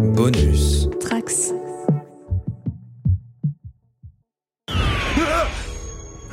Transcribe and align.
Bonus. 0.00 0.88
Trax. 0.98 1.52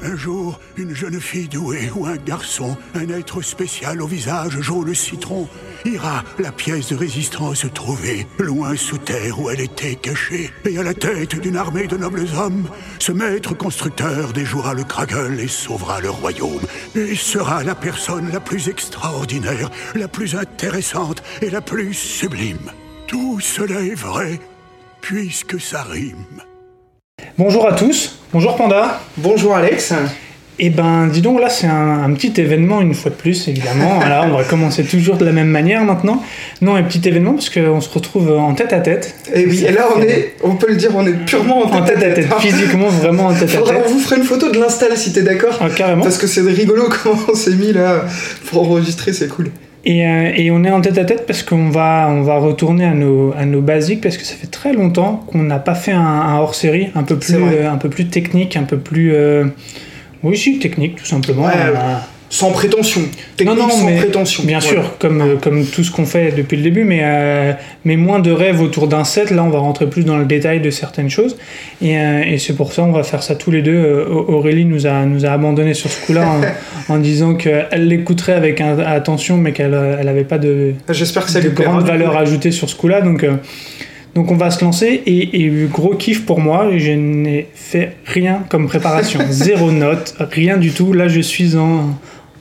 Un 0.03 0.15
jour, 0.15 0.59
une 0.77 0.95
jeune 0.95 1.19
fille 1.19 1.49
douée 1.49 1.91
ou 1.93 2.05
un 2.05 2.15
garçon, 2.15 2.77
un 2.95 3.09
être 3.09 3.41
spécial 3.41 4.01
au 4.01 4.07
visage 4.07 4.61
jaune 4.61 4.95
citron, 4.95 5.49
ira 5.83 6.23
la 6.39 6.53
pièce 6.53 6.89
de 6.89 6.95
résistance 6.95 7.65
trouver, 7.73 8.25
loin 8.39 8.75
sous 8.77 8.97
terre 8.97 9.39
où 9.39 9.49
elle 9.49 9.59
était 9.59 9.95
cachée, 9.95 10.49
et 10.63 10.77
à 10.77 10.83
la 10.83 10.93
tête 10.93 11.39
d'une 11.39 11.57
armée 11.57 11.87
de 11.87 11.97
nobles 11.97 12.27
hommes, 12.37 12.69
ce 12.99 13.11
maître 13.11 13.53
constructeur 13.53 14.31
déjouera 14.31 14.73
le 14.73 14.85
Kragel 14.85 15.39
et 15.41 15.49
sauvera 15.49 15.99
le 15.99 16.09
royaume, 16.09 16.61
et 16.95 17.15
sera 17.15 17.63
la 17.63 17.75
personne 17.75 18.31
la 18.31 18.39
plus 18.39 18.69
extraordinaire, 18.69 19.69
la 19.93 20.07
plus 20.07 20.35
intéressante 20.35 21.21
et 21.41 21.49
la 21.49 21.61
plus 21.61 21.93
sublime. 21.93 22.71
Tout 23.07 23.39
cela 23.39 23.79
est 23.79 23.95
vrai, 23.95 24.37
puisque 24.99 25.61
ça 25.61 25.81
rime. 25.83 26.25
Bonjour 27.37 27.65
à 27.65 27.71
tous, 27.71 28.19
bonjour 28.33 28.57
Panda. 28.57 28.99
Bonjour 29.17 29.55
Alex. 29.55 29.93
Eh 30.59 30.69
ben, 30.71 31.07
dis 31.07 31.21
donc, 31.21 31.39
là, 31.39 31.49
c'est 31.49 31.67
un, 31.67 32.03
un 32.03 32.13
petit 32.13 32.33
événement 32.41 32.81
une 32.81 32.93
fois 32.93 33.11
de 33.11 33.15
plus, 33.15 33.47
évidemment. 33.47 33.99
Alors, 34.03 34.25
on 34.25 34.37
va 34.37 34.43
commencer 34.43 34.83
toujours 34.83 35.15
de 35.15 35.23
la 35.23 35.31
même 35.31 35.47
manière 35.47 35.85
maintenant. 35.85 36.21
Non, 36.61 36.75
un 36.75 36.83
petit 36.83 37.07
événement 37.07 37.33
parce 37.33 37.49
qu'on 37.49 37.79
se 37.79 37.89
retrouve 37.89 38.29
en 38.31 38.53
tête 38.55 38.73
à 38.73 38.81
tête. 38.81 39.15
Et 39.33 39.45
oui, 39.45 39.63
et 39.65 39.71
là, 39.71 39.87
on 39.95 40.01
est, 40.01 40.35
on 40.43 40.55
peut 40.55 40.67
le 40.67 40.75
dire, 40.75 40.91
on 40.93 41.07
est 41.07 41.13
purement 41.25 41.59
en 41.59 41.71
En 41.71 41.81
tête, 41.83 41.99
tête 41.99 42.11
à 42.11 42.15
tête, 42.15 42.41
physiquement, 42.41 42.89
vraiment 42.89 43.27
en 43.27 43.33
tête 43.33 43.55
à 43.55 43.61
tête. 43.61 43.83
on 43.85 43.89
vous 43.89 43.99
ferait 43.99 44.17
une 44.17 44.25
photo 44.25 44.51
de 44.51 44.59
l'install 44.59 44.97
si 44.97 45.13
t'es 45.13 45.21
d'accord. 45.21 45.57
Ah, 45.61 45.69
carrément. 45.69 46.03
Parce 46.03 46.17
que 46.17 46.27
c'est 46.27 46.41
rigolo 46.41 46.89
comment 47.03 47.21
on 47.29 47.35
s'est 47.35 47.55
mis 47.55 47.71
là 47.71 48.03
pour 48.47 48.63
enregistrer, 48.63 49.13
c'est 49.13 49.29
cool. 49.29 49.51
Et, 49.89 50.05
euh, 50.05 50.31
et 50.35 50.51
on 50.51 50.65
est 50.65 50.69
en 50.69 50.81
tête 50.81 50.97
à 50.97 51.05
tête 51.05 51.25
parce 51.25 51.43
qu'on 51.43 51.69
va, 51.69 52.07
on 52.11 52.21
va 52.21 52.37
retourner 52.39 52.83
à 52.83 52.93
nos, 52.93 53.33
à 53.37 53.45
nos 53.45 53.61
basiques 53.61 54.01
parce 54.01 54.17
que 54.17 54.25
ça 54.25 54.35
fait 54.35 54.47
très 54.47 54.73
longtemps 54.73 55.23
qu'on 55.27 55.43
n'a 55.43 55.59
pas 55.59 55.75
fait 55.75 55.93
un, 55.93 56.01
un 56.01 56.37
hors-série 56.39 56.89
un 56.93 57.03
peu 57.03 57.15
plus, 57.17 57.35
euh, 57.35 57.71
un 57.71 57.77
peu 57.77 57.87
plus 57.89 58.07
technique, 58.07 58.57
un 58.57 58.63
peu 58.63 58.77
plus, 58.77 59.13
euh, 59.13 59.45
oui, 60.23 60.35
si, 60.37 60.59
technique, 60.59 60.97
tout 60.97 61.05
simplement. 61.05 61.43
Ouais, 61.45 61.53
On 61.53 61.71
ouais. 61.71 61.77
a- 61.77 62.01
Sans 62.29 62.51
prétention. 62.51 63.01
Technique 63.37 63.57
non, 63.57 63.69
sans 63.69 63.85
mais 63.85 63.95
prétention. 63.95 64.43
Bien 64.43 64.59
Voilà. 64.59 64.81
sûr, 64.81 64.97
comme, 64.99 65.21
euh, 65.21 65.35
comme 65.41 65.65
tout 65.65 65.83
ce 65.83 65.91
qu'on 65.91 66.05
fait 66.05 66.33
depuis 66.35 66.57
le 66.57 66.63
début, 66.63 66.83
mais, 66.83 66.99
euh, 67.01 67.53
mais 67.85 67.95
moins 67.95 68.19
de 68.19 68.31
rêves 68.31 68.61
autour 68.61 68.87
d'un 68.89 69.05
set. 69.05 69.31
Là, 69.31 69.43
on 69.45 69.49
va 69.49 69.59
rentrer 69.59 69.87
plus 69.89 70.03
dans 70.03 70.17
le 70.17 70.25
détail 70.25 70.59
de 70.59 70.69
certaines 70.69 71.09
choses. 71.09 71.37
Et, 71.81 71.97
euh, 71.97 72.23
et 72.25 72.37
c'est 72.37 72.53
pour 72.53 72.73
ça 72.73 72.83
on 72.83 72.91
va 72.91 73.03
faire 73.03 73.23
ça 73.23 73.35
tous 73.35 73.49
les 73.51 73.61
deux. 73.61 74.05
Aurélie 74.09 74.65
nous 74.65 74.87
a, 74.87 75.05
nous 75.05 75.25
a 75.25 75.29
abandonné 75.29 75.73
sur 75.73 75.89
ce 75.89 76.05
coup-là 76.05 76.27
en, 76.27 76.41
en 76.93 76.97
disant 76.97 77.35
qu'elle 77.35 77.87
l'écouterait 77.87 78.33
avec 78.33 78.59
un- 78.59 78.77
attention, 78.79 79.37
mais 79.37 79.53
qu'elle 79.53 79.71
n'avait 79.71 80.25
pas 80.25 80.37
de, 80.37 80.73
J'espère 80.89 81.23
que 81.25 81.31
ça 81.31 81.39
de 81.39 81.47
grande 81.49 81.81
coup. 81.81 81.87
valeur 81.87 82.17
ajoutée 82.17 82.51
sur 82.51 82.69
ce 82.69 82.75
coup-là. 82.75 82.99
Donc, 83.01 83.23
euh, 83.23 83.35
donc 84.15 84.31
on 84.31 84.35
va 84.35 84.51
se 84.51 84.65
lancer. 84.65 85.01
Et, 85.05 85.43
et 85.45 85.49
gros 85.71 85.95
kiff 85.95 86.25
pour 86.25 86.41
moi, 86.41 86.71
je 86.75 86.91
n'ai 86.91 87.47
fait 87.55 87.93
rien 88.05 88.43
comme 88.49 88.67
préparation. 88.67 89.21
Zéro 89.29 89.71
note, 89.71 90.13
rien 90.31 90.57
du 90.57 90.71
tout. 90.71 90.91
Là, 90.91 91.07
je 91.07 91.21
suis 91.21 91.55
en, 91.55 91.97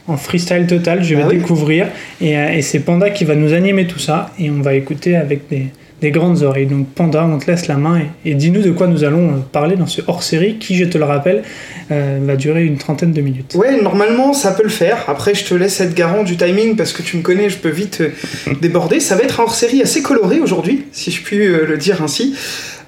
en 0.08 0.16
freestyle 0.16 0.66
total. 0.66 1.02
Je 1.02 1.14
vais 1.14 1.22
Ah 1.22 1.28
oui. 1.28 1.36
découvrir. 1.38 1.88
Et, 2.20 2.36
euh, 2.36 2.52
et 2.52 2.62
c'est 2.62 2.80
Panda 2.80 3.10
qui 3.10 3.24
va 3.24 3.34
nous 3.34 3.52
animer 3.52 3.86
tout 3.86 3.98
ça. 3.98 4.30
Et 4.38 4.50
on 4.50 4.60
va 4.60 4.74
écouter 4.74 5.16
avec 5.16 5.48
des, 5.48 5.66
des 6.00 6.10
grandes 6.10 6.42
oreilles. 6.42 6.66
Donc 6.66 6.88
Panda, 6.94 7.24
on 7.24 7.38
te 7.38 7.50
laisse 7.50 7.66
la 7.66 7.76
main. 7.76 8.00
Et, 8.24 8.30
et 8.30 8.34
dis-nous 8.34 8.62
de 8.62 8.70
quoi 8.70 8.86
nous 8.86 9.02
allons 9.04 9.28
euh, 9.28 9.36
parler 9.52 9.76
dans 9.76 9.86
ce 9.86 10.02
hors-série 10.06 10.56
qui, 10.58 10.76
je 10.76 10.84
te 10.84 10.96
le 10.98 11.04
rappelle, 11.04 11.42
euh, 11.90 12.18
va 12.22 12.36
durer 12.36 12.64
une 12.64 12.76
trentaine 12.78 13.12
de 13.12 13.20
minutes. 13.20 13.54
Ouais, 13.56 13.80
normalement 13.82 14.32
ça 14.32 14.52
peut 14.52 14.62
le 14.62 14.68
faire. 14.68 15.04
Après, 15.08 15.34
je 15.34 15.44
te 15.44 15.54
laisse 15.54 15.80
être 15.80 15.94
garant 15.94 16.22
du 16.22 16.36
timing 16.36 16.76
parce 16.76 16.92
que 16.92 17.02
tu 17.02 17.16
me 17.16 17.22
connais, 17.22 17.48
je 17.50 17.56
peux 17.58 17.70
vite 17.70 18.02
déborder. 18.60 19.00
Ça 19.00 19.16
va 19.16 19.22
être 19.22 19.40
un 19.40 19.44
hors-série 19.44 19.82
assez 19.82 20.02
coloré 20.02 20.40
aujourd'hui, 20.40 20.84
si 20.92 21.10
je 21.10 21.22
puis 21.22 21.38
le 21.38 21.76
dire 21.78 22.02
ainsi. 22.02 22.34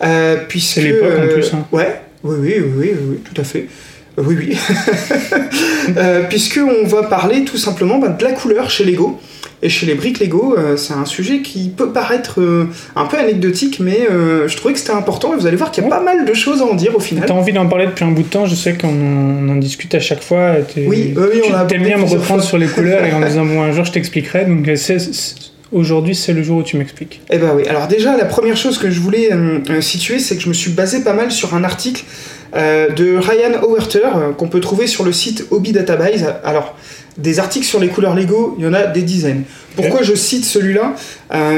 Euh, 0.05 0.37
puisque, 0.49 0.75
C'est 0.75 0.83
l'époque, 0.83 1.13
en 1.21 1.27
plus, 1.33 1.53
hein. 1.55 1.67
Ouais, 1.73 2.01
oui, 2.23 2.37
oui, 2.41 2.55
oui, 2.61 2.71
oui, 2.77 2.91
oui, 3.11 3.17
tout 3.25 3.41
à 3.41 3.45
fait. 3.45 3.67
Oui, 4.19 4.37
oui. 4.39 4.59
euh, 5.97 6.23
puisque 6.29 6.59
on 6.63 6.87
va 6.87 7.05
parler 7.05 7.45
tout 7.45 7.57
simplement 7.57 7.99
bah, 7.99 8.09
de 8.09 8.25
la 8.25 8.33
couleur 8.33 8.71
chez 8.71 8.85
Lego. 8.85 9.19
Et 9.61 9.69
chez 9.69 9.87
les 9.87 9.95
briques 9.95 10.21
Lego, 10.21 10.55
euh, 10.57 10.77
c'est 10.77 10.93
un 10.95 11.05
sujet 11.05 11.41
qui 11.43 11.69
peut 11.77 11.91
paraître 11.91 12.41
euh, 12.41 12.69
un 12.95 13.07
peu 13.07 13.17
anecdotique, 13.19 13.81
mais 13.81 14.07
euh, 14.09 14.47
je 14.47 14.57
trouvais 14.57 14.73
que 14.73 14.79
c'était 14.79 14.93
important. 14.93 15.35
Et 15.35 15.37
vous 15.37 15.49
allez 15.49 15.57
voir 15.57 15.73
qu'il 15.73 15.83
y 15.83 15.87
a 15.87 15.91
Ouais. 15.91 15.97
pas 15.97 16.03
mal 16.05 16.25
de 16.25 16.33
choses 16.33 16.63
à 16.63 16.65
en 16.65 16.75
dire 16.75 16.95
au 16.95 17.01
final. 17.01 17.25
T'as 17.27 17.35
envie 17.35 17.53
d'en 17.53 17.67
parler 17.67 17.87
depuis 17.87 18.05
un 18.05 18.13
bout 18.13 18.23
de 18.23 18.29
temps, 18.29 18.47
je 18.47 18.55
sais 18.55 18.75
qu'on 18.75 19.49
en, 19.49 19.57
discute 19.57 19.93
à 19.97 20.01
chaque 20.01 20.23
fois. 20.23 20.53
Oui, 20.77 21.13
oui, 21.17 21.41
on 21.51 21.55
a 21.55 21.65
t'aimes 21.65 21.83
bien 21.83 21.97
me 21.97 22.05
reprendre 22.05 22.41
fois. 22.41 22.43
sur 22.43 22.59
les 22.59 22.69
couleurs 22.69 23.05
et 23.05 23.13
en 23.13 23.21
disant 23.27 23.45
bon 23.45 23.61
un 23.63 23.73
jour 23.73 23.85
je 23.85 23.91
t'expliquerai. 23.91 24.45
Donc 24.45 24.69
c'est- 24.77 25.11
aujourd'hui 25.73 26.15
c'est 26.15 26.33
le 26.33 26.43
jour 26.43 26.59
où 26.59 26.63
tu 26.63 26.77
m'expliques. 26.77 27.21
Eh 27.31 27.39
ben 27.39 27.53
oui. 27.55 27.67
Alors 27.69 27.89
déjà, 27.89 28.17
la 28.17 28.25
première 28.25 28.57
chose 28.57 28.79
que 28.79 28.91
je 28.91 29.01
voulais 29.01 29.33
euh, 29.33 29.59
euh, 29.71 29.81
situer, 29.81 30.19
c'est 30.19 30.37
que 30.37 30.43
je 30.43 30.49
me 30.49 30.55
suis 30.55 30.71
basé 30.71 31.01
pas 31.01 31.13
mal 31.13 31.31
sur 31.31 31.55
un 31.55 31.65
article 31.65 32.05
euh, 32.57 32.91
de 32.91 33.17
Ryan 33.17 33.63
Howerter 33.63 34.09
qu'on 34.37 34.49
peut 34.49 34.61
trouver 34.61 34.87
sur 34.87 35.05
le 35.05 35.13
site 35.13 35.47
Hobby 35.51 35.73
Database. 35.73 36.35
Alors, 36.45 36.75
des 37.17 37.39
articles 37.39 37.67
sur 37.67 37.81
les 37.81 37.89
couleurs 37.89 38.15
Lego, 38.15 38.55
il 38.59 38.65
y 38.65 38.69
en 38.69 38.75
a 38.75 38.87
des 38.87 39.03
dizaines. 39.03 39.45
Pourquoi 39.75 40.03
je 40.03 40.15
cite 40.15 40.45
celui-là 40.45 40.95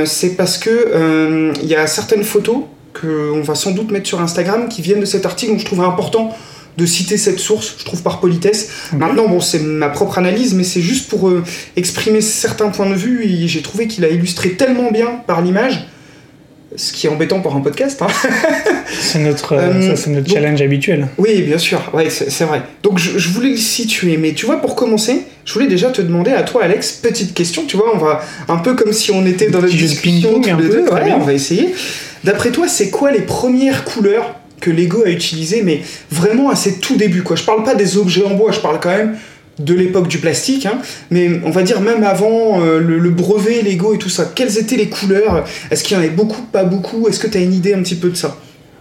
C'est 0.04 0.36
parce 0.36 0.56
que 0.56 1.52
il 1.62 1.68
y 1.68 1.74
a 1.74 1.86
certaines 1.86 2.24
photos 2.24 2.62
qu'on 2.98 3.42
va 3.42 3.54
sans 3.54 3.72
doute 3.72 3.90
mettre 3.90 4.08
sur 4.08 4.20
Instagram 4.20 4.68
qui 4.68 4.80
viennent 4.82 5.00
de 5.00 5.06
cet 5.06 5.26
article, 5.26 5.52
donc 5.52 5.60
je 5.60 5.66
trouvais 5.66 5.84
important 5.84 6.34
de 6.76 6.86
citer 6.86 7.16
cette 7.18 7.38
source, 7.38 7.74
je 7.78 7.84
trouve 7.84 8.02
par 8.02 8.20
politesse. 8.20 8.68
Maintenant, 8.96 9.28
bon, 9.28 9.40
c'est 9.40 9.58
ma 9.60 9.88
propre 9.88 10.18
analyse, 10.18 10.54
mais 10.54 10.64
c'est 10.64 10.80
juste 10.80 11.08
pour 11.08 11.28
euh, 11.28 11.42
exprimer 11.76 12.20
certains 12.20 12.68
points 12.68 12.88
de 12.88 12.94
vue, 12.94 13.24
et 13.24 13.48
j'ai 13.48 13.60
trouvé 13.62 13.86
qu'il 13.86 14.04
a 14.04 14.08
illustré 14.08 14.50
tellement 14.52 14.90
bien 14.90 15.20
par 15.26 15.42
l'image, 15.42 15.86
ce 16.76 16.92
qui 16.92 17.06
est 17.06 17.10
embêtant 17.10 17.40
pour 17.40 17.54
un 17.56 17.60
podcast. 17.60 18.00
hein. 18.02 18.06
C'est 19.00 19.18
notre, 19.20 19.54
euh, 19.54 19.72
Euh, 19.72 19.88
ça, 19.90 20.02
c'est 20.02 20.10
notre 20.10 20.26
donc- 20.26 20.36
challenge 20.36 20.60
habituel. 20.62 21.08
Oui, 21.18 21.42
bien 21.42 21.58
sûr, 21.58 21.80
ouais, 21.94 22.10
c'est 22.10 22.44
vrai. 22.44 22.62
Donc 22.82 22.98
je, 22.98 23.18
je 23.18 23.28
voulais 23.30 23.50
le 23.50 23.56
situer, 23.56 24.16
mais 24.16 24.32
tu 24.32 24.46
vois, 24.46 24.60
pour 24.60 24.74
commencer, 24.74 25.22
je 25.44 25.52
voulais 25.52 25.68
déjà 25.68 25.90
te 25.90 26.02
demander 26.02 26.32
à 26.32 26.42
toi, 26.42 26.64
Alex, 26.64 26.92
petite 26.92 27.32
question, 27.34 27.64
tu 27.66 27.76
vois, 27.76 27.92
on 27.94 27.98
va 27.98 28.20
un 28.48 28.56
peu 28.58 28.74
comme 28.74 28.92
si 28.92 29.10
on 29.12 29.24
était 29.26 29.48
dans 29.48 29.60
notre 29.60 29.74
discussion 29.76 30.40
tous 30.40 30.44
les 30.44 30.52
deux, 30.68 30.84
ouais, 30.90 31.12
on 31.14 31.18
va 31.20 31.32
essayer. 31.32 31.72
D'après 32.24 32.50
toi, 32.50 32.66
c'est 32.68 32.90
quoi 32.90 33.10
les 33.12 33.20
premières 33.22 33.84
couleurs 33.84 34.34
que 34.60 34.70
Lego 34.70 35.04
a 35.04 35.10
utilisées, 35.10 35.62
mais 35.62 35.80
vraiment 36.10 36.50
à 36.50 36.56
ses 36.56 36.78
tout 36.78 36.96
débuts, 36.96 37.22
quoi 37.22 37.36
Je 37.36 37.44
parle 37.44 37.64
pas 37.64 37.74
des 37.74 37.96
objets 37.96 38.24
en 38.24 38.34
bois, 38.34 38.52
je 38.52 38.60
parle 38.60 38.78
quand 38.80 38.90
même 38.90 39.16
de 39.58 39.74
l'époque 39.74 40.08
du 40.08 40.18
plastique, 40.18 40.66
hein, 40.66 40.78
mais 41.10 41.28
on 41.44 41.50
va 41.50 41.62
dire 41.62 41.80
même 41.80 42.02
avant 42.02 42.62
euh, 42.62 42.78
le, 42.78 43.10
brevet 43.10 43.62
Lego 43.62 43.94
et 43.94 43.98
tout 43.98 44.08
ça. 44.08 44.30
Quelles 44.34 44.58
étaient 44.58 44.76
les 44.76 44.88
couleurs? 44.88 45.44
Est-ce 45.70 45.84
qu'il 45.84 45.96
y 45.96 46.00
en 46.00 46.02
avait 46.02 46.12
beaucoup, 46.12 46.42
pas 46.42 46.64
beaucoup? 46.64 47.08
Est-ce 47.08 47.20
que 47.20 47.26
tu 47.26 47.36
as 47.36 47.40
une 47.40 47.52
idée 47.52 47.74
un 47.74 47.82
petit 47.82 47.96
peu 47.96 48.08
de 48.08 48.16
ça? 48.16 48.36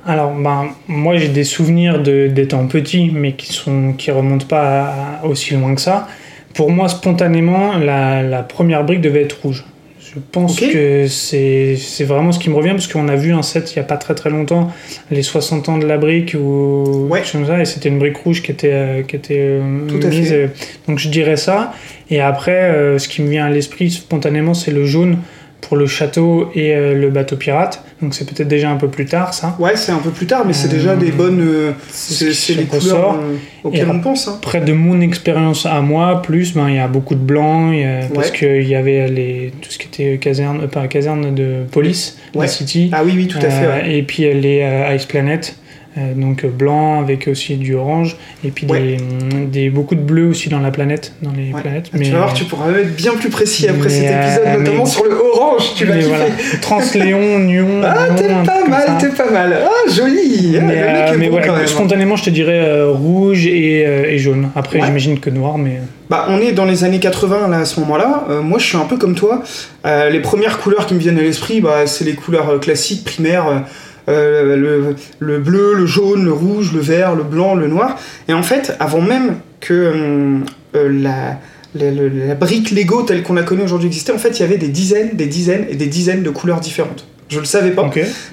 Alors 0.05 0.33
ben 0.33 0.69
moi 0.87 1.17
j'ai 1.17 1.27
des 1.27 1.43
souvenirs 1.43 2.01
d'étant 2.01 2.65
petit, 2.67 3.11
mais 3.13 3.33
qui 3.33 3.51
sont 3.51 3.93
qui 3.97 4.11
remontent 4.11 4.45
pas 4.45 5.19
aussi 5.23 5.53
loin 5.55 5.75
que 5.75 5.81
ça. 5.81 6.07
Pour 6.53 6.71
moi 6.71 6.87
spontanément 6.87 7.77
la 7.77 8.43
première 8.43 8.85
brique 8.85 9.01
devait 9.01 9.23
être 9.23 9.37
rouge. 9.43 9.65
Je 10.13 10.19
pense 10.31 10.59
que 10.59 11.07
c'est 11.07 11.75
c'est 11.77 12.03
vraiment 12.03 12.31
ce 12.31 12.39
qui 12.39 12.49
me 12.49 12.55
revient 12.55 12.71
parce 12.71 12.87
qu'on 12.87 13.07
a 13.09 13.15
vu 13.15 13.31
un 13.33 13.43
set 13.43 13.73
il 13.73 13.75
y 13.75 13.79
a 13.79 13.83
pas 13.83 13.97
très 13.97 14.15
très 14.15 14.29
longtemps, 14.29 14.71
les 15.11 15.21
60 15.21 15.69
ans 15.69 15.77
de 15.77 15.85
la 15.85 15.97
brique 15.97 16.35
ou 16.39 17.07
Ouais. 17.09 17.19
quelque 17.19 17.25
chose 17.31 17.41
comme 17.41 17.47
ça, 17.47 17.61
et 17.61 17.65
c'était 17.65 17.89
une 17.89 17.99
brique 17.99 18.17
rouge 18.17 18.41
qui 18.41 18.51
était 18.51 18.71
euh, 18.73 19.03
qui 19.03 19.15
était 19.15 19.37
euh, 19.39 19.61
à 20.01 20.07
mise. 20.07 20.29
fait. 20.29 20.49
donc 20.87 20.97
je 20.99 21.09
dirais 21.09 21.37
ça. 21.37 21.73
Et 22.09 22.21
après, 22.21 22.71
euh, 22.71 22.97
ce 22.97 23.07
qui 23.07 23.21
me 23.21 23.29
vient 23.29 23.45
à 23.45 23.49
l'esprit 23.51 23.91
spontanément, 23.91 24.55
c'est 24.55 24.71
le 24.71 24.83
jaune 24.85 25.17
pour 25.61 25.75
le 25.77 25.85
château 25.87 26.49
et 26.55 26.73
euh, 26.73 26.93
le 26.95 27.09
bateau 27.09 27.35
pirate. 27.35 27.83
Donc 28.01 28.13
c'est 28.13 28.25
peut-être 28.25 28.47
déjà 28.47 28.69
un 28.69 28.77
peu 28.77 28.87
plus 28.87 29.05
tard 29.05 29.33
ça. 29.33 29.55
Ouais, 29.59 29.75
c'est 29.75 29.91
un 29.91 29.97
peu 29.97 30.09
plus 30.09 30.25
tard, 30.25 30.43
mais 30.45 30.53
c'est 30.53 30.69
Euh, 30.69 30.71
déjà 30.71 30.95
des 30.95 31.11
bonnes. 31.11 31.41
euh, 31.41 31.71
c'est 31.89 32.31
ce 32.31 32.53
les 32.53 32.63
couleurs 32.63 33.15
euh, 33.15 33.35
auxquelles 33.65 33.87
Et 33.87 33.91
on 33.91 33.99
pense. 33.99 34.27
Hein. 34.29 34.39
Près 34.41 34.61
de 34.61 34.71
mon 34.73 35.01
expérience 35.01 35.65
à 35.65 35.81
moi, 35.81 36.21
plus, 36.21 36.53
ben, 36.53 36.69
il 36.69 36.75
y 36.75 36.79
a 36.79 36.87
beaucoup 36.87 37.13
de 37.15 37.19
blanc, 37.19 37.71
il 37.73 37.79
y 37.81 37.83
a- 37.83 37.99
parce 38.13 38.31
qu'il 38.31 38.63
y 38.67 38.75
avait 38.75 39.07
les, 39.09 39.51
tout 39.61 39.69
ce 39.69 39.77
qui 39.77 39.87
était 39.87 40.17
caserne, 40.17 40.61
euh, 40.63 40.67
pas 40.67 40.87
caserne 40.87 41.35
de 41.35 41.63
police, 41.71 42.17
Ouais. 42.33 42.45
la 42.45 42.47
City, 42.47 42.89
Ah 42.93 43.01
oui, 43.03 43.11
oui, 43.15 43.27
tout 43.27 43.37
à 43.37 43.49
fait. 43.49 43.65
euh, 43.65 43.81
ouais. 43.83 43.97
et 43.97 44.03
puis 44.03 44.25
euh, 44.25 44.33
les 44.33 44.61
euh, 44.61 44.95
Ice 44.95 45.05
Planet, 45.05 45.55
euh, 45.57 45.58
donc 45.97 46.43
euh, 46.45 46.47
blanc 46.49 47.01
avec 47.01 47.27
aussi 47.27 47.55
du 47.55 47.75
orange, 47.75 48.15
et 48.45 48.51
puis 48.51 48.65
Ouais. 48.67 48.97
des, 48.97 49.45
des, 49.45 49.69
beaucoup 49.69 49.95
de 49.95 50.01
bleu 50.01 50.27
aussi 50.27 50.47
dans 50.49 50.59
la 50.59 50.71
planète, 50.71 51.13
dans 51.21 51.31
les 51.31 51.51
Ouais. 51.51 51.61
planètes. 51.61 51.89
Ah, 51.93 51.97
tu 51.99 52.11
vas 52.11 52.17
voir, 52.19 52.33
tu 52.33 52.43
pourras 52.45 52.71
être 52.71 52.95
bien 52.95 53.13
plus 53.15 53.29
précis 53.29 53.67
après 53.67 53.83
mais, 53.85 53.89
cet 53.89 54.03
épisode, 54.03 54.43
euh, 54.45 54.57
notamment 54.59 54.83
mais- 54.83 54.89
sur 54.89 55.03
le 55.05 55.11
orange, 55.15 55.63
tu 55.75 55.85
vas 55.85 55.93
mais 55.95 55.99
kiffer. 56.01 56.09
voilà. 56.15 56.25
Transléon, 56.61 57.39
Nyon, 57.39 57.81
Ah, 57.83 58.07
t'es 58.15 58.27
pas 58.27 58.67
mal, 58.67 58.87
t'es 58.99 59.09
pas 59.09 59.29
mal. 59.31 59.57
Ah, 59.65 59.89
joli. 59.91 60.55
Ah, 60.57 60.61
Mais, 60.63 60.75
le 60.75 60.81
mec 60.81 60.95
euh, 61.09 61.13
est 61.13 61.17
mais 61.17 61.29
bon 61.29 61.35
ouais, 61.37 61.41
quand 61.45 61.53
même. 61.53 61.63
hein. 61.63 61.67
spontanément, 61.67 62.15
je 62.15 62.23
te 62.25 62.29
dirais 62.29 62.59
euh, 62.63 62.91
rouge 62.91 63.45
et, 63.47 63.83
euh, 63.85 64.05
et 64.09 64.19
jaune. 64.19 64.49
Après, 64.55 64.79
j'imagine 64.81 65.19
que 65.19 65.29
noir, 65.29 65.57
mais. 65.57 65.79
Bah, 66.09 66.25
on 66.29 66.39
est 66.39 66.53
dans 66.53 66.65
les 66.65 66.83
années 66.83 66.99
80 66.99 67.47
là, 67.49 67.57
à 67.59 67.65
ce 67.65 67.79
moment-là. 67.81 68.25
Euh, 68.29 68.41
moi, 68.41 68.57
je 68.59 68.65
suis 68.65 68.77
un 68.77 68.85
peu 68.85 68.97
comme 68.97 69.15
toi. 69.15 69.43
Euh, 69.85 70.09
les 70.09 70.19
premières 70.21 70.59
couleurs 70.59 70.85
qui 70.87 70.93
me 70.95 70.99
viennent 70.99 71.19
à 71.19 71.21
l'esprit, 71.23 71.61
bah, 71.61 71.85
c'est 71.87 72.03
les 72.05 72.13
couleurs 72.13 72.49
euh, 72.49 72.57
classiques, 72.59 73.03
primaires. 73.03 73.63
Euh, 74.09 74.55
le, 74.55 74.95
le 75.19 75.39
bleu, 75.39 75.73
le 75.75 75.85
jaune, 75.85 76.25
le 76.25 76.33
rouge, 76.33 76.71
le 76.73 76.79
vert, 76.81 77.15
le 77.15 77.23
blanc, 77.23 77.55
le 77.55 77.67
noir. 77.67 77.97
Et 78.27 78.33
en 78.33 78.43
fait, 78.43 78.75
avant 78.79 79.01
même 79.01 79.35
que 79.59 79.73
euh, 79.73 80.37
euh, 80.75 80.89
la, 81.01 81.39
la, 81.75 81.91
la- 81.91 82.27
la 82.27 82.35
brique 82.35 82.71
Lego 82.71 83.03
telle 83.03 83.23
qu'on 83.23 83.33
la 83.35 83.43
connaît 83.43 83.63
aujourd'hui 83.63 83.87
existait, 83.87 84.11
en 84.11 84.17
fait, 84.17 84.39
il 84.39 84.41
y 84.41 84.45
avait 84.45 84.57
des 84.57 84.69
dizaines, 84.69 85.11
des 85.13 85.27
dizaines 85.27 85.65
et 85.69 85.75
des 85.75 85.87
dizaines 85.87 86.23
de 86.23 86.29
couleurs 86.29 86.59
différentes. 86.59 87.05
Je 87.29 87.39
le 87.39 87.45
savais 87.45 87.69
pas. 87.71 87.83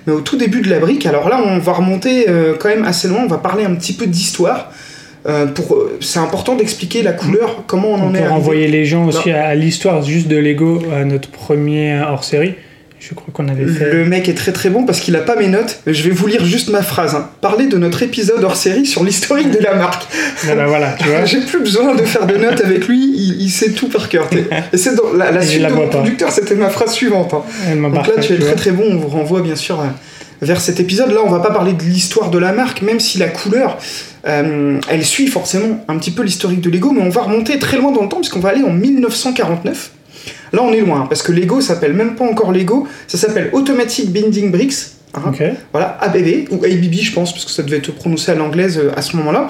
Mais 0.06 0.12
au 0.14 0.22
tout 0.22 0.38
début 0.38 0.62
de 0.62 0.70
la 0.70 0.78
brique, 0.78 1.04
alors 1.04 1.28
là, 1.28 1.42
on 1.44 1.58
va 1.58 1.72
remonter 1.74 2.30
euh, 2.30 2.54
quand 2.58 2.68
même 2.70 2.84
assez 2.84 3.08
loin. 3.08 3.20
On 3.24 3.28
va 3.28 3.36
parler 3.36 3.62
un 3.64 3.74
petit 3.74 3.92
peu 3.92 4.06
d'histoire. 4.06 4.72
Euh, 5.28 5.44
pour, 5.46 5.76
c'est 6.00 6.20
important 6.20 6.54
d'expliquer 6.54 7.02
la 7.02 7.12
couleur, 7.12 7.64
comment 7.66 7.88
on 7.88 7.94
en 7.96 8.00
On 8.06 8.08
est 8.10 8.12
peut 8.12 8.18
arrivé. 8.20 8.28
renvoyer 8.32 8.68
les 8.68 8.86
gens 8.86 9.06
aussi 9.08 9.30
à, 9.32 9.48
à 9.48 9.54
l'histoire 9.54 10.00
juste 10.02 10.28
de 10.28 10.36
Lego, 10.38 10.80
à 10.94 11.04
notre 11.04 11.28
premier 11.30 12.00
hors-série. 12.00 12.54
Je 13.08 13.14
crois 13.14 13.28
qu'on 13.32 13.46
avait 13.48 13.66
fait. 13.66 13.92
Le 13.92 14.04
mec 14.04 14.28
est 14.28 14.34
très 14.34 14.50
très 14.52 14.68
bon 14.68 14.84
parce 14.84 14.98
qu'il 15.00 15.14
a 15.14 15.20
pas 15.20 15.36
mes 15.36 15.46
notes. 15.46 15.80
Je 15.86 16.02
vais 16.02 16.10
vous 16.10 16.26
lire 16.26 16.44
juste 16.44 16.70
ma 16.70 16.82
phrase. 16.82 17.14
hein. 17.14 17.28
Parler 17.40 17.66
de 17.66 17.76
notre 17.78 18.02
épisode 18.02 18.42
hors 18.42 18.56
série 18.56 18.84
sur 18.86 19.04
l'historique 19.04 19.50
de 19.52 19.58
la 19.58 19.74
marque. 19.76 20.06
Voilà, 20.42 20.66
voilà, 20.66 20.96
tu 20.98 21.08
vois. 21.08 21.24
J'ai 21.24 21.40
plus 21.40 21.60
besoin 21.60 21.94
de 21.94 22.02
faire 22.02 22.26
de 22.26 22.36
notes 22.36 22.60
avec 22.64 22.88
lui, 22.88 22.98
il, 23.16 23.42
il 23.42 23.48
sait 23.50 23.70
tout 23.70 23.88
par 23.88 24.08
cœur. 24.08 24.28
Et 24.72 24.76
c'est 24.76 24.94
dans 24.96 25.12
la, 25.16 25.30
la 25.30 25.42
suite 25.42 25.62
la 25.62 25.70
de 25.70 25.74
mon 25.76 25.88
conducteur, 25.88 26.32
c'était 26.32 26.56
ma 26.56 26.68
phrase 26.68 26.92
suivante. 26.92 27.32
hein. 27.34 27.42
Donc 27.76 28.06
là, 28.08 28.14
tu 28.20 28.32
es 28.34 28.38
très 28.38 28.54
très 28.56 28.70
bon. 28.72 28.84
On 28.90 28.96
vous 28.96 29.08
renvoie 29.08 29.40
bien 29.40 29.56
sûr 29.56 29.80
euh, 29.80 29.84
vers 30.42 30.60
cet 30.60 30.80
épisode. 30.80 31.10
Là, 31.12 31.20
on 31.24 31.30
va 31.30 31.38
pas 31.40 31.52
parler 31.52 31.74
de 31.74 31.82
l'histoire 31.84 32.30
de 32.30 32.38
la 32.38 32.52
marque, 32.52 32.82
même 32.82 32.98
si 32.98 33.18
la 33.18 33.28
couleur, 33.28 33.78
euh, 34.26 34.80
elle 34.90 35.04
suit 35.04 35.28
forcément 35.28 35.84
un 35.86 35.96
petit 35.98 36.10
peu 36.10 36.24
l'historique 36.24 36.60
de 36.60 36.70
Lego, 36.70 36.90
mais 36.90 37.02
on 37.02 37.08
va 37.10 37.22
remonter 37.22 37.58
très 37.60 37.76
loin 37.76 37.92
dans 37.92 38.02
le 38.02 38.08
temps, 38.08 38.16
puisqu'on 38.16 38.40
va 38.40 38.48
aller 38.48 38.64
en 38.64 38.72
1949. 38.72 39.90
Là, 40.52 40.62
on 40.62 40.72
est 40.72 40.80
loin, 40.80 41.06
parce 41.08 41.22
que 41.22 41.32
Lego 41.32 41.60
s'appelle 41.60 41.92
même 41.92 42.14
pas 42.16 42.24
encore 42.24 42.52
Lego, 42.52 42.86
ça 43.06 43.18
s'appelle 43.18 43.50
Automatic 43.52 44.10
Binding 44.12 44.50
Bricks. 44.50 44.74
hein. 45.14 45.20
Voilà, 45.72 45.96
ABB, 46.00 46.48
ou 46.50 46.64
ABB, 46.64 46.94
je 47.00 47.12
pense, 47.12 47.32
parce 47.32 47.44
que 47.44 47.50
ça 47.50 47.62
devait 47.62 47.78
être 47.78 47.92
prononcé 47.92 48.32
à 48.32 48.34
l'anglaise 48.34 48.78
euh, 48.78 48.90
à 48.96 49.02
ce 49.02 49.16
moment-là. 49.16 49.48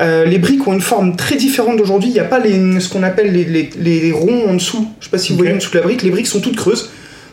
Euh, 0.00 0.24
les 0.24 0.38
briques 0.38 0.66
ont 0.66 0.72
une 0.72 0.80
forme 0.80 1.16
très 1.16 1.36
différente 1.36 1.76
d'aujourd'hui. 1.76 2.08
Il 2.08 2.14
n'y 2.14 2.20
a 2.20 2.24
pas 2.24 2.38
les, 2.38 2.80
ce 2.80 2.88
qu'on 2.88 3.02
appelle 3.02 3.30
les, 3.32 3.44
les- 3.44 3.70
les 3.78 4.12
ronds 4.12 4.48
en 4.48 4.54
dessous. 4.54 4.86
Je 5.00 5.04
sais 5.04 5.10
pas 5.10 5.18
si 5.18 5.32
vous 5.32 5.36
voyez 5.38 5.52
en 5.52 5.56
dessous 5.56 5.70
de 5.72 5.76
la 5.78 5.82
brique. 5.84 6.02
Les 6.02 6.10
briques 6.10 6.26
sont 6.28 6.40
toutes 6.40 6.56
creuses. 6.56 6.90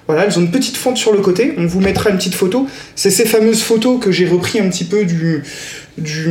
Voilà, 0.08 0.26
elles 0.26 0.38
ont 0.38 0.42
une 0.42 0.52
petite 0.52 0.76
fente 0.76 0.98
sur 0.98 1.14
le 1.14 1.20
côté. 1.20 1.54
On 1.58 1.66
vous 1.68 1.80
mettra 1.80 2.10
une 2.10 2.18
petite 2.18 2.34
photo. 2.36 2.68
C'est 2.96 3.12
ces 3.12 3.26
fameuses 3.26 3.62
photos 3.62 4.00
que 4.02 4.12
j'ai 4.12 4.28
repris 4.28 4.60
un 4.60 4.68
petit 4.68 4.84
peu 4.84 5.06
du, 5.06 5.44
du, 5.98 6.28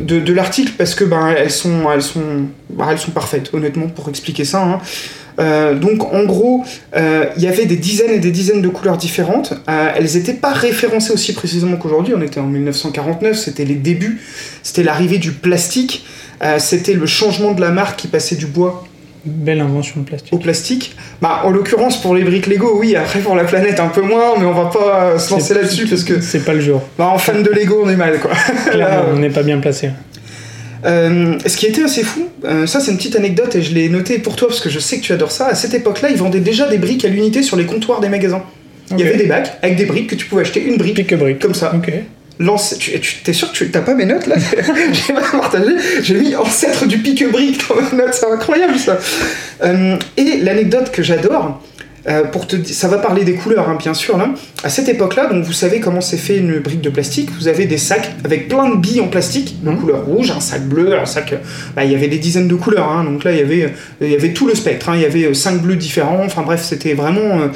de, 0.00 0.20
de 0.20 0.32
l'article 0.32 0.72
parce 0.78 0.94
que 0.94 1.04
ben, 1.04 1.28
elles, 1.36 1.50
sont, 1.50 1.90
elles, 1.92 2.02
sont, 2.02 2.22
bah, 2.68 2.88
elles 2.90 2.98
sont 2.98 3.10
parfaites, 3.10 3.50
honnêtement, 3.52 3.88
pour 3.88 4.08
expliquer 4.08 4.44
ça. 4.44 4.62
hein. 4.62 4.78
Euh, 5.40 5.74
donc 5.74 6.12
en 6.12 6.24
gros, 6.24 6.64
euh, 6.96 7.26
il 7.36 7.42
y 7.42 7.46
avait 7.48 7.66
des 7.66 7.76
dizaines 7.76 8.10
et 8.10 8.18
des 8.18 8.30
dizaines 8.30 8.62
de 8.62 8.68
couleurs 8.68 8.96
différentes. 8.96 9.54
Euh, 9.68 9.92
elles 9.96 10.14
n'étaient 10.14 10.34
pas 10.34 10.52
référencées 10.52 11.12
aussi 11.12 11.32
précisément 11.32 11.76
qu'aujourd'hui. 11.76 12.14
On 12.16 12.22
était 12.22 12.40
en 12.40 12.46
1949, 12.46 13.36
c'était 13.36 13.64
les 13.64 13.74
débuts, 13.74 14.20
c'était 14.62 14.82
l'arrivée 14.82 15.18
du 15.18 15.32
plastique, 15.32 16.04
c'était 16.58 16.94
le 16.94 17.06
changement 17.06 17.52
de 17.52 17.60
la 17.60 17.70
marque 17.70 17.98
qui 17.98 18.08
passait 18.08 18.36
du 18.36 18.46
bois 18.46 18.84
Belle 19.26 19.60
invention 19.60 20.00
de 20.00 20.06
plastique. 20.06 20.32
au 20.32 20.38
plastique. 20.38 20.96
Bah, 21.20 21.42
en 21.44 21.50
l'occurrence 21.50 22.00
pour 22.00 22.14
les 22.14 22.24
briques 22.24 22.46
Lego, 22.46 22.78
oui. 22.78 22.96
Après 22.96 23.18
pour 23.18 23.36
la 23.36 23.44
planète 23.44 23.78
un 23.78 23.88
peu 23.88 24.00
moins, 24.00 24.38
mais 24.38 24.46
on 24.46 24.54
va 24.54 24.70
pas 24.70 25.18
se 25.18 25.30
lancer 25.30 25.52
là-dessus 25.52 25.86
parce 25.86 26.04
que 26.04 26.22
C'est 26.22 26.42
pas 26.42 26.54
le 26.54 26.60
jour. 26.60 26.82
bah, 26.96 27.08
en 27.08 27.18
fan 27.18 27.42
de 27.42 27.50
Lego 27.50 27.82
on 27.84 27.90
est 27.90 27.96
mal 27.96 28.18
quoi. 28.18 28.30
Là, 28.74 29.04
on 29.12 29.18
n'est 29.18 29.28
pas 29.28 29.42
bien 29.42 29.58
placé. 29.58 29.90
Euh, 30.86 31.38
ce 31.46 31.56
qui 31.56 31.66
était 31.66 31.82
assez 31.82 32.02
fou, 32.02 32.28
euh, 32.44 32.66
ça 32.66 32.80
c'est 32.80 32.90
une 32.90 32.96
petite 32.96 33.16
anecdote 33.16 33.54
et 33.54 33.62
je 33.62 33.74
l'ai 33.74 33.88
noté 33.88 34.18
pour 34.18 34.36
toi 34.36 34.48
parce 34.48 34.60
que 34.60 34.70
je 34.70 34.78
sais 34.78 34.98
que 34.98 35.02
tu 35.02 35.12
adores 35.12 35.32
ça. 35.32 35.46
À 35.48 35.54
cette 35.54 35.74
époque-là, 35.74 36.08
ils 36.10 36.16
vendaient 36.16 36.40
déjà 36.40 36.68
des 36.68 36.78
briques 36.78 37.04
à 37.04 37.08
l'unité 37.08 37.42
sur 37.42 37.56
les 37.56 37.66
comptoirs 37.66 38.00
des 38.00 38.08
magasins. 38.08 38.42
Il 38.92 38.98
y 38.98 39.02
avait 39.02 39.16
des 39.18 39.26
bacs 39.26 39.52
avec 39.62 39.76
des 39.76 39.84
briques 39.84 40.08
que 40.10 40.14
tu 40.16 40.26
pouvais 40.26 40.42
acheter 40.42 40.62
une 40.64 40.76
brique 40.76 40.96
Pique-brique. 40.96 41.38
comme 41.38 41.54
ça. 41.54 41.72
Ok. 41.74 41.92
Lance, 42.40 42.74
tu, 42.78 42.98
tu- 43.00 43.16
t'es 43.22 43.34
sûr 43.34 43.52
que 43.52 43.56
tu 43.58 43.70
t'as 43.70 43.82
pas 43.82 43.94
mes 43.94 44.06
notes 44.06 44.26
là? 44.26 44.36
J'ai 44.92 45.12
pas 45.12 45.20
partagé. 45.20 45.72
J'ai 46.02 46.14
mis 46.14 46.34
ancêtre 46.34 46.86
du 46.86 46.96
pique-brique 46.98 47.60
dans 47.68 47.76
mes 47.76 48.02
notes, 48.02 48.14
c'est 48.14 48.26
incroyable 48.26 48.78
ça. 48.78 48.98
Euh, 49.62 49.96
et 50.16 50.38
l'anecdote 50.38 50.90
que 50.90 51.02
j'adore, 51.02 51.62
euh, 52.08 52.24
pour 52.24 52.46
te 52.46 52.56
ça 52.64 52.88
va 52.88 52.98
parler 52.98 53.24
des 53.24 53.34
couleurs 53.34 53.68
hein, 53.68 53.76
bien 53.78 53.94
sûr 53.94 54.16
là. 54.16 54.30
À 54.64 54.68
cette 54.70 54.88
époque-là, 54.88 55.26
donc 55.26 55.44
vous 55.44 55.52
savez 55.52 55.80
comment 55.80 56.00
c'est 56.00 56.16
fait 56.16 56.38
une 56.38 56.58
brique 56.60 56.80
de 56.80 56.90
plastique. 56.90 57.28
Vous 57.38 57.48
avez 57.48 57.66
des 57.66 57.78
sacs 57.78 58.10
avec 58.24 58.48
plein 58.48 58.68
de 58.70 58.76
billes 58.76 59.00
en 59.00 59.08
plastique, 59.08 59.62
de 59.62 59.70
Mhm. 59.70 59.78
couleur 59.80 60.04
rouge, 60.04 60.30
un 60.30 60.40
sac 60.40 60.62
bleu, 60.66 60.98
un 60.98 61.06
sac. 61.06 61.32
euh, 61.32 61.36
bah, 61.76 61.84
il 61.84 61.92
y 61.92 61.94
avait 61.94 62.08
des 62.08 62.18
dizaines 62.18 62.48
de 62.48 62.54
couleurs. 62.54 62.88
hein. 62.90 63.04
donc 63.04 63.24
là 63.24 63.32
il 63.32 63.38
y 63.38 63.42
avait, 63.42 63.64
euh, 63.64 63.68
il 64.00 64.10
y 64.10 64.14
avait 64.14 64.32
tout 64.32 64.46
le 64.46 64.54
spectre. 64.54 64.88
hein. 64.88 64.94
il 64.96 65.02
y 65.02 65.04
avait 65.04 65.32
cinq 65.34 65.60
bleus 65.62 65.76
différents. 65.76 66.22
Enfin 66.24 66.42
bref, 66.42 66.62
c'était 66.62 66.94
vraiment. 66.94 67.40
euh, 67.40 67.48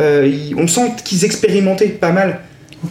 euh, 0.00 0.32
on 0.56 0.66
sent 0.66 0.92
qu'ils 1.04 1.24
expérimentaient 1.24 1.86
pas 1.88 2.12
mal 2.12 2.40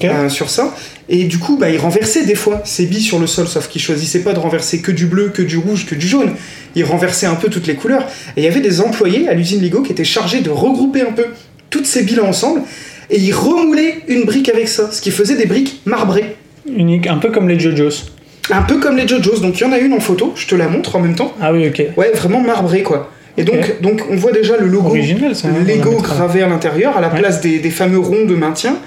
Euh, 0.04 0.30
sur 0.30 0.50
ça. 0.50 0.74
Et 1.10 1.26
du 1.26 1.38
coup, 1.38 1.58
bah, 1.58 1.70
ils 1.70 1.78
renversaient 1.78 2.24
des 2.26 2.36
fois 2.36 2.62
ces 2.64 2.86
billes 2.86 3.02
sur 3.02 3.20
le 3.20 3.28
sol, 3.28 3.48
sauf 3.48 3.68
qu'ils 3.68 3.82
choisissaient 3.82 4.20
pas 4.22 4.34
de 4.34 4.40
renverser 4.40 4.80
que 4.80 4.92
du 4.92 5.06
bleu, 5.06 5.30
que 5.30 5.42
du 5.42 5.58
rouge, 5.58 5.86
que 5.86 5.96
du 5.96 6.08
jaune. 6.08 6.32
Ils 6.76 6.86
renversaient 6.86 7.26
un 7.26 7.36
peu 7.36 7.50
toutes 7.50 7.68
les 7.68 7.76
couleurs. 7.76 8.04
Et 8.38 8.42
il 8.42 8.44
y 8.44 8.48
avait 8.48 8.62
des 8.62 8.80
employés 8.82 9.28
à 9.28 9.34
l'usine 9.34 9.62
Lego 9.62 9.82
qui 9.82 9.92
étaient 9.92 10.06
chargés 10.06 10.40
de 10.42 10.50
regrouper 10.50 11.02
un 11.02 11.12
peu 11.12 11.26
toutes 11.70 11.86
ces 11.86 12.04
billes 12.04 12.22
ensemble. 12.22 12.62
Et 13.10 13.20
ils 13.20 13.34
remoulaient 13.34 14.00
une 14.08 14.24
brique 14.24 14.48
avec 14.48 14.70
ça, 14.70 14.90
ce 14.92 15.02
qui 15.02 15.12
faisait 15.12 15.36
des 15.36 15.46
briques 15.46 15.82
marbrées. 15.86 16.38
Unique, 16.66 17.08
un 17.08 17.18
peu 17.18 17.30
comme 17.30 17.50
les 17.50 17.60
JoJo's. 17.60 18.06
Un 18.50 18.62
peu 18.62 18.78
comme 18.80 18.96
les 18.96 19.06
JoJo's. 19.08 19.42
Donc 19.42 19.60
il 19.60 19.64
y 19.64 19.66
en 19.66 19.74
a 19.74 19.78
une 19.80 19.92
en 19.94 20.00
photo, 20.00 20.32
je 20.38 20.48
te 20.48 20.56
la 20.56 20.70
montre 20.70 20.96
en 20.96 21.00
même 21.02 21.16
temps. 21.16 21.34
Ah 21.42 21.52
oui, 21.52 21.68
ok. 21.68 21.84
Ouais, 21.98 22.12
vraiment 22.16 22.40
marbrée 22.40 22.84
quoi. 22.84 23.12
Et 23.38 23.44
donc, 23.44 23.82
donc 23.82 24.02
on 24.10 24.16
voit 24.16 24.32
déjà 24.32 24.58
le 24.58 24.68
logo 24.68 24.90
Original, 24.90 25.36
ça. 25.36 25.48
hein, 25.50 25.64
Lego 25.66 25.92
mettra. 25.92 26.16
gravé 26.16 26.42
à 26.44 26.48
l'intérieur, 26.48 26.98
à 26.98 27.02
la 27.02 27.10
Ouais. 27.10 27.20
place 27.20 27.40
des, 27.42 27.60
des 27.60 27.70
fameux 27.70 28.00
ronds 28.00 28.26
de 28.26 28.36
maintien. 28.36 28.78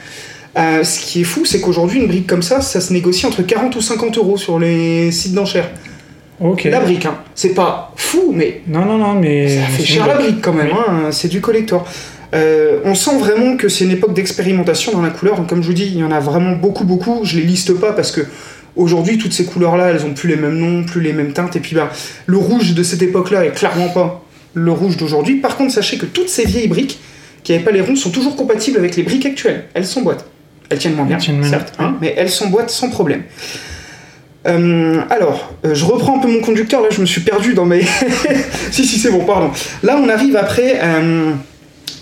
Euh, 0.56 0.84
ce 0.84 1.00
qui 1.00 1.22
est 1.22 1.24
fou, 1.24 1.44
c'est 1.44 1.60
qu'aujourd'hui, 1.60 2.00
une 2.00 2.06
brique 2.06 2.26
comme 2.28 2.42
ça, 2.42 2.60
ça 2.60 2.80
se 2.80 2.92
négocie 2.92 3.26
entre 3.26 3.42
40 3.42 3.74
ou 3.76 3.80
50 3.80 4.18
euros 4.18 4.36
sur 4.36 4.58
les 4.58 5.10
sites 5.10 5.34
d'enchères. 5.34 5.70
Ok. 6.40 6.64
La 6.64 6.80
brique, 6.80 7.06
hein. 7.06 7.16
C'est 7.34 7.54
pas 7.54 7.92
fou, 7.96 8.32
mais 8.32 8.60
Non, 8.66 8.84
non, 8.84 8.98
non, 8.98 9.14
mais. 9.14 9.48
ça 9.48 9.66
fait 9.66 9.84
cher 9.84 10.06
la 10.06 10.14
brique 10.14 10.40
quand 10.42 10.52
même, 10.52 10.68
Oui. 10.68 10.72
hein. 10.88 11.10
c'est 11.10 11.28
du 11.28 11.40
collector. 11.40 11.86
Euh, 12.34 12.80
on 12.84 12.94
sent 12.94 13.16
vraiment 13.18 13.56
que 13.56 13.68
c'est 13.68 13.84
une 13.84 13.92
époque 13.92 14.14
d'expérimentation 14.14 14.92
dans 14.92 15.02
la 15.02 15.10
couleur. 15.10 15.44
Comme 15.46 15.62
je 15.62 15.68
vous 15.68 15.72
dis, 15.74 15.86
il 15.86 15.98
y 15.98 16.04
en 16.04 16.10
a 16.10 16.18
vraiment 16.20 16.52
beaucoup, 16.56 16.84
beaucoup. 16.84 17.20
Je 17.24 17.36
les 17.36 17.44
liste 17.44 17.72
pas 17.74 17.92
parce 17.92 18.10
que 18.10 18.22
aujourd'hui, 18.76 19.18
toutes 19.18 19.32
ces 19.32 19.44
couleurs-là, 19.44 19.90
elles 19.90 20.04
ont 20.04 20.14
plus 20.14 20.28
les 20.28 20.36
mêmes 20.36 20.58
noms, 20.58 20.84
plus 20.84 21.00
les 21.00 21.12
mêmes 21.12 21.32
teintes. 21.32 21.54
Et 21.56 21.60
puis, 21.60 21.76
bah, 21.76 21.90
le 22.26 22.36
rouge 22.36 22.74
de 22.74 22.82
cette 22.82 23.02
époque-là 23.02 23.44
est 23.44 23.52
clairement 23.52 23.88
pas 23.88 24.24
le 24.54 24.70
rouge 24.72 24.96
d'aujourd'hui. 24.96 25.36
Par 25.36 25.56
contre, 25.56 25.72
sachez 25.72 25.96
que 25.98 26.06
toutes 26.06 26.28
ces 26.28 26.44
vieilles 26.44 26.68
briques 26.68 26.98
qui 27.44 27.52
n'avaient 27.52 27.64
pas 27.64 27.70
les 27.72 27.80
ronds 27.80 27.96
sont 27.96 28.10
toujours 28.10 28.34
compatibles 28.36 28.78
avec 28.78 28.96
les 28.96 29.02
briques 29.04 29.26
actuelles. 29.26 29.64
Elles 29.74 29.86
s'emboîtent. 29.86 30.26
Elles 30.70 30.78
tiennent 30.78 30.94
moins 30.94 31.04
bien, 31.04 31.18
tiennent 31.18 31.44
certes, 31.44 31.74
hein, 31.78 31.96
mais 32.00 32.14
elles 32.16 32.30
s'emboîtent 32.30 32.70
sans 32.70 32.90
problème. 32.90 33.22
Euh, 34.46 35.00
alors, 35.10 35.54
euh, 35.64 35.74
je 35.74 35.84
reprends 35.84 36.18
un 36.18 36.20
peu 36.20 36.28
mon 36.28 36.40
conducteur, 36.40 36.82
là 36.82 36.88
je 36.90 37.00
me 37.00 37.06
suis 37.06 37.22
perdu 37.22 37.54
dans 37.54 37.64
mes... 37.64 37.82
si, 38.70 38.84
si, 38.84 38.98
c'est 38.98 39.10
bon, 39.10 39.24
pardon. 39.24 39.50
Là 39.82 39.98
on 40.02 40.08
arrive 40.08 40.36
après 40.36 40.80
euh, 40.82 41.32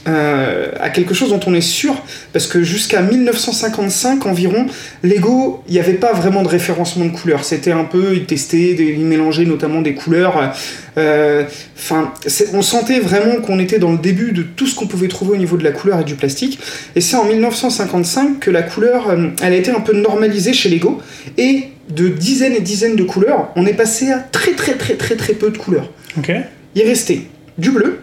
euh, 0.08 0.70
à 0.80 0.90
quelque 0.90 1.14
chose 1.14 1.30
dont 1.30 1.40
on 1.46 1.54
est 1.54 1.60
sûr, 1.60 1.94
parce 2.32 2.46
que 2.46 2.62
jusqu'à 2.62 3.02
1955 3.02 4.26
environ, 4.26 4.66
Lego, 5.02 5.62
il 5.68 5.74
n'y 5.74 5.78
avait 5.80 5.94
pas 5.94 6.12
vraiment 6.12 6.42
de 6.42 6.48
référencement 6.48 7.04
de 7.04 7.10
couleurs. 7.10 7.44
C'était 7.44 7.72
un 7.72 7.84
peu, 7.84 8.14
ils 8.14 8.24
testaient, 8.24 8.74
ils 8.76 9.04
mélangeaient 9.04 9.44
notamment 9.44 9.80
des 9.82 9.94
couleurs. 9.94 10.52
euh, 10.98 11.44
Enfin, 11.76 12.12
on 12.52 12.62
sentait 12.62 13.00
vraiment 13.00 13.36
qu'on 13.40 13.58
était 13.58 13.78
dans 13.78 13.92
le 13.92 13.98
début 13.98 14.32
de 14.32 14.42
tout 14.42 14.66
ce 14.66 14.74
qu'on 14.76 14.86
pouvait 14.86 15.08
trouver 15.08 15.32
au 15.32 15.36
niveau 15.36 15.56
de 15.56 15.64
la 15.64 15.72
couleur 15.72 16.00
et 16.00 16.04
du 16.04 16.14
plastique. 16.14 16.58
Et 16.94 17.00
c'est 17.00 17.16
en 17.16 17.24
1955 17.24 18.38
que 18.40 18.50
la 18.50 18.62
couleur, 18.62 19.10
euh, 19.10 19.28
elle 19.42 19.52
a 19.52 19.56
été 19.56 19.70
un 19.70 19.80
peu 19.80 19.92
normalisée 19.92 20.52
chez 20.52 20.68
Lego. 20.68 21.00
Et 21.38 21.64
de 21.88 22.08
dizaines 22.08 22.54
et 22.54 22.60
dizaines 22.60 22.96
de 22.96 23.02
couleurs, 23.02 23.50
on 23.56 23.66
est 23.66 23.74
passé 23.74 24.10
à 24.10 24.18
très 24.18 24.52
très 24.52 24.74
très 24.74 24.94
très 24.94 25.16
très 25.16 25.32
peu 25.34 25.50
de 25.50 25.58
couleurs. 25.58 25.90
Ok. 26.16 26.30
Il 26.74 26.82
restait 26.82 27.22
du 27.58 27.70
bleu, 27.70 27.98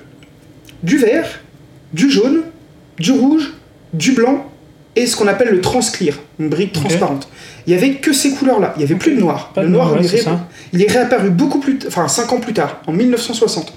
du 0.83 0.97
vert, 0.97 1.41
du 1.93 2.09
jaune, 2.09 2.41
du 2.97 3.11
rouge, 3.11 3.53
du 3.93 4.11
blanc 4.11 4.45
et 4.95 5.05
ce 5.07 5.15
qu'on 5.15 5.27
appelle 5.27 5.49
le 5.49 5.61
transclear, 5.61 6.15
une 6.39 6.49
brique 6.49 6.73
transparente. 6.73 7.27
Il 7.67 7.73
y 7.73 7.75
avait 7.75 7.95
que 7.95 8.11
ces 8.13 8.31
couleurs-là, 8.31 8.73
il 8.75 8.81
y 8.81 8.83
avait 8.85 8.95
plus 8.95 9.15
de 9.15 9.19
noir. 9.21 9.51
Pas 9.53 9.63
le 9.63 9.69
noir, 9.69 9.95
il, 9.99 10.05
est 10.05 10.07
c'est 10.07 10.17
ré- 10.17 10.23
ça. 10.23 10.47
il 10.73 10.81
est 10.83 10.91
réapparu 10.91 11.29
beaucoup 11.29 11.59
plus, 11.59 11.77
t- 11.77 11.87
enfin 11.87 12.07
5 12.07 12.33
ans 12.33 12.39
plus 12.39 12.53
tard, 12.53 12.81
en 12.87 12.91
1960 12.91 13.73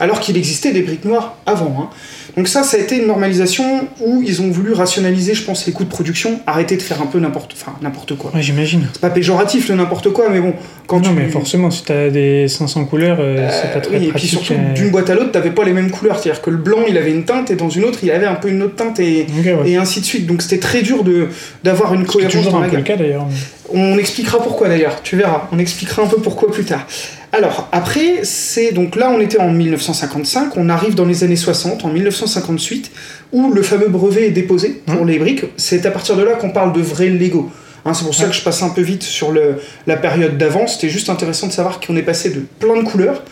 Alors 0.00 0.20
qu'il 0.20 0.36
existait 0.36 0.72
des 0.72 0.82
briques 0.82 1.04
noires 1.04 1.36
avant. 1.46 1.76
hein. 1.80 1.88
Donc 2.36 2.46
ça, 2.48 2.62
ça 2.62 2.76
a 2.76 2.80
été 2.80 2.96
une 2.98 3.06
normalisation 3.08 3.88
où 4.00 4.22
ils 4.24 4.40
ont 4.40 4.50
voulu 4.50 4.72
rationaliser, 4.72 5.34
je 5.34 5.42
pense, 5.42 5.66
les 5.66 5.72
coûts 5.72 5.82
de 5.84 5.88
production, 5.88 6.40
arrêter 6.46 6.76
de 6.76 6.82
faire 6.82 7.02
un 7.02 7.06
peu 7.06 7.18
n'importe, 7.18 7.52
enfin 7.60 7.72
n'importe 7.82 8.16
quoi. 8.16 8.30
Ouais, 8.34 8.40
j'imagine. 8.42 8.86
C'est 8.92 9.00
pas 9.00 9.10
péjoratif 9.10 9.68
le 9.68 9.74
n'importe 9.74 10.10
quoi, 10.12 10.28
mais 10.30 10.40
bon, 10.40 10.54
quand 10.86 10.98
non, 11.00 11.08
tu 11.10 11.14
mais 11.14 11.28
forcément, 11.28 11.70
si 11.72 11.84
t'as 11.84 12.08
des 12.08 12.46
500 12.48 12.84
couleurs, 12.84 13.18
euh, 13.20 13.36
Euh, 13.38 13.48
c'est 13.50 13.72
pas 13.72 13.80
très 13.80 13.90
oui, 13.96 13.96
et 13.96 14.00
puis 14.00 14.10
pratique. 14.10 14.30
surtout, 14.30 14.52
euh. 14.54 14.74
d'une 14.74 14.90
boîte 14.90 15.10
à 15.10 15.14
l'autre, 15.14 15.32
t'avais 15.32 15.50
pas 15.50 15.64
les 15.64 15.72
mêmes 15.72 15.90
couleurs. 15.90 16.18
C'est-à-dire 16.20 16.40
que 16.42 16.50
le 16.50 16.56
blanc, 16.58 16.78
il 16.88 16.96
avait 16.96 17.10
une 17.10 17.24
teinte, 17.24 17.50
et 17.50 17.56
dans 17.56 17.68
une 17.70 17.84
autre, 17.84 17.98
il 18.02 18.10
avait 18.12 18.26
un 18.26 18.34
peu 18.36 18.48
une 18.48 18.62
autre 18.62 18.76
teinte, 18.76 19.00
et, 19.00 19.26
Ok, 19.38 19.44
ouais. 19.44 19.70
et 19.70 19.76
ainsi 19.76 20.00
de 20.00 20.04
suite. 20.04 20.26
Donc 20.26 20.42
c'était 20.42 20.58
très 20.58 20.82
dur 20.82 21.02
de 21.04 21.28
d'avoir 21.64 21.94
une 21.94 22.02
C'est 22.06 22.12
cohérence 22.12 22.32
toujours 22.34 22.52
dans 22.52 22.58
un 22.58 22.62
la 22.62 22.68
peu 22.68 22.76
le 22.76 22.82
cas 22.82 22.96
d'ailleurs. 22.96 23.26
On 23.72 23.98
expliquera 23.98 24.38
pourquoi 24.42 24.68
d'ailleurs, 24.68 25.02
tu 25.02 25.16
verras. 25.16 25.48
On 25.52 25.58
expliquera 25.58 26.02
un 26.02 26.06
peu 26.06 26.16
pourquoi 26.18 26.50
plus 26.50 26.64
tard. 26.64 26.86
Alors, 27.32 27.68
après, 27.70 28.20
c'est 28.24 28.72
donc 28.72 28.96
là, 28.96 29.10
on 29.14 29.20
était 29.20 29.38
en 29.38 29.50
1955, 29.52 30.56
on 30.56 30.68
arrive 30.68 30.96
dans 30.96 31.04
les 31.04 31.22
années 31.22 31.36
60, 31.36 31.84
en 31.84 31.88
1958, 31.88 32.90
où 33.32 33.52
le 33.52 33.62
fameux 33.62 33.88
brevet 33.88 34.26
est 34.26 34.30
déposé 34.32 34.82
pour 34.86 35.04
Mmh. 35.04 35.08
les 35.08 35.18
briques. 35.18 35.44
C'est 35.56 35.86
à 35.86 35.90
partir 35.92 36.16
de 36.16 36.22
là 36.22 36.32
qu'on 36.32 36.50
parle 36.50 36.72
de 36.72 36.80
vrai 36.80 37.08
Lego. 37.08 37.50
Hein, 37.84 37.94
c'est 37.94 38.04
pour 38.04 38.14
ça 38.14 38.24
Ouais. 38.24 38.30
que 38.30 38.34
je 38.34 38.42
passe 38.42 38.62
un 38.62 38.70
peu 38.70 38.82
vite 38.82 39.04
sur 39.04 39.30
le, 39.30 39.54
la 39.86 39.96
période 39.96 40.36
d'avant. 40.36 40.66
C'était 40.66 40.88
juste 40.88 41.08
intéressant 41.08 41.46
de 41.46 41.52
savoir 41.52 41.78
qu'on 41.80 41.96
est 41.96 42.02
passé 42.02 42.30
de 42.30 42.40
plein 42.58 42.76
de 42.76 42.82
couleurs 42.82 43.22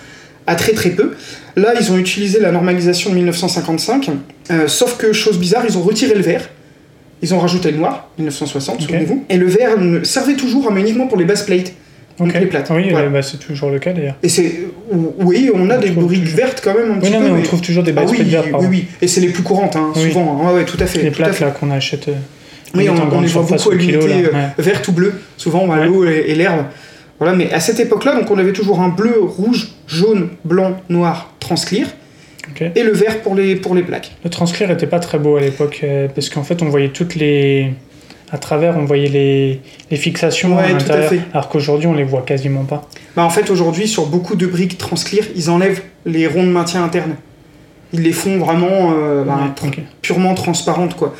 à 0.46 0.54
très 0.54 0.72
très 0.72 0.90
peu. 0.90 1.14
Là, 1.56 1.74
ils 1.78 1.90
ont 1.92 1.98
utilisé 1.98 2.38
la 2.40 2.52
normalisation 2.52 3.10
de 3.10 3.16
1955, 3.16 4.10
euh, 4.52 4.68
sauf 4.68 4.96
que, 4.96 5.12
chose 5.12 5.38
bizarre, 5.38 5.64
ils 5.68 5.76
ont 5.76 5.82
retiré 5.82 6.14
le 6.14 6.22
vert 6.22 6.48
Ils 7.22 7.34
ont 7.34 7.38
rajouté 7.38 7.70
le 7.72 7.78
noir, 7.78 8.08
1960, 8.18 8.76
Ok. 8.76 8.82
souvenez-vous. 8.82 9.24
Et 9.28 9.36
le 9.36 9.46
vert 9.46 9.70
servait 10.04 10.34
toujours, 10.36 10.70
mais 10.72 10.80
uniquement 10.80 11.06
pour 11.06 11.18
les 11.18 11.24
bases 11.24 11.42
plates. 11.44 11.72
Donc 12.18 12.32
les 12.34 12.46
plates. 12.46 12.68
Oui, 12.74 12.88
Voilà. 12.90 13.06
euh, 13.06 13.10
bah, 13.10 13.22
c'est 13.22 13.38
toujours 13.38 13.70
le 13.70 13.78
cas 13.78 13.92
d'ailleurs. 13.92 14.16
Et 14.24 14.28
c'est. 14.28 14.60
Oui, 15.20 15.50
on 15.54 15.70
a 15.70 15.76
On 15.76 15.80
des 15.80 15.90
trouve 15.92 16.06
briques 16.06 16.22
toujours. 16.24 16.36
vertes 16.36 16.60
quand 16.64 16.74
même 16.74 16.90
un 16.90 16.94
Oui, 16.94 17.00
petit 17.00 17.12
non, 17.12 17.18
peu. 17.18 17.24
mais 17.26 17.30
on 17.30 17.34
mais- 17.36 17.42
trouve 17.42 17.60
toujours 17.60 17.82
des 17.84 17.92
Ah 17.92 18.00
bases 18.00 18.10
oui, 18.10 18.22
vertes, 18.22 18.46
oui, 18.46 18.50
pardon. 18.52 18.66
oui. 18.68 18.86
Et 19.00 19.06
c'est 19.06 19.20
les 19.20 19.28
plus 19.28 19.42
courantes, 19.44 19.76
hein, 19.76 19.92
Oui. 19.94 20.02
souvent. 20.08 20.40
hein. 20.42 20.48
Ouais, 20.48 20.54
ouais, 20.58 20.64
tout 20.64 20.76
à 20.80 20.86
fait. 20.86 21.00
Les 21.02 21.10
fait. 21.12 21.40
là 21.44 21.50
qu'on 21.52 21.70
achète. 21.70 22.08
euh, 22.08 22.12
Oui, 22.74 22.88
on, 22.88 23.16
on 23.16 23.20
les 23.20 23.28
voit 23.28 23.42
beaucoup 23.42 23.70
à 23.70 23.74
l'unité 23.74 23.96
euh, 23.96 24.32
ouais. 24.32 24.48
verte 24.58 24.88
ou 24.88 24.92
bleu, 24.92 25.14
souvent 25.36 25.70
à 25.72 25.78
Ouais. 25.78 25.86
l'eau 25.86 26.04
et, 26.04 26.24
et 26.28 26.34
l'herbe. 26.34 26.64
Voilà, 27.20 27.34
mais 27.36 27.52
à 27.52 27.60
cette 27.60 27.80
époque-là, 27.80 28.14
donc 28.16 28.30
on 28.30 28.38
avait 28.38 28.52
toujours 28.52 28.80
un 28.80 28.88
bleu, 28.88 29.14
rouge, 29.20 29.68
jaune, 29.86 30.28
blanc, 30.44 30.76
noir, 30.88 31.32
transclear, 31.40 31.88
Et 32.74 32.82
le 32.82 32.92
vert 32.92 33.20
pour 33.20 33.34
les, 33.34 33.56
pour 33.56 33.74
les 33.74 33.82
plaques. 33.82 34.12
Le 34.24 34.30
transclear 34.30 34.70
était 34.70 34.86
pas 34.86 35.00
très 35.00 35.18
beau 35.18 35.36
à 35.36 35.40
l'époque 35.40 35.80
euh, 35.82 36.08
parce 36.12 36.28
qu'en 36.28 36.42
fait 36.42 36.62
on 36.62 36.68
voyait 36.68 36.88
toutes 36.88 37.14
les 37.14 37.72
à 38.30 38.38
travers 38.38 38.76
on 38.76 38.84
voyait 38.84 39.08
les, 39.08 39.60
les 39.90 39.96
fixations 39.96 40.56
Ouais, 40.56 40.64
à 40.64 40.68
l'intérieur 40.68 41.12
alors 41.32 41.48
qu'aujourd'hui 41.48 41.86
on 41.86 41.94
les 41.94 42.04
voit 42.04 42.22
quasiment 42.22 42.64
pas. 42.64 42.86
Bah, 43.16 43.24
en 43.24 43.30
fait, 43.30 43.50
aujourd'hui, 43.50 43.88
sur 43.88 44.06
beaucoup 44.06 44.36
de 44.36 44.46
briques 44.46 44.78
transclear, 44.78 45.24
ils 45.34 45.50
enlèvent 45.50 45.82
les 46.06 46.28
ronds 46.28 46.44
de 46.44 46.50
maintien 46.50 46.84
interne. 46.84 47.16
Ils 47.92 48.02
les 48.02 48.12
font 48.12 48.38
vraiment 48.38 48.92
euh, 48.96 49.24
bah, 49.24 49.38
Ouais, 49.62 49.68
ok. 49.68 49.78
purement 50.02 50.34
transparentes, 50.34 50.94
quoi. 50.94 51.14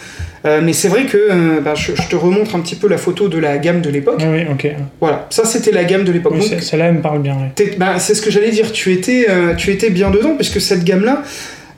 Euh, 0.45 0.61
mais 0.63 0.73
c'est 0.73 0.89
vrai 0.89 1.07
que 1.07 1.17
euh, 1.17 1.61
bah, 1.61 1.75
je, 1.75 1.93
je 1.97 2.09
te 2.09 2.15
remontre 2.17 2.55
un 2.55 2.61
petit 2.61 2.77
peu 2.77 2.89
la 2.89 2.99
photo 2.99 3.29
de 3.29 3.39
la 3.39 3.59
gamme 3.59 3.81
de 3.81 3.91
l'époque. 3.91 4.21
Ah 4.23 4.29
oui, 4.31 4.43
ok. 4.51 4.69
Voilà, 5.01 5.27
ça 5.31 5.45
c'était 5.45 5.73
la 5.73 5.85
gamme 5.85 6.05
de 6.05 6.13
l'époque. 6.13 6.35
Oui, 6.37 6.53
Celle-là 6.61 6.87
elle 6.87 6.95
me 6.95 7.01
parle 7.01 7.21
bien. 7.23 7.37
bah, 7.79 7.99
c'est 7.99 8.15
ce 8.15 8.23
que 8.23 8.31
j'allais 8.31 8.51
dire, 8.51 8.71
tu 8.73 8.93
étais, 8.93 9.27
tu 9.57 9.71
étais 9.73 9.91
bien 9.91 10.11
dedans, 10.11 10.35
puisque 10.37 10.61
cette 10.61 10.85
gamme-là, 10.85 11.23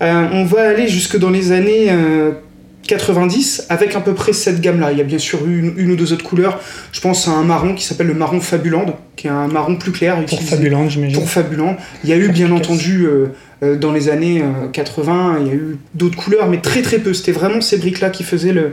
euh, 0.02 0.26
on 0.32 0.44
va 0.44 0.68
aller 0.68 0.88
jusque 0.88 1.18
dans 1.18 1.30
les 1.30 1.52
années 1.52 1.88
90 2.90 3.66
avec 3.68 3.96
à 3.96 4.00
peu 4.00 4.14
près 4.14 4.32
cette 4.32 4.60
gamme-là. 4.60 4.92
Il 4.92 4.98
y 4.98 5.00
a 5.00 5.04
bien 5.04 5.18
sûr 5.18 5.46
une, 5.46 5.74
une 5.76 5.92
ou 5.92 5.96
deux 5.96 6.12
autres 6.12 6.24
couleurs. 6.24 6.60
Je 6.92 7.00
pense 7.00 7.28
à 7.28 7.30
un 7.30 7.44
marron 7.44 7.74
qui 7.74 7.84
s'appelle 7.84 8.08
le 8.08 8.14
marron 8.14 8.40
Fabuland, 8.40 8.98
qui 9.16 9.26
est 9.26 9.30
un 9.30 9.48
marron 9.48 9.76
plus 9.76 9.92
clair. 9.92 10.24
Pour 10.26 10.42
Fabuland 10.42 10.88
j'imagine. 10.88 11.16
pour 11.18 11.28
Fabuland. 11.28 11.76
Il 12.04 12.10
y 12.10 12.12
a 12.12 12.16
eu 12.16 12.28
bien 12.28 12.50
entendu 12.52 13.06
euh, 13.06 13.26
euh, 13.62 13.76
dans 13.76 13.92
les 13.92 14.08
années 14.08 14.42
euh, 14.42 14.68
80, 14.72 15.38
il 15.40 15.46
y 15.46 15.50
a 15.50 15.54
eu 15.54 15.78
d'autres 15.94 16.16
couleurs, 16.16 16.48
mais 16.48 16.60
très 16.60 16.82
très 16.82 16.98
peu. 16.98 17.14
C'était 17.14 17.32
vraiment 17.32 17.60
ces 17.60 17.78
briques-là 17.78 18.10
qui 18.10 18.24
faisaient 18.24 18.52
le, 18.52 18.72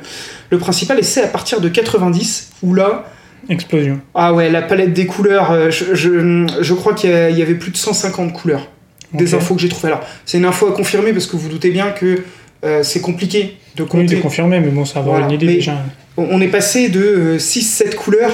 le 0.49 0.57
principal. 0.57 0.99
Et 0.99 1.03
c'est 1.03 1.23
à 1.23 1.27
partir 1.27 1.61
de 1.61 1.69
90 1.69 2.49
où 2.63 2.73
là, 2.73 3.05
Explosion. 3.49 4.01
ah 4.13 4.33
ouais, 4.33 4.49
la 4.49 4.61
palette 4.61 4.93
des 4.93 5.05
couleurs, 5.05 5.51
euh, 5.51 5.69
je, 5.69 5.95
je, 5.95 6.47
je 6.59 6.73
crois 6.73 6.93
qu'il 6.93 7.09
y, 7.09 7.41
avait 7.41 7.55
plus 7.55 7.71
de 7.71 7.77
150 7.77 8.33
couleurs. 8.33 8.67
Des 9.13 9.33
infos 9.35 9.55
que 9.55 9.61
j'ai 9.61 9.69
trouvées. 9.69 9.87
Alors, 9.87 10.01
c'est 10.25 10.37
une 10.37 10.43
info 10.43 10.67
à 10.67 10.73
confirmer 10.73 11.13
parce 11.13 11.27
que 11.27 11.37
vous 11.37 11.47
doutez 11.47 11.69
bien 11.69 11.91
que 11.91 12.23
euh, 12.63 12.83
c'est 12.83 13.01
compliqué 13.01 13.57
de 13.75 13.83
Oui, 13.83 13.89
compter. 13.89 14.15
de 14.15 14.21
confirmer, 14.21 14.59
mais 14.59 14.69
bon, 14.69 14.85
ça 14.85 14.95
va 14.95 14.99
avoir 15.01 15.15
Voilà. 15.17 15.27
une 15.27 15.33
idée 15.35 15.45
Mais- 15.47 15.53
déjà. 15.55 15.77
on 16.17 16.41
est 16.41 16.47
passé 16.47 16.89
de 16.89 17.37
6-7 17.37 17.95
couleurs 17.95 18.31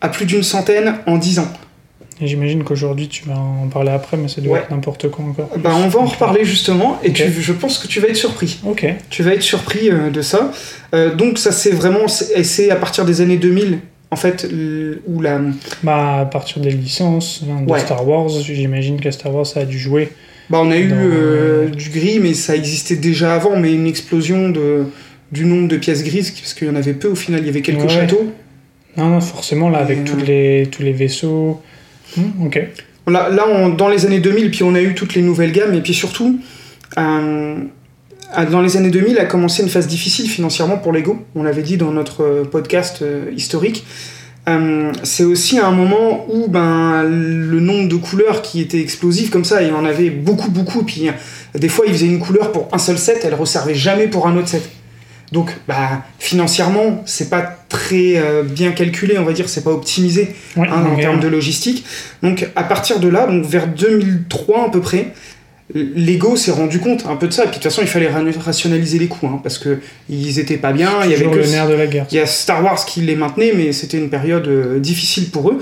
à 0.00 0.08
plus 0.08 0.24
d'une 0.26 0.42
centaine 0.42 0.94
en 1.06 1.18
10 1.18 1.38
ans. 1.40 1.48
Et 2.22 2.26
j'imagine 2.26 2.62
qu'aujourd'hui 2.64 3.08
tu 3.08 3.24
vas 3.24 3.38
en 3.38 3.66
parler 3.68 3.90
après, 3.90 4.16
mais 4.18 4.28
ça 4.28 4.42
doit 4.42 4.52
Ouais. 4.52 4.58
être 4.60 4.70
n'importe 4.70 5.10
quoi 5.10 5.24
encore. 5.24 5.48
Bah, 5.56 5.70
on 5.74 5.88
va 5.88 6.00
en 6.00 6.04
reparler 6.04 6.44
justement 6.44 6.98
et 7.02 7.12
tu- 7.14 7.32
je 7.32 7.52
pense 7.52 7.78
que 7.78 7.86
tu 7.88 7.98
vas 7.98 8.08
être 8.08 8.16
surpris. 8.16 8.60
Ok. 8.66 8.86
Tu 9.08 9.22
vas 9.22 9.32
être 9.32 9.42
surpris 9.42 9.88
euh, 9.90 10.10
de 10.10 10.20
ça. 10.20 10.52
Euh, 10.94 11.14
donc 11.14 11.38
ça 11.38 11.50
c'est 11.50 11.70
vraiment, 11.70 12.04
et 12.36 12.44
c'est 12.44 12.70
à 12.70 12.76
partir 12.76 13.06
des 13.06 13.22
années 13.22 13.38
2000 13.38 13.78
en 14.10 14.16
fait 14.16 14.46
où 15.08 15.20
la, 15.22 15.40
Bah 15.82 16.18
à 16.20 16.24
partir 16.26 16.60
des 16.60 16.70
licences 16.70 17.42
hein, 17.50 17.62
de 17.62 17.70
Ouais. 17.72 17.80
Star 17.80 18.06
Wars, 18.06 18.28
j'imagine 18.28 19.00
que 19.00 19.10
Star 19.10 19.34
Wars 19.34 19.46
ça 19.46 19.60
a 19.60 19.64
dû 19.64 19.78
jouer. 19.78 20.12
Bah 20.50 20.58
on 20.62 20.70
a 20.70 20.76
eu 20.78 20.88
Dans- 20.88 20.96
euh, 20.98 21.66
du 21.68 21.88
gris 21.90 22.18
mais 22.20 22.34
ça 22.34 22.56
existait 22.56 22.96
déjà 22.96 23.34
avant 23.34 23.56
mais 23.56 23.72
une 23.72 23.86
explosion 23.86 24.50
de 24.50 24.84
du 25.32 25.44
nombre 25.44 25.68
de 25.68 25.76
pièces 25.76 26.02
grises 26.02 26.30
parce 26.32 26.54
qu'il 26.54 26.66
y 26.66 26.70
en 26.70 26.74
avait 26.74 26.92
peu 26.94 27.08
au 27.08 27.14
final 27.14 27.40
il 27.40 27.46
y 27.46 27.50
avait 27.50 27.62
quelques 27.62 27.82
Ouais. 27.82 27.88
châteaux. 27.88 28.32
Non, 28.96 29.08
non, 29.10 29.20
forcément 29.20 29.68
là 29.70 29.78
avec 29.78 29.98
euh, 29.98 30.04
tous 30.04 30.16
les 30.26 30.68
tous 30.70 30.82
les 30.82 30.92
vaisseaux. 30.92 31.60
Hmm, 32.16 32.46
ok. 32.46 32.60
Là, 33.06 33.28
là 33.28 33.44
on- 33.48 33.68
dans 33.68 33.88
les 33.88 34.04
années 34.06 34.18
2000 34.20 34.50
puis 34.50 34.64
on 34.64 34.74
a 34.74 34.82
eu 34.82 34.94
toutes 34.94 35.14
les 35.14 35.22
nouvelles 35.22 35.52
gammes 35.52 35.72
et 35.74 35.80
puis 35.80 35.94
surtout 35.94 36.40
euh, 36.98 37.56
dans 38.50 38.60
les 38.60 38.76
années 38.76 38.90
2000 38.90 39.18
a 39.18 39.24
commencé 39.26 39.62
une 39.62 39.68
phase 39.68 39.86
difficile 39.86 40.28
financièrement 40.28 40.78
pour 40.78 40.92
Lego. 40.92 41.24
On 41.34 41.42
l'avait 41.42 41.62
dit 41.62 41.76
dans 41.76 41.92
notre 41.92 42.22
euh, 42.24 42.44
podcast 42.44 43.02
euh, 43.02 43.30
historique. 43.36 43.84
Euh, 44.48 44.92
c'est 45.02 45.24
aussi 45.24 45.58
un 45.58 45.70
moment 45.70 46.26
où 46.28 46.48
ben, 46.48 47.02
le 47.04 47.60
nombre 47.60 47.88
de 47.88 47.96
couleurs 47.96 48.42
qui 48.42 48.60
était 48.60 48.80
explosif 48.80 49.30
comme 49.30 49.44
ça, 49.44 49.62
il 49.62 49.72
en 49.72 49.84
avait 49.84 50.10
beaucoup, 50.10 50.50
beaucoup. 50.50 50.82
Puis 50.82 51.10
des 51.54 51.68
fois, 51.68 51.84
ils 51.86 51.92
faisaient 51.92 52.06
une 52.06 52.20
couleur 52.20 52.52
pour 52.52 52.68
un 52.72 52.78
seul 52.78 52.98
set, 52.98 53.20
elle 53.24 53.32
ne 53.32 53.36
resservait 53.36 53.74
jamais 53.74 54.08
pour 54.08 54.26
un 54.26 54.36
autre 54.36 54.48
set. 54.48 54.70
Donc, 55.32 55.56
bah, 55.68 56.02
financièrement, 56.18 57.02
c'est 57.06 57.30
pas 57.30 57.42
très 57.68 58.16
euh, 58.16 58.42
bien 58.42 58.72
calculé, 58.72 59.16
on 59.18 59.24
va 59.24 59.32
dire, 59.32 59.48
c'est 59.48 59.62
pas 59.62 59.70
optimisé 59.70 60.34
Ouais, 60.56 60.66
hein, 60.68 60.84
en 60.92 60.96
termes 60.96 61.20
de 61.20 61.28
logistique. 61.28 61.84
Donc, 62.22 62.48
à 62.56 62.64
partir 62.64 62.98
de 62.98 63.08
là, 63.08 63.26
donc 63.26 63.44
vers 63.44 63.68
2003 63.68 64.66
à 64.66 64.70
peu 64.70 64.80
près, 64.80 65.12
Lego 65.74 66.36
s'est 66.36 66.50
rendu 66.50 66.80
compte 66.80 67.06
un 67.08 67.16
peu 67.16 67.28
de 67.28 67.32
ça. 67.32 67.42
Et 67.44 67.46
puis, 67.46 67.58
de 67.58 67.62
toute 67.62 67.64
façon, 67.70 67.82
il 67.82 67.88
fallait 67.88 68.08
ra- 68.08 68.22
rationaliser 68.44 68.98
les 68.98 69.06
coûts, 69.06 69.26
hein, 69.26 69.40
parce 69.42 69.58
que 69.58 69.78
ils 70.08 70.38
étaient 70.38 70.56
pas 70.56 70.72
bien. 70.72 70.90
Il 71.04 71.10
y 71.10 71.14
avait 71.14 71.24
que 71.24 71.36
le 71.36 71.46
nerf 71.52 71.68
de 71.68 71.74
la 71.74 71.86
guerre. 71.86 72.06
il 72.10 72.16
y 72.16 72.20
a 72.20 72.26
Star 72.26 72.64
Wars 72.64 72.84
qui 72.84 73.00
les 73.02 73.14
maintenait, 73.16 73.52
mais 73.56 73.72
c'était 73.72 73.98
une 73.98 74.10
période 74.10 74.46
euh, 74.48 74.78
difficile 74.80 75.30
pour 75.30 75.50
eux. 75.50 75.58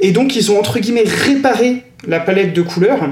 Et 0.00 0.12
donc, 0.12 0.34
ils 0.36 0.50
ont 0.50 0.58
entre 0.58 0.78
guillemets 0.78 1.04
réparé 1.06 1.82
la 2.06 2.20
palette 2.20 2.54
de 2.54 2.62
couleurs 2.62 3.10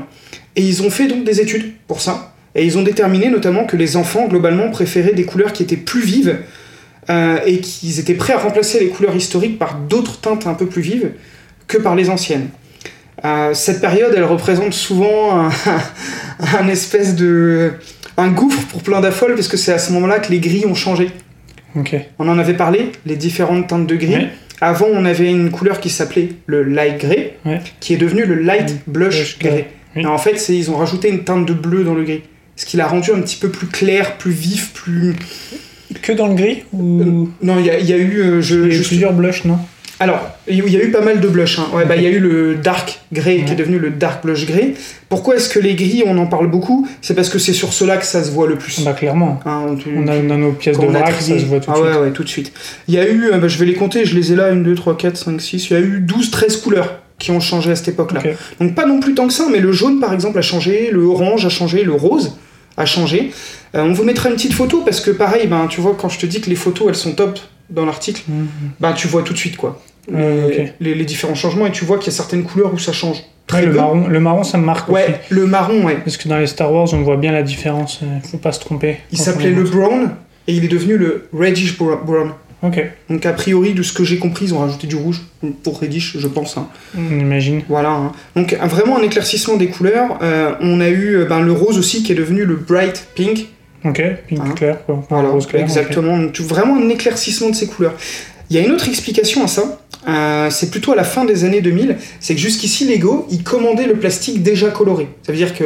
et 0.56 0.62
ils 0.62 0.82
ont 0.82 0.90
fait 0.90 1.06
donc 1.06 1.24
des 1.24 1.40
études 1.40 1.72
pour 1.86 2.00
ça. 2.00 2.34
Et 2.54 2.64
ils 2.64 2.78
ont 2.78 2.82
déterminé 2.82 3.28
notamment 3.28 3.64
que 3.66 3.76
les 3.76 3.96
enfants, 3.96 4.26
globalement, 4.26 4.70
préféraient 4.70 5.12
des 5.12 5.24
couleurs 5.24 5.52
qui 5.52 5.62
étaient 5.62 5.76
plus 5.76 6.00
vives 6.00 6.36
euh, 7.10 7.38
et 7.46 7.60
qu'ils 7.60 8.00
étaient 8.00 8.14
prêts 8.14 8.32
à 8.32 8.38
remplacer 8.38 8.80
les 8.80 8.88
couleurs 8.88 9.14
historiques 9.14 9.58
par 9.58 9.78
d'autres 9.78 10.20
teintes 10.20 10.46
un 10.46 10.54
peu 10.54 10.66
plus 10.66 10.82
vives 10.82 11.10
que 11.66 11.76
par 11.76 11.94
les 11.94 12.08
anciennes. 12.08 12.48
Euh, 13.24 13.52
cette 13.54 13.80
période, 13.80 14.12
elle 14.16 14.24
représente 14.24 14.72
souvent 14.72 15.40
un, 15.46 15.50
un 16.60 16.68
espèce 16.68 17.16
de. 17.16 17.72
un 18.16 18.28
gouffre 18.28 18.62
pour 18.68 18.82
plein 18.82 19.00
d'affoles, 19.00 19.34
parce 19.34 19.48
que 19.48 19.56
c'est 19.56 19.72
à 19.72 19.78
ce 19.78 19.92
moment-là 19.92 20.18
que 20.20 20.30
les 20.30 20.38
gris 20.40 20.64
ont 20.66 20.74
changé. 20.74 21.10
On 22.18 22.28
en 22.28 22.38
avait 22.40 22.54
parlé, 22.54 22.90
les 23.06 23.14
différentes 23.16 23.68
teintes 23.68 23.86
de 23.86 23.94
gris. 23.96 24.26
Avant, 24.60 24.86
on 24.92 25.04
avait 25.04 25.30
une 25.30 25.50
couleur 25.52 25.78
qui 25.78 25.90
s'appelait 25.90 26.30
le 26.46 26.64
light 26.64 26.98
grey, 27.00 27.36
Ouais. 27.44 27.60
qui 27.78 27.94
est 27.94 27.98
devenu 27.98 28.24
le 28.24 28.34
light 28.34 28.78
blush. 28.88 29.38
Et 29.94 30.04
en 30.06 30.18
fait, 30.18 30.48
ils 30.48 30.70
ont 30.72 30.76
rajouté 30.76 31.08
une 31.08 31.22
teinte 31.22 31.46
de 31.46 31.52
bleu 31.52 31.84
dans 31.84 31.94
le 31.94 32.02
gris, 32.02 32.22
ce 32.56 32.66
qui 32.66 32.76
l'a 32.76 32.88
rendu 32.88 33.12
un 33.12 33.20
petit 33.20 33.36
peu 33.36 33.48
plus 33.50 33.68
clair, 33.68 34.16
plus 34.16 34.32
vif, 34.32 34.72
plus. 34.74 35.14
Que 36.02 36.12
dans 36.12 36.26
le 36.26 36.34
gris 36.34 36.64
ou 36.72 37.28
Non, 37.42 37.58
il 37.60 37.66
y, 37.66 37.70
a- 37.70 37.78
il 37.78 37.86
y 37.86 37.92
a 37.92 37.96
eu. 37.96 38.18
euh, 38.20 38.40
je, 38.42 38.56
il 38.56 38.60
y 38.60 38.64
a 38.64 38.66
eu 38.66 38.72
je- 38.82 38.86
plusieurs 38.88 39.12
blushs, 39.12 39.44
non? 39.44 39.58
Alors, 40.00 40.20
il 40.46 40.56
y 40.68 40.76
a 40.76 40.82
eu 40.84 40.90
pas 40.92 41.00
mal 41.00 41.18
de 41.20 41.26
blush. 41.28 41.58
hein. 41.58 41.66
Ouais, 41.74 41.84
bah, 41.84 41.96
il 41.96 42.02
y 42.02 42.06
a 42.06 42.10
eu 42.10 42.20
le 42.20 42.54
dark 42.54 43.00
grey 43.12 43.42
qui 43.44 43.52
est 43.52 43.56
devenu 43.56 43.78
le 43.78 43.90
dark 43.90 44.24
blush 44.24 44.46
grey. 44.46 44.74
Pourquoi 45.08 45.34
est-ce 45.36 45.48
que 45.48 45.58
les 45.58 45.74
gris, 45.74 46.04
on 46.06 46.16
en 46.18 46.26
parle 46.26 46.48
beaucoup? 46.48 46.86
C'est 47.02 47.14
parce 47.14 47.28
que 47.28 47.38
c'est 47.38 47.52
sur 47.52 47.72
cela 47.72 47.96
que 47.96 48.04
ça 48.06 48.22
se 48.22 48.30
voit 48.30 48.46
le 48.46 48.56
plus. 48.56 48.80
Bah 48.84 48.92
clairement. 48.92 49.40
Hein, 49.44 49.74
tu- 49.78 49.88
On 49.96 50.06
a, 50.06 50.14
on 50.16 50.30
a 50.30 50.36
nos 50.36 50.52
pièces 50.52 50.78
de 50.78 50.86
vrac, 50.86 51.14
ça 51.20 51.38
se 51.38 51.44
voit 51.46 51.58
tout 51.60 51.70
de 51.70 51.76
ah 51.76 51.80
suite. 51.80 51.86
ouais, 51.96 52.00
ouais, 52.00 52.10
tout 52.12 52.22
de 52.22 52.28
suite. 52.28 52.52
Il 52.86 52.94
y 52.94 52.98
a 52.98 53.08
eu, 53.08 53.30
euh, 53.32 53.38
bah, 53.38 53.48
je 53.48 53.58
vais 53.58 53.66
les 53.66 53.74
compter, 53.74 54.04
je 54.04 54.14
les 54.14 54.32
ai 54.32 54.36
là, 54.36 54.46
1, 54.52 54.56
2, 54.56 54.74
3, 54.76 54.96
4, 54.96 55.16
5, 55.16 55.40
6. 55.40 55.70
Il 55.70 55.72
y 55.72 55.76
a 55.76 55.80
eu 55.80 55.98
12, 56.00 56.30
13 56.30 56.58
couleurs 56.58 57.00
qui 57.18 57.32
ont 57.32 57.40
changé 57.40 57.72
à 57.72 57.74
cette 57.76 57.88
époque-là. 57.88 58.20
Donc 58.60 58.76
pas 58.76 58.86
non 58.86 59.00
plus 59.00 59.14
tant 59.14 59.26
que 59.26 59.32
ça, 59.32 59.46
mais 59.50 59.58
le 59.58 59.72
jaune 59.72 59.98
par 59.98 60.12
exemple 60.14 60.38
a 60.38 60.42
changé, 60.42 60.90
le 60.92 61.02
orange 61.02 61.44
a 61.44 61.48
changé, 61.48 61.82
le 61.82 61.92
rose 61.92 62.36
a 62.76 62.84
changé. 62.86 63.32
Euh, 63.74 63.82
on 63.82 63.92
vous 63.92 64.04
mettra 64.04 64.28
une 64.28 64.36
petite 64.36 64.52
photo 64.52 64.82
parce 64.84 65.00
que 65.00 65.10
pareil, 65.10 65.48
ben, 65.48 65.66
tu 65.68 65.80
vois, 65.80 65.96
quand 66.00 66.08
je 66.08 66.20
te 66.20 66.26
dis 66.26 66.40
que 66.40 66.48
les 66.48 66.54
photos 66.54 66.86
elles 66.90 66.94
sont 66.94 67.14
top 67.14 67.40
dans 67.70 67.84
l'article, 67.84 68.22
Mhm. 68.28 68.46
ben, 68.80 68.92
tu 68.92 69.08
vois 69.08 69.22
tout 69.22 69.32
de 69.32 69.38
suite 69.38 69.56
quoi. 69.56 69.80
Euh, 70.14 70.48
les, 70.48 70.56
ok. 70.64 70.72
les- 70.80 70.94
les 70.94 71.04
différents 71.04 71.34
changements 71.34 71.66
et 71.66 71.70
tu 71.72 71.84
vois 71.84 71.98
qu'il 71.98 72.06
y 72.10 72.14
a 72.14 72.16
certaines 72.16 72.44
couleurs 72.44 72.72
où 72.72 72.78
ça 72.78 72.92
change. 72.92 73.18
Très 73.46 73.60
Ouais, 73.60 73.66
le, 73.66 73.72
marron, 73.72 74.06
le 74.08 74.20
marron, 74.20 74.42
ça 74.44 74.58
me 74.58 74.64
marque 74.64 74.88
aussi. 74.90 74.94
Ouais, 74.96 75.20
le 75.30 75.46
marron, 75.46 75.82
ouais. 75.84 75.96
Parce 76.04 76.16
que 76.18 76.28
dans 76.28 76.36
les 76.36 76.46
Star 76.46 76.70
Wars, 76.72 76.88
on 76.92 77.00
voit 77.02 77.16
bien 77.16 77.32
la 77.32 77.42
différence. 77.42 78.00
euh, 78.02 78.06
Faut 78.30 78.36
pas 78.38 78.52
se 78.52 78.60
tromper. 78.60 78.98
Il 79.12 79.16
s'appelait 79.18 79.52
on 79.52 79.56
le 79.56 79.62
brown 79.64 80.10
et 80.46 80.54
il 80.54 80.64
est 80.64 80.68
devenu 80.68 80.96
le 80.98 81.28
reddish 81.32 81.76
bro- 81.78 81.96
brown. 82.04 82.32
Ok, 82.62 82.82
Donc 83.08 83.24
a 83.24 83.32
priori, 83.32 83.72
de 83.72 83.82
ce 83.82 83.92
que 83.92 84.02
j'ai 84.02 84.18
compris, 84.18 84.46
ils 84.46 84.54
ont 84.54 84.58
rajouté 84.58 84.86
du 84.88 84.96
rouge 84.96 85.20
pour 85.62 85.78
reddish, 85.80 86.16
je 86.18 86.26
pense. 86.26 86.56
hein. 86.56 86.66
on 86.98 87.18
imagine. 87.20 87.62
Voilà. 87.68 87.90
hein. 87.90 88.12
Donc 88.34 88.52
vraiment 88.64 88.98
un 88.98 89.02
éclaircissement 89.02 89.56
des 89.56 89.68
couleurs. 89.68 90.18
Euh, 90.22 90.54
on 90.60 90.80
a 90.80 90.88
eu 90.88 91.18
euh, 91.18 91.24
ben, 91.24 91.40
le 91.40 91.52
rose 91.52 91.78
aussi 91.78 92.02
qui 92.02 92.10
est 92.12 92.16
devenu 92.16 92.44
le 92.44 92.56
bright 92.56 93.08
pink. 93.14 93.46
Ok, 93.84 94.02
pink 94.26 94.40
Hein. 94.40 94.50
clair, 94.56 94.84
quoi. 94.84 95.04
Voilà, 95.08 95.28
rose 95.28 95.46
clair. 95.46 95.62
exactement. 95.62 96.18
Donc, 96.18 96.38
vraiment 96.40 96.76
un 96.76 96.88
éclaircissement 96.88 97.50
de 97.50 97.54
ces 97.54 97.66
couleurs. 97.66 97.94
Il 98.50 98.56
y 98.56 98.58
a 98.58 98.62
une 98.62 98.72
autre 98.72 98.88
explication 98.88 99.44
à 99.44 99.46
ça. 99.48 99.80
euh, 100.08 100.48
c'est 100.50 100.70
plutôt 100.70 100.92
à 100.92 100.96
la 100.96 101.04
fin 101.04 101.24
des 101.24 101.44
années 101.44 101.60
2000. 101.60 101.96
C'est 102.18 102.34
que 102.34 102.40
jusqu'ici, 102.40 102.86
Lego, 102.86 103.26
ils 103.30 103.42
commandaient 103.42 103.86
le 103.86 103.94
plastique 103.94 104.42
déjà 104.42 104.68
coloré. 104.70 105.06
Ça 105.24 105.32
veut 105.32 105.38
dire 105.38 105.54
que 105.54 105.64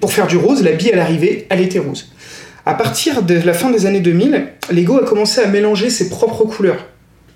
pour 0.00 0.12
faire 0.12 0.26
du 0.26 0.36
rose, 0.36 0.62
la 0.62 0.72
bille 0.72 0.92
à 0.92 0.96
l'arrivée, 0.96 1.46
elle 1.48 1.60
était 1.60 1.78
rose. 1.78 2.12
À 2.66 2.74
partir 2.74 3.22
de 3.22 3.34
la 3.34 3.52
fin 3.52 3.70
des 3.70 3.86
années 3.86 4.00
2000, 4.00 4.46
Lego 4.70 4.98
a 4.98 5.04
commencé 5.04 5.40
à 5.40 5.46
mélanger 5.46 5.90
ses 5.90 6.08
propres 6.08 6.44
couleurs. 6.44 6.86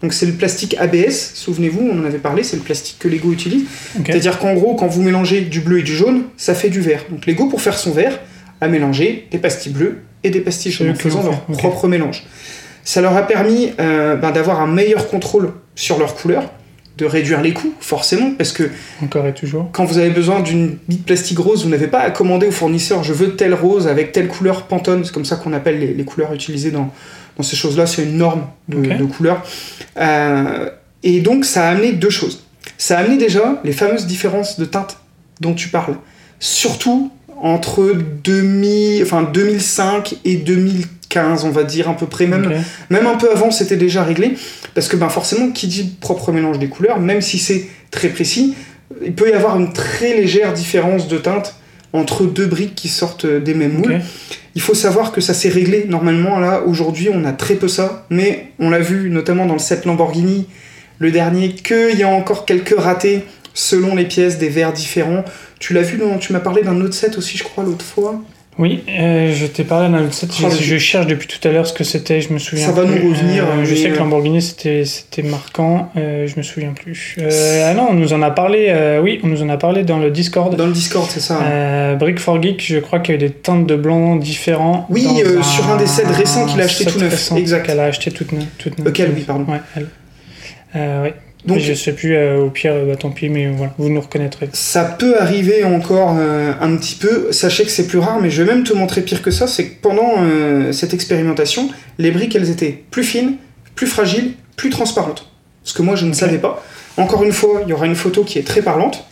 Donc 0.03 0.13
c'est 0.13 0.27
le 0.27 0.33
plastique 0.33 0.77
ABS, 0.79 1.33
souvenez-vous, 1.35 1.81
on 1.93 2.01
en 2.01 2.05
avait 2.05 2.19
parlé, 2.19 2.45
c'est 2.45 2.57
le 2.57 2.63
plastique 2.63 2.99
que 3.01 3.09
Lego 3.09 3.33
utilise. 3.33 3.65
C'est-à-dire 4.07 4.39
qu'en 4.39 4.55
gros, 4.55 4.75
quand 4.77 4.87
vous 4.87 5.03
mélangez 5.03 5.41
du 5.41 5.61
bleu 5.61 5.81
et 5.81 5.83
du 5.83 5.95
jaune, 5.97 6.23
ça 6.37 6.55
fait 6.55 6.69
du 6.71 6.81
vert. 6.81 7.05
Donc 7.11 7.27
Lego, 7.27 7.47
pour 7.47 7.61
faire 7.61 7.77
son 7.77 7.91
vert, 7.91 8.21
a 8.61 8.69
mélangé 8.69 9.29
des 9.31 9.39
pastilles 9.39 9.73
bleues 9.73 9.99
et 10.25 10.31
des 10.31 10.41
pastilles 10.41 10.73
jaunes, 10.73 10.91
en 10.91 10.95
faisant 10.95 11.23
leur 11.23 11.41
propre 11.59 11.89
mélange. 11.89 12.25
Ça 12.85 13.01
leur 13.01 13.17
a 13.17 13.27
permis 13.27 13.73
euh, 13.81 14.17
ben, 14.17 14.31
d'avoir 14.31 14.61
un 14.61 14.67
meilleur 14.67 15.09
contrôle 15.09 15.53
sur 15.75 15.99
leurs 15.99 16.15
couleurs, 16.15 16.51
de 16.97 17.05
réduire 17.05 17.41
les 17.43 17.53
coûts, 17.53 17.75
forcément, 17.81 18.33
parce 18.37 18.51
que 18.51 18.65
Encore 19.03 19.27
et 19.27 19.33
toujours. 19.33 19.69
quand 19.73 19.85
vous 19.85 19.99
avez 19.99 20.11
besoin 20.11 20.41
d'une 20.41 20.79
bite 20.89 21.07
plastique 21.07 21.39
rose, 21.39 21.63
vous 21.63 21.71
n'avez 21.71 21.87
pas 21.87 22.01
à 22.01 22.11
commander 22.11 22.49
au 22.49 22.51
fournisseur 22.51 23.05
je 23.05 23.13
veux 23.13 23.37
telle 23.37 23.55
rose 23.55 23.87
avec 23.87 24.11
telle 24.11 24.27
couleur 24.27 24.65
Pantone, 24.65 25.05
c'est 25.05 25.13
comme 25.13 25.25
ça 25.25 25.37
qu'on 25.37 25.53
appelle 25.53 25.79
les, 25.79 25.95
les 25.95 26.05
couleurs 26.05 26.35
utilisées 26.35 26.73
dans, 26.73 26.93
dans 27.37 27.45
ces 27.45 27.55
choses-là, 27.55 27.87
c'est 27.87 28.03
une 28.03 28.17
norme 28.17 28.47
de 28.69 29.05
couleurs. 29.05 29.45
Euh, 29.97 30.71
et 31.05 31.21
donc 31.21 31.45
ça 31.45 31.69
a 31.69 31.71
amené 31.71 31.93
deux 31.93 32.11
choses. 32.11 32.45
Ça 32.77 32.99
a 32.99 33.01
amené 33.03 33.17
déjà 33.17 33.61
les 33.65 33.73
fameuses 33.73 34.07
différences 34.07 34.59
de 34.59 34.65
teintes 34.65 34.99
dont 35.41 35.55
tu 35.55 35.69
parles, 35.69 35.97
surtout 36.41 37.13
entre 37.43 37.95
2000, 38.25 39.03
enfin 39.03 39.23
2005 39.23 40.17
et 40.25 40.37
2015, 40.37 41.45
on 41.45 41.51
va 41.51 41.65
dire 41.65 41.89
à 41.89 41.97
peu 41.97 42.07
près, 42.07 42.27
même 42.27 42.63
même 42.91 43.07
un 43.07 43.17
peu 43.17 43.31
avant, 43.31 43.51
c'était 43.51 43.77
déjà 43.77 44.03
réglé. 44.03 44.35
Parce 44.75 44.89
que 44.89 44.97
ben, 44.97 45.09
forcément, 45.09 45.51
qui 45.51 45.67
dit 45.67 45.97
propre 46.01 46.33
mélange 46.33 46.59
des 46.59 46.69
couleurs, 46.69 47.01
même 47.01 47.21
si 47.21 47.39
c'est 47.39 47.67
très 47.91 48.09
précis, 48.09 48.55
il 49.05 49.13
peut 49.13 49.31
y 49.31 49.33
avoir 49.33 49.59
une 49.59 49.73
très 49.73 50.15
légère 50.15 50.53
différence 50.53 51.09
de 51.09 51.19
teinte 51.19 51.57
entre 51.93 52.25
deux 52.25 52.47
briques 52.47 52.75
qui 52.75 52.89
sortent 52.89 53.27
des 53.27 53.55
mêmes 53.55 53.73
moules. 53.73 54.01
Il 54.55 54.61
faut 54.61 54.75
savoir 54.75 55.13
que 55.13 55.21
ça 55.21 55.35
s'est 55.35 55.49
réglé 55.49 55.87
normalement. 55.89 56.39
Là, 56.39 56.63
aujourd'hui, 56.67 57.09
on 57.13 57.25
a 57.25 57.33
très 57.33 57.55
peu 57.55 57.69
ça. 57.69 58.07
Mais 58.11 58.53
on 58.59 58.71
l'a 58.71 58.81
vu 58.81 59.11
notamment 59.11 59.47
dans 59.47 59.55
le 59.55 59.59
set 59.59 59.85
Lamborghini, 59.85 60.47
le 60.99 61.11
dernier, 61.11 61.51
qu'il 61.51 61.97
y 61.97 62.03
a 62.03 62.09
encore 62.09 62.45
quelques 62.45 62.79
ratés 62.79 63.25
selon 63.55 63.95
les 63.95 64.05
pièces, 64.05 64.39
des 64.39 64.49
verres 64.49 64.73
différents. 64.73 65.25
Tu 65.59 65.75
l'as 65.75 65.83
vu, 65.83 65.99
dans, 65.99 66.19
tu 66.19 66.33
m'as 66.33 66.41
parlé 66.41 66.63
d'un 66.63 66.81
autre 66.81 66.95
set 66.95 67.19
aussi, 67.19 67.37
je 67.37 67.45
crois, 67.45 67.65
l'autre 67.65 67.85
fois. 67.85 68.21
Oui, 68.59 68.83
euh, 68.89 69.33
je 69.33 69.47
t'ai 69.47 69.63
parlé 69.63 69.89
d'un 69.89 70.05
autre 70.05 70.15
set. 70.15 70.31
Oh, 70.43 70.49
je, 70.51 70.79
cherche 70.79 71.07
depuis 71.07 71.29
tout 71.29 71.47
à 71.47 71.53
l'heure 71.53 71.65
ce 71.65 71.73
que 71.73 71.85
c'était, 71.85 72.21
je 72.21 72.33
me 72.33 72.41
souviens. 72.41 72.67
Ça 72.67 72.73
va 72.73 72.83
plus. 72.85 73.05
nous 73.05 73.11
revenir, 73.11 73.45
Euh, 73.45 73.65
je 73.65 73.73
sais 73.73 73.91
que 73.91 73.95
euh, 73.95 73.99
Lamborghini 73.99 74.43
c'était 74.43 74.85
c'était 74.85 75.23
marquant, 75.23 75.93
euh, 75.97 76.27
je 76.27 76.37
me 76.37 76.43
souviens 76.43 76.73
plus. 76.73 77.17
Ah 77.21 77.75
non, 77.75 77.87
on 77.91 77.95
nous 77.95 78.13
en 78.15 78.21
a 78.21 78.33
parlé. 78.33 78.99
oui, 79.01 79.21
on 79.23 79.29
nous 79.29 79.43
en 79.43 79.49
a 79.49 79.57
parlé 79.59 79.85
dans 79.85 79.99
le 79.99 80.11
Discord. 80.11 80.57
Dans 80.57 80.67
le 80.67 80.73
Discord, 80.73 81.07
c'est 81.09 81.21
ça. 81.21 81.39
hein. 81.41 81.95
Brick 81.95 82.19
for 82.19 82.43
Geek, 82.43 82.61
je 82.67 82.79
crois 82.81 82.99
qu'il 82.99 83.15
y 83.15 83.19
a 83.19 83.25
eu 83.25 83.29
des 83.29 83.31
teintes 83.33 83.67
de 83.67 83.77
blanc 83.77 84.17
différents. 84.17 84.87
Oui, 84.91 85.07
sur 85.43 85.71
un 85.71 85.77
des 85.77 85.87
sets 85.87 86.07
récents 86.07 86.47
qu'il 86.47 86.61
a 86.61 86.65
acheté 86.65 86.85
tout 86.85 86.99
neuf, 86.99 87.31
exact. 87.37 87.65
Qu'elle 87.65 87.79
a 87.79 87.85
acheté 87.85 88.11
toute 88.11 88.33
neuve. 88.33 88.47
Toute 88.59 88.77
neuve. 88.79 88.89
Lequel, 88.89 89.13
oui, 89.15 89.23
pardon. 89.23 89.45
Ouais, 89.53 89.61
elle. 89.77 89.87
Ouais. 90.75 91.15
Donc, 91.45 91.59
je 91.59 91.73
sais 91.73 91.93
plus, 91.93 92.15
euh, 92.17 92.39
au 92.39 92.51
pire, 92.51 92.75
bah, 92.87 92.97
tant 92.97 93.11
pis, 93.11 93.29
mais 93.29 93.49
voilà, 93.49 93.73
vous 93.79 93.89
nous 93.89 94.01
reconnaîtrez. 94.01 94.49
Ça 94.53 94.85
peut 94.85 95.21
arriver 95.21 95.65
encore 95.65 96.17
euh, 96.19 96.53
un 96.61 96.77
petit 96.77 96.97
peu, 96.97 97.29
sachez 97.31 97.65
que 97.65 97.71
c'est 97.71 97.87
plus 97.87 97.99
rare, 97.99 98.19
mais 98.21 98.29
je 98.29 98.43
vais 98.43 98.53
même 98.53 98.65
te 98.65 98.73
montrer 98.73 99.03
pire 99.03 99.23
que 99.23 99.31
ça, 99.31 99.47
c'est 99.47 99.67
que 99.67 99.81
pendant 99.81 100.15
euh, 100.19 100.73
cette 100.73 100.95
expérimentation, 100.95 101.71
les 101.99 102.11
briques, 102.11 102.35
elles 102.35 102.51
étaient 102.51 102.83
plus 102.91 103.05
fines, 103.05 103.37
plus 103.77 103.87
fragiles, 103.87 104.33
plus 104.57 104.71
transparentes. 104.71 105.31
Ce 105.63 105.73
que 105.73 105.83
moi, 105.83 105.95
je 105.95 106.07
ne 106.07 106.13
savais 106.13 106.39
pas. 106.39 106.65
Encore 106.97 107.23
une 107.23 107.33
fois, 107.33 107.61
il 107.65 107.71
y 107.71 107.73
aura 107.73 107.87
une 107.87 107.95
photo 107.95 108.25
qui 108.25 108.39
est 108.39 108.47
très 108.47 108.61
parlante, 108.63 109.07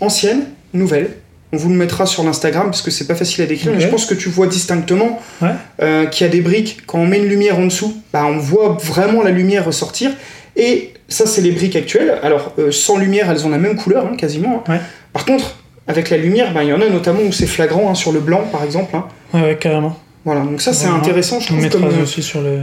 ancienne, 0.00 0.44
nouvelle. 0.72 1.10
On 1.52 1.56
vous 1.56 1.68
le 1.70 1.76
mettra 1.76 2.04
sur 2.06 2.24
l'Instagram 2.24 2.66
parce 2.66 2.82
que 2.82 2.90
c'est 2.90 3.06
pas 3.06 3.14
facile 3.14 3.42
à 3.42 3.46
décrire, 3.46 3.72
mais 3.72 3.80
je 3.80 3.88
pense 3.88 4.04
que 4.04 4.14
tu 4.14 4.28
vois 4.28 4.46
distinctement 4.46 5.20
Ouais. 5.40 6.08
qu'il 6.10 6.26
y 6.26 6.28
a 6.28 6.32
des 6.32 6.42
briques. 6.42 6.80
Quand 6.86 6.98
on 6.98 7.06
met 7.06 7.16
une 7.18 7.28
lumière 7.28 7.58
en 7.58 7.64
dessous, 7.64 7.96
bah, 8.12 8.26
on 8.26 8.36
voit 8.36 8.76
vraiment 8.82 9.22
la 9.22 9.30
lumière 9.30 9.64
ressortir. 9.64 10.10
Et 10.58 10.92
ça, 11.08 11.24
c'est 11.26 11.40
les 11.40 11.52
briques 11.52 11.76
actuelles. 11.76 12.18
Alors, 12.22 12.52
euh, 12.58 12.70
sans 12.70 12.98
lumière, 12.98 13.30
elles 13.30 13.46
ont 13.46 13.48
la 13.48 13.58
même 13.58 13.76
couleur, 13.76 14.04
hein, 14.06 14.16
quasiment. 14.16 14.62
hein. 14.68 14.72
Ouais. 14.72 14.80
Par 15.12 15.24
contre, 15.24 15.56
avec 15.86 16.10
la 16.10 16.18
lumière, 16.18 16.52
bah, 16.52 16.64
il 16.64 16.68
y 16.68 16.72
en 16.72 16.80
a 16.82 16.88
notamment 16.88 17.20
où 17.22 17.32
c'est 17.32 17.46
flagrant, 17.46 17.88
hein, 17.90 17.94
sur 17.94 18.12
le 18.12 18.20
blanc, 18.20 18.42
par 18.52 18.64
exemple. 18.64 18.94
Ouais, 19.32 19.40
ouais, 19.40 19.56
carrément. 19.58 19.96
Voilà, 20.24 20.40
donc 20.42 20.60
ça, 20.60 20.72
c'est 20.74 20.88
intéressant, 20.88 21.38
je 21.40 21.44
On 21.44 21.46
trouve, 21.46 21.62
mettra 21.62 21.80
comme, 21.80 21.98
euh, 21.98 22.02
aussi 22.02 22.22
sur 22.22 22.42
le. 22.42 22.58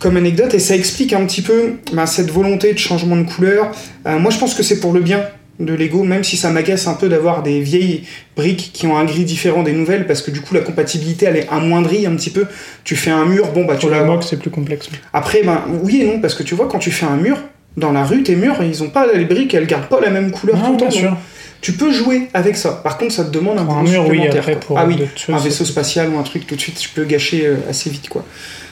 comme 0.00 0.16
anecdote, 0.16 0.54
et 0.54 0.58
ça 0.58 0.74
explique 0.74 1.12
un 1.12 1.24
petit 1.26 1.42
peu 1.42 1.74
bah, 1.92 2.06
cette 2.06 2.30
volonté 2.30 2.72
de 2.72 2.78
changement 2.78 3.16
de 3.16 3.22
couleur. 3.22 3.70
Euh, 4.06 4.18
moi, 4.18 4.30
je 4.32 4.38
pense 4.38 4.54
que 4.54 4.62
c'est 4.64 4.80
pour 4.80 4.92
le 4.92 5.00
bien 5.00 5.20
de 5.58 5.74
Lego, 5.74 6.02
même 6.02 6.24
si 6.24 6.36
ça 6.36 6.50
m'agace 6.50 6.86
un 6.86 6.94
peu 6.94 7.08
d'avoir 7.08 7.42
des 7.42 7.60
vieilles 7.60 8.02
briques 8.36 8.70
qui 8.72 8.86
ont 8.86 8.96
un 8.96 9.04
gris 9.04 9.24
différent 9.24 9.62
des 9.62 9.72
nouvelles, 9.72 10.06
parce 10.06 10.22
que 10.22 10.30
du 10.30 10.40
coup, 10.40 10.54
la 10.54 10.60
compatibilité, 10.60 11.26
elle 11.26 11.36
est 11.36 11.48
amoindrie 11.50 12.06
un 12.06 12.14
petit 12.14 12.30
peu. 12.30 12.46
Tu 12.84 12.96
fais 12.96 13.10
un 13.10 13.24
mur, 13.24 13.52
bon, 13.52 13.64
bah, 13.64 13.74
tu 13.74 13.80
Pour 13.80 13.90
vas 13.90 13.96
la 13.96 14.02
avoir 14.02 14.16
moque, 14.18 14.26
c'est 14.28 14.38
plus 14.38 14.50
complexe. 14.50 14.88
après, 15.12 15.42
ben, 15.42 15.62
oui 15.82 16.02
et 16.02 16.06
non, 16.06 16.20
parce 16.20 16.34
que 16.34 16.42
tu 16.42 16.54
vois, 16.54 16.68
quand 16.68 16.78
tu 16.78 16.90
fais 16.90 17.06
un 17.06 17.16
mur, 17.16 17.38
dans 17.76 17.92
la 17.92 18.04
rue, 18.04 18.22
tes 18.22 18.36
murs, 18.36 18.56
ils 18.62 18.82
ont 18.82 18.90
pas 18.90 19.06
les 19.12 19.24
briques, 19.24 19.54
elles 19.54 19.66
gardent 19.66 19.88
pas 19.88 20.00
la 20.00 20.10
même 20.10 20.30
couleur 20.30 20.62
tout 20.62 20.72
le 20.72 20.78
temps. 20.78 20.90
sûr. 20.90 21.16
Tu 21.62 21.72
peux 21.72 21.90
jouer 21.90 22.28
avec 22.34 22.56
ça. 22.56 22.70
Par 22.84 22.98
contre, 22.98 23.12
ça 23.12 23.24
te 23.24 23.30
demande 23.30 23.58
un 23.58 23.62
un 23.68 23.82
mur, 23.82 24.02
oui, 24.02 24.18
supplémentaire, 24.18 24.40
après, 24.40 24.52
quoi. 24.52 24.60
pour 24.60 24.78
ah 24.78 24.86
oui, 24.86 24.98
un 25.28 25.38
vaisseau 25.38 25.64
spatial 25.64 26.10
ou 26.10 26.18
un 26.18 26.22
truc, 26.22 26.46
tout 26.46 26.54
de 26.54 26.60
suite, 26.60 26.78
tu 26.78 26.90
peux 26.90 27.04
gâcher 27.04 27.46
euh, 27.46 27.56
assez 27.68 27.90
vite, 27.90 28.08
quoi. 28.08 28.24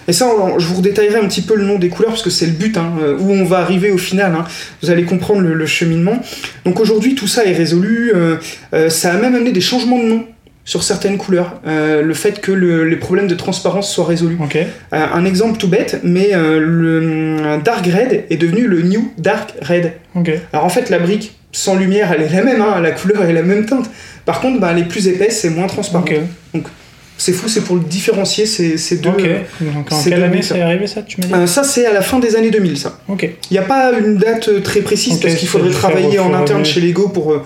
Et 0.09 0.12
ça, 0.12 0.27
on- 0.29 0.59
je 0.59 0.67
vous 0.67 0.77
redétaillerai 0.77 1.17
un 1.19 1.27
petit 1.27 1.43
peu 1.43 1.55
le 1.57 1.64
nom 1.64 1.79
des 1.79 1.88
couleurs, 1.88 2.11
parce 2.12 2.23
que 2.23 2.31
c'est 2.31 2.47
le 2.47 2.53
but, 2.53 2.77
hein, 2.77 2.93
euh, 3.03 3.17
où 3.19 3.31
on 3.33 3.45
va 3.45 3.59
arriver 3.59 3.90
au 3.90 3.99
final. 3.99 4.35
hein. 4.35 4.45
Vous 4.83 4.90
allez 4.90 5.05
comprendre 5.05 5.40
le, 5.40 5.55
le 5.55 5.67
cheminement. 5.67 6.21
Donc 6.64 6.81
aujourd'hui, 6.81 7.14
tout 7.14 7.27
ça 7.29 7.45
est 7.45 7.53
résolu. 7.55 8.12
euh, 8.14 8.37
euh, 8.75 8.90
ça 8.90 9.12
a 9.12 9.17
même 9.17 9.35
amené 9.35 9.53
des 9.53 9.61
changements 9.61 9.99
de 9.99 10.05
nom 10.05 10.25
sur 10.67 10.83
certaines 10.83 11.19
couleurs. 11.19 11.61
Euh, 11.67 12.01
le 12.03 12.14
fait 12.14 12.40
que 12.40 12.51
le- 12.53 12.85
les 12.85 12.97
problèmes 12.97 13.27
de 13.27 13.35
transparence 13.35 13.93
soient 13.93 14.07
résolus. 14.07 14.38
Euh, 14.93 15.07
un 15.12 15.25
exemple 15.25 15.59
tout 15.59 15.69
bête, 15.69 16.01
mais 16.05 16.31
le 16.33 17.59
Dark 17.64 17.85
Red 17.87 18.25
est 18.31 18.37
devenu 18.37 18.67
le 18.67 18.83
New 18.83 19.12
Dark 19.19 19.55
Red. 19.62 19.93
Alors 20.53 20.64
en 20.64 20.71
fait, 20.71 20.90
la 20.90 20.99
brique 20.99 21.38
sans 21.53 21.77
lumière, 21.77 22.12
elle 22.12 22.23
est 22.23 22.29
la 22.35 22.43
même, 22.43 22.61
hein, 22.62 22.81
la 22.81 22.90
couleur 22.93 23.23
est 23.25 23.33
la 23.33 23.43
même 23.43 23.64
teinte. 23.67 23.88
Par 24.25 24.40
contre, 24.40 24.59
bah, 24.59 24.71
elle 24.73 24.79
est 24.81 24.88
plus 24.88 25.07
épaisse 25.07 25.45
et 25.45 25.51
moins 25.51 25.67
transparente. 25.67 26.09
C'est 27.16 27.33
fou, 27.33 27.48
c'est 27.48 27.61
pour 27.62 27.77
le 27.77 27.83
différencier 27.83 28.44
ces, 28.44 28.77
ces 28.77 28.96
deux. 28.96 29.11
Ok. 29.11 29.20
euh, 29.24 29.38
Donc 29.72 29.92
en 29.92 30.03
quelle 30.03 30.22
année 30.24 30.42
ça. 30.42 30.57
arrivé 30.64 30.87
ça, 30.87 31.03
tu 31.03 31.20
m'as 31.20 31.27
dit 31.29 31.33
euh, 31.35 31.46
ça, 31.46 31.62
c'est 31.62 31.87
à 31.87 31.92
la 31.92 32.03
fin 32.03 32.18
des 32.18 32.35
années 32.37 32.50
2000, 32.50 32.77
ça. 32.79 32.98
Ok. 33.09 33.22
Il 33.50 33.53
n'y 33.53 33.59
a 33.59 33.62
pas 33.62 33.92
une 33.92 34.16
date 34.16 34.48
euh, 34.48 34.61
très 34.61 34.81
précise 34.81 35.20
parce 35.20 35.35
qu'il 35.37 35.48
faudrait 35.48 35.70
travailler 35.70 36.18
en 36.18 36.35
interne 36.35 36.64
chez 36.64 36.81
Lego 36.81 37.09
pour, 37.09 37.33
euh, 37.33 37.42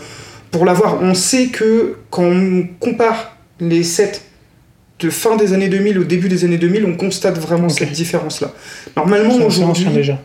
pour 0.51 0.65
l'avoir. 0.65 1.03
On 1.03 1.15
sait 1.15 1.47
que 1.49 1.97
quand 2.11 2.25
on 2.25 2.67
compare 2.81 3.37
les 3.61 3.83
sets 3.83 4.21
de 5.01 5.11
fin 5.11 5.37
des 5.37 5.53
années 5.53 5.69
2000 5.69 5.99
au 5.99 6.05
début 6.05 6.29
des 6.29 6.45
années 6.45 6.59
2000, 6.59 6.85
on 6.87 6.95
constate 6.97 7.39
vraiment 7.39 7.69
cette 7.69 7.93
différence-là. 7.93 8.53
Normalement, 8.97 9.37
C'est 9.39 9.45
aujourd'hui. 9.45 9.85
déjà. 9.87 10.19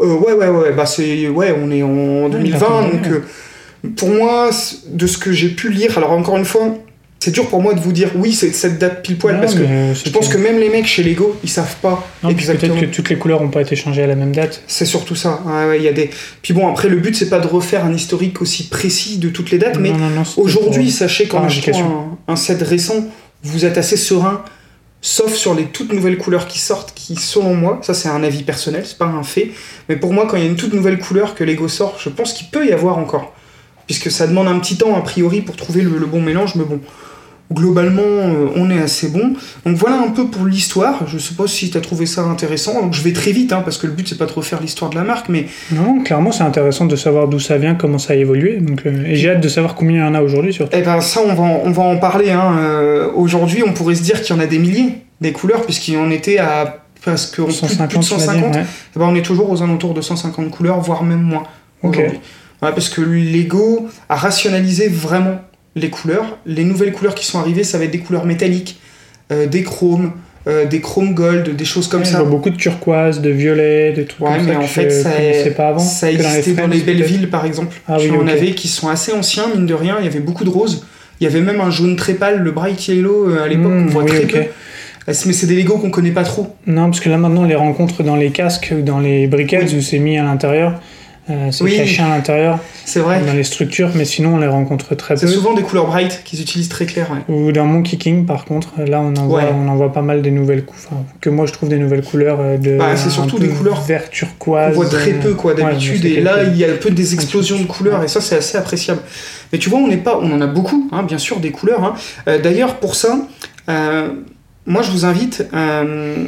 Euh, 0.00 0.14
ouais, 0.16 0.32
ouais, 0.32 0.48
ouais, 0.48 0.72
bah 0.72 0.86
c'est, 0.86 1.28
ouais, 1.28 1.54
on 1.56 1.70
est 1.70 1.82
en 1.82 2.28
2020, 2.28 2.58
d'accord, 2.58 2.82
donc 2.90 3.06
euh, 3.06 3.22
pour 3.96 4.10
moi, 4.10 4.50
de 4.86 5.06
ce 5.06 5.18
que 5.18 5.32
j'ai 5.32 5.48
pu 5.48 5.70
lire, 5.70 5.96
alors 5.98 6.12
encore 6.12 6.36
une 6.36 6.44
fois, 6.44 6.76
c'est 7.20 7.32
dur 7.32 7.48
pour 7.48 7.60
moi 7.60 7.74
de 7.74 7.80
vous 7.80 7.92
dire 7.92 8.10
oui, 8.14 8.32
c'est 8.32 8.52
cette 8.52 8.78
date 8.78 9.02
pile 9.02 9.18
poil, 9.18 9.34
Non, 9.34 9.40
parce 9.40 9.54
que 9.54 9.62
mais 9.62 9.92
je 9.94 10.10
pense 10.10 10.28
que 10.28 10.38
même 10.38 10.58
les 10.58 10.68
mecs 10.68 10.86
chez 10.86 11.02
Lego, 11.02 11.36
ils 11.42 11.50
savent 11.50 11.76
pas 11.82 12.06
Non, 12.22 12.28
exactement. 12.30 12.74
peut-être 12.74 12.88
que 12.90 12.94
toutes 12.94 13.10
les 13.10 13.16
couleurs 13.16 13.42
n'ont 13.42 13.48
pas 13.50 13.60
été 13.62 13.74
changées 13.74 14.02
à 14.02 14.06
la 14.06 14.14
même 14.14 14.32
date. 14.34 14.62
C'est 14.68 14.84
surtout 14.86 15.16
ça. 15.16 15.40
Ouais, 15.44 15.68
ouais, 15.68 15.78
il 15.78 15.84
y 15.84 15.88
a 15.88 15.92
des. 15.92 16.10
Puis 16.42 16.54
bon, 16.54 16.68
après, 16.68 16.88
le 16.88 16.96
but 16.96 17.16
c'est 17.16 17.28
pas 17.28 17.40
de 17.40 17.46
refaire 17.48 17.84
un 17.84 17.92
historique 17.92 18.40
aussi 18.40 18.68
précis 18.68 19.18
de 19.18 19.28
toutes 19.30 19.50
les 19.50 19.58
dates, 19.58 19.78
mais 19.78 19.90
Non, 19.90 20.22
aujourd'hui, 20.36 20.90
sachez 20.90 21.26
qu'en 21.26 21.44
achetant 21.44 22.18
un, 22.28 22.32
un 22.32 22.36
set 22.36 22.62
récent, 22.62 23.04
vous 23.42 23.64
êtes 23.64 23.78
assez 23.78 23.96
serein. 23.96 24.44
Sauf 25.00 25.34
sur 25.34 25.54
les 25.54 25.64
toutes 25.66 25.92
nouvelles 25.92 26.18
couleurs 26.18 26.48
qui 26.48 26.58
sortent, 26.58 26.92
qui 26.92 27.14
selon 27.14 27.54
moi, 27.54 27.78
ça 27.82 27.94
c'est 27.94 28.08
un 28.08 28.24
avis 28.24 28.42
personnel, 28.42 28.82
c'est 28.84 28.98
pas 28.98 29.04
un 29.06 29.22
fait, 29.22 29.50
mais 29.88 29.94
pour 29.94 30.12
moi 30.12 30.26
quand 30.28 30.36
il 30.36 30.42
y 30.42 30.46
a 30.46 30.48
une 30.48 30.56
toute 30.56 30.74
nouvelle 30.74 30.98
couleur 30.98 31.36
que 31.36 31.44
Lego 31.44 31.68
sort, 31.68 31.98
je 32.02 32.08
pense 32.08 32.32
qu'il 32.32 32.48
peut 32.48 32.66
y 32.66 32.72
avoir 32.72 32.98
encore. 32.98 33.32
Puisque 33.86 34.10
ça 34.10 34.26
demande 34.26 34.48
un 34.48 34.58
petit 34.58 34.76
temps 34.76 34.96
a 34.96 35.00
priori 35.00 35.40
pour 35.40 35.54
trouver 35.54 35.82
le, 35.82 35.98
le 35.98 36.06
bon 36.06 36.20
mélange, 36.20 36.56
mais 36.56 36.64
bon, 36.64 36.80
globalement 37.52 38.02
euh, 38.02 38.46
on 38.56 38.70
est 38.70 38.78
assez 38.80 39.08
bon. 39.08 39.32
Donc 39.64 39.76
voilà 39.76 40.00
un 40.00 40.10
peu 40.10 40.26
pour 40.26 40.44
l'histoire, 40.46 41.06
je 41.06 41.16
sais 41.18 41.34
pas 41.34 41.46
si 41.46 41.70
tu 41.70 41.78
as 41.78 41.80
trouvé 41.80 42.04
ça 42.06 42.22
intéressant, 42.22 42.82
donc 42.82 42.92
je 42.94 43.02
vais 43.02 43.12
très 43.12 43.32
vite, 43.32 43.52
hein, 43.52 43.62
parce 43.64 43.78
que 43.78 43.86
le 43.86 43.92
but 43.94 44.06
c'est 44.08 44.18
pas 44.18 44.26
de 44.26 44.32
refaire 44.32 44.60
l'histoire 44.60 44.90
de 44.90 44.96
la 44.96 45.02
marque, 45.04 45.28
mais 45.28 45.46
Non, 45.72 46.02
clairement, 46.02 46.30
c'est 46.32 46.44
intéressant 46.44 46.84
de 46.86 46.96
savoir 46.96 47.26
d'où 47.28 47.38
ça 47.40 47.56
vient, 47.56 47.74
comment 47.74 47.98
ça 47.98 48.12
a 48.12 48.16
évolué. 48.16 48.58
Donc, 48.58 48.82
euh, 48.86 49.04
et 49.06 49.16
j'ai 49.16 49.30
hâte 49.30 49.40
de 49.40 49.48
savoir 49.48 49.74
combien 49.74 49.96
il 49.96 50.06
y 50.06 50.08
en 50.08 50.14
a 50.14 50.20
aujourd'hui 50.22 50.52
surtout. 50.52 50.76
Eh 50.76 50.82
ben 50.82 51.00
ça, 51.00 51.20
on 51.24 51.34
va 51.34 51.42
en, 51.42 51.60
on 51.64 51.70
va 51.70 51.82
en 51.84 51.96
parler. 51.98 52.30
Hein. 52.30 52.56
Euh, 52.58 53.08
Aujourd'hui, 53.14 53.62
on 53.66 53.72
pourrait 53.72 53.94
se 53.94 54.02
dire 54.02 54.20
qu'il 54.22 54.36
y 54.36 54.38
en 54.38 54.42
a 54.42 54.46
des 54.46 54.58
milliers, 54.58 54.96
des 55.20 55.32
couleurs, 55.32 55.62
puisqu'il 55.62 55.96
en 55.96 56.10
était 56.10 56.38
à 56.38 56.64
de- 56.64 56.70
plus 57.02 57.16
150, 57.52 57.88
de 57.88 57.88
tu 57.88 57.96
m'as 57.98 58.02
dit, 58.02 58.06
150. 58.06 58.54
ouais. 58.56 58.64
Eh 58.94 58.98
ben, 58.98 59.06
on 59.06 59.14
est 59.14 59.22
toujours 59.22 59.50
aux 59.50 59.62
alentours 59.62 59.94
de 59.94 60.00
150 60.02 60.50
couleurs, 60.50 60.80
voire 60.80 61.02
même 61.02 61.22
moins 61.22 61.44
aujourd'hui. 61.82 62.18
Parce 62.60 62.88
que 62.88 63.00
Lego 63.00 63.88
a 64.08 64.16
rationalisé 64.16 64.88
vraiment 64.88 65.36
les 65.76 65.90
couleurs. 65.90 66.38
Les 66.46 66.64
nouvelles 66.64 66.92
couleurs 66.92 67.14
qui 67.14 67.24
sont 67.26 67.38
arrivées, 67.38 67.64
ça 67.64 67.78
va 67.78 67.84
être 67.84 67.90
des 67.90 67.98
couleurs 68.00 68.24
métalliques, 68.26 68.78
euh, 69.32 69.46
des 69.46 69.62
chromes, 69.62 70.12
euh, 70.46 70.64
des 70.66 70.80
chromes 70.80 71.14
gold, 71.14 71.54
des 71.56 71.64
choses 71.64 71.88
comme 71.88 72.00
Ouais, 72.00 72.06
je 72.06 72.12
ça. 72.12 72.18
vois 72.20 72.28
beaucoup 72.28 72.50
de 72.50 72.56
turquoise, 72.56 73.20
de 73.20 73.30
violet, 73.30 73.92
de 73.92 74.02
trucs 74.04 74.20
Ouais, 74.26 74.36
comme 74.38 74.46
mais 74.46 74.52
ça 74.54 74.58
en 74.58 74.62
que 74.62 74.66
fait, 74.68 74.90
ça, 74.90 75.10
connaissais 75.10 75.50
pas 75.50 75.68
avant. 75.68 75.78
ça 75.78 76.10
que 76.10 76.16
dans 76.16 76.22
les 76.30 76.38
existait 76.38 76.62
dans 76.62 76.68
les 76.68 76.80
belles 76.80 77.02
villes, 77.02 77.28
par 77.30 77.44
exemple. 77.44 77.76
Ah 77.86 77.96
oui, 78.00 78.10
en 78.10 78.22
ok. 78.22 78.28
avais 78.28 78.52
qui 78.52 78.68
sont 78.68 78.88
assez 78.88 79.12
anciens, 79.12 79.44
mine 79.54 79.66
de 79.66 79.74
rien. 79.74 79.96
Il 80.00 80.04
y 80.04 80.08
avait 80.08 80.20
beaucoup 80.20 80.44
de 80.44 80.50
roses. 80.50 80.86
Il 81.20 81.24
y 81.24 81.26
avait 81.26 81.40
même 81.40 81.60
un 81.60 81.70
jaune 81.70 81.96
très 81.96 82.14
pâle, 82.14 82.38
le 82.42 82.50
bright 82.52 82.86
yellow, 82.88 83.28
euh, 83.28 83.42
à 83.44 83.48
l'époque, 83.48 83.72
Mmh, 83.72 83.86
on 83.86 83.90
voit 83.90 84.04
oui, 84.04 84.10
très 84.10 84.24
ok. 84.24 84.30
peu. 84.32 85.12
C'est- 85.12 85.26
Mais 85.26 85.32
c'est 85.32 85.46
des 85.46 85.56
Lego 85.56 85.78
qu'on 85.78 85.90
connaît 85.90 86.10
pas 86.10 86.22
trop. 86.22 86.54
Non, 86.66 86.84
parce 86.86 87.00
que 87.00 87.08
là 87.08 87.16
maintenant, 87.16 87.42
on 87.42 87.46
les 87.46 87.54
rencontre 87.54 88.02
dans 88.02 88.14
les 88.16 88.30
casques 88.30 88.72
ou 88.76 88.82
dans 88.82 89.00
les 89.00 89.26
briquettes 89.26 89.70
Oui. 89.72 89.78
où 89.78 89.80
c'est 89.82 89.98
mis 89.98 90.18
à 90.18 90.22
l'intérieur. 90.22 90.80
Euh, 91.30 91.50
c'est 91.50 91.62
Oui. 91.64 91.76
caché 91.76 92.02
à 92.02 92.08
l'intérieur, 92.08 92.58
C'est 92.86 93.00
vrai. 93.00 93.20
dans 93.26 93.34
les 93.34 93.42
structures, 93.44 93.90
mais 93.94 94.06
sinon 94.06 94.36
on 94.36 94.38
les 94.38 94.46
rencontre 94.46 94.94
très 94.94 95.16
C'est 95.16 95.26
peu. 95.26 95.32
souvent 95.32 95.52
des 95.52 95.62
couleurs 95.62 95.86
bright 95.86 96.22
qu'ils 96.24 96.40
utilisent 96.40 96.70
très 96.70 96.86
claires. 96.86 97.10
ouais. 97.10 97.34
Ou 97.34 97.52
d'un 97.52 97.64
Monkey 97.64 97.96
King, 97.98 98.24
par 98.24 98.46
contre, 98.46 98.70
là 98.86 99.00
on 99.00 99.14
en, 99.16 99.26
voit, 99.26 99.42
on 99.54 99.68
en 99.68 99.76
voit 99.76 99.92
pas 99.92 100.00
mal 100.00 100.22
des 100.22 100.30
nouvelles 100.30 100.64
couleurs, 100.64 100.86
enfin, 100.90 101.02
que 101.20 101.28
moi 101.28 101.44
je 101.46 101.52
trouve 101.52 101.68
des 101.68 101.76
nouvelles 101.78 102.02
couleurs 102.04 102.38
euh, 102.40 102.56
de. 102.56 102.78
Bah, 102.78 102.96
c'est 102.96 103.10
surtout 103.10 103.38
des 103.38 103.48
couleurs 103.48 103.82
vert 103.82 104.04
On 104.06 104.10
turquoise. 104.10 104.74
voit 104.74 104.86
très 104.86 105.12
euh, 105.12 105.20
peu 105.20 105.34
quoi 105.34 105.52
ouais, 105.54 105.62
d'habitude 105.62 106.00
c'est 106.02 106.08
et 106.12 106.20
là 106.22 106.44
il 106.44 106.56
y 106.56 106.64
a 106.64 106.72
un 106.72 106.76
peu 106.76 106.90
des 106.90 107.12
explosions 107.14 107.58
de 107.58 107.64
couleurs 107.66 108.02
et 108.02 108.08
ça 108.08 108.20
c'est 108.22 108.36
assez 108.36 108.56
appréciable. 108.56 109.00
Mais 109.52 109.58
tu 109.58 109.68
vois 109.68 109.80
on 109.80 109.88
n'est 109.88 109.96
pas, 109.98 110.18
on 110.22 110.32
en 110.32 110.40
a 110.40 110.46
beaucoup 110.46 110.88
hein, 110.92 111.02
bien 111.02 111.18
sûr 111.18 111.40
des 111.40 111.50
couleurs. 111.50 111.84
hein. 111.84 111.94
Euh, 112.28 112.38
D'ailleurs 112.40 112.76
pour 112.76 112.94
ça, 112.94 113.18
euh, 113.68 114.08
moi 114.66 114.82
je 114.82 114.90
vous 114.90 115.04
invite, 115.04 115.46
euh, 115.54 116.24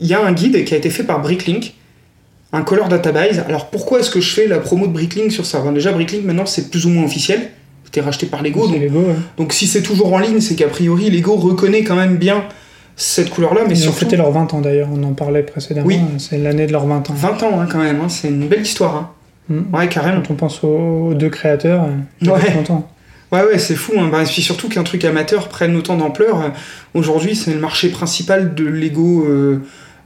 il 0.00 0.06
y 0.06 0.14
a 0.14 0.24
un 0.24 0.32
guide 0.32 0.64
qui 0.64 0.72
a 0.74 0.76
été 0.76 0.90
fait 0.90 1.02
par 1.04 1.20
Bricklink, 1.20 1.74
un 2.52 2.62
color 2.62 2.88
database. 2.88 3.40
Alors 3.48 3.66
pourquoi 3.70 4.00
est-ce 4.00 4.10
que 4.10 4.20
je 4.20 4.30
fais 4.32 4.46
la 4.46 4.58
promo 4.58 4.86
de 4.86 4.92
Bricklink 4.92 5.30
sur 5.32 5.44
ça 5.46 5.62
Déjà 5.72 5.92
Bricklink 5.92 6.24
maintenant 6.24 6.46
c'est 6.46 6.70
plus 6.70 6.86
ou 6.86 6.90
moins 6.90 7.04
officiel, 7.04 7.50
c'était 7.84 8.00
racheté 8.00 8.26
par 8.26 8.42
Lego 8.42 8.66
donc, 8.66 8.80
Lego, 8.80 9.00
ouais. 9.00 9.14
donc 9.36 9.52
si 9.52 9.66
c'est 9.66 9.82
toujours 9.82 10.12
en 10.14 10.18
ligne 10.18 10.40
c'est 10.40 10.54
qu'a 10.56 10.68
priori 10.68 11.10
Lego 11.10 11.34
reconnaît 11.36 11.84
quand 11.84 11.96
même 11.96 12.16
bien 12.16 12.44
cette 12.96 13.30
couleur 13.30 13.54
là 13.54 13.60
mais 13.68 13.78
Ils 13.78 13.88
ont 13.88 13.92
fêté 13.92 14.16
leurs 14.16 14.32
20 14.32 14.54
ans 14.54 14.60
d'ailleurs, 14.60 14.88
on 14.92 15.02
en 15.04 15.12
parlait 15.12 15.42
précédemment, 15.42 15.86
Oui. 15.86 16.00
c'est 16.18 16.38
l'année 16.38 16.66
de 16.66 16.72
leurs 16.72 16.86
20 16.86 17.08
ans. 17.10 17.14
20 17.14 17.42
ans 17.44 17.60
hein, 17.60 17.66
quand 17.70 17.78
même, 17.78 18.00
hein, 18.00 18.08
c'est 18.08 18.28
une 18.28 18.48
belle 18.48 18.62
histoire. 18.62 18.96
hein. 18.96 19.10
Mm. 19.48 19.74
Ouais 19.76 19.88
carrément. 19.88 20.20
Quand 20.22 20.32
on 20.32 20.36
pense 20.36 20.62
aux 20.64 21.14
deux 21.14 21.30
créateurs, 21.30 21.84
euh, 21.84 21.88
ils 22.20 22.30
Ouais. 22.30 22.52
contents. 22.52 22.90
Ouais, 23.30 23.42
ouais, 23.44 23.58
c'est 23.58 23.74
fou. 23.76 23.92
Hein. 23.98 24.08
Bah, 24.10 24.22
et 24.22 24.24
puis 24.24 24.40
surtout 24.42 24.68
qu'un 24.70 24.82
truc 24.84 25.04
amateur 25.04 25.48
prenne 25.48 25.76
autant 25.76 25.96
d'ampleur. 25.96 26.40
euh, 26.40 26.48
Aujourd'hui, 26.94 27.36
c'est 27.36 27.52
le 27.52 27.60
marché 27.60 27.88
principal 27.90 28.54
de 28.54 28.64
Lego 28.64 29.24
euh, 29.28 29.60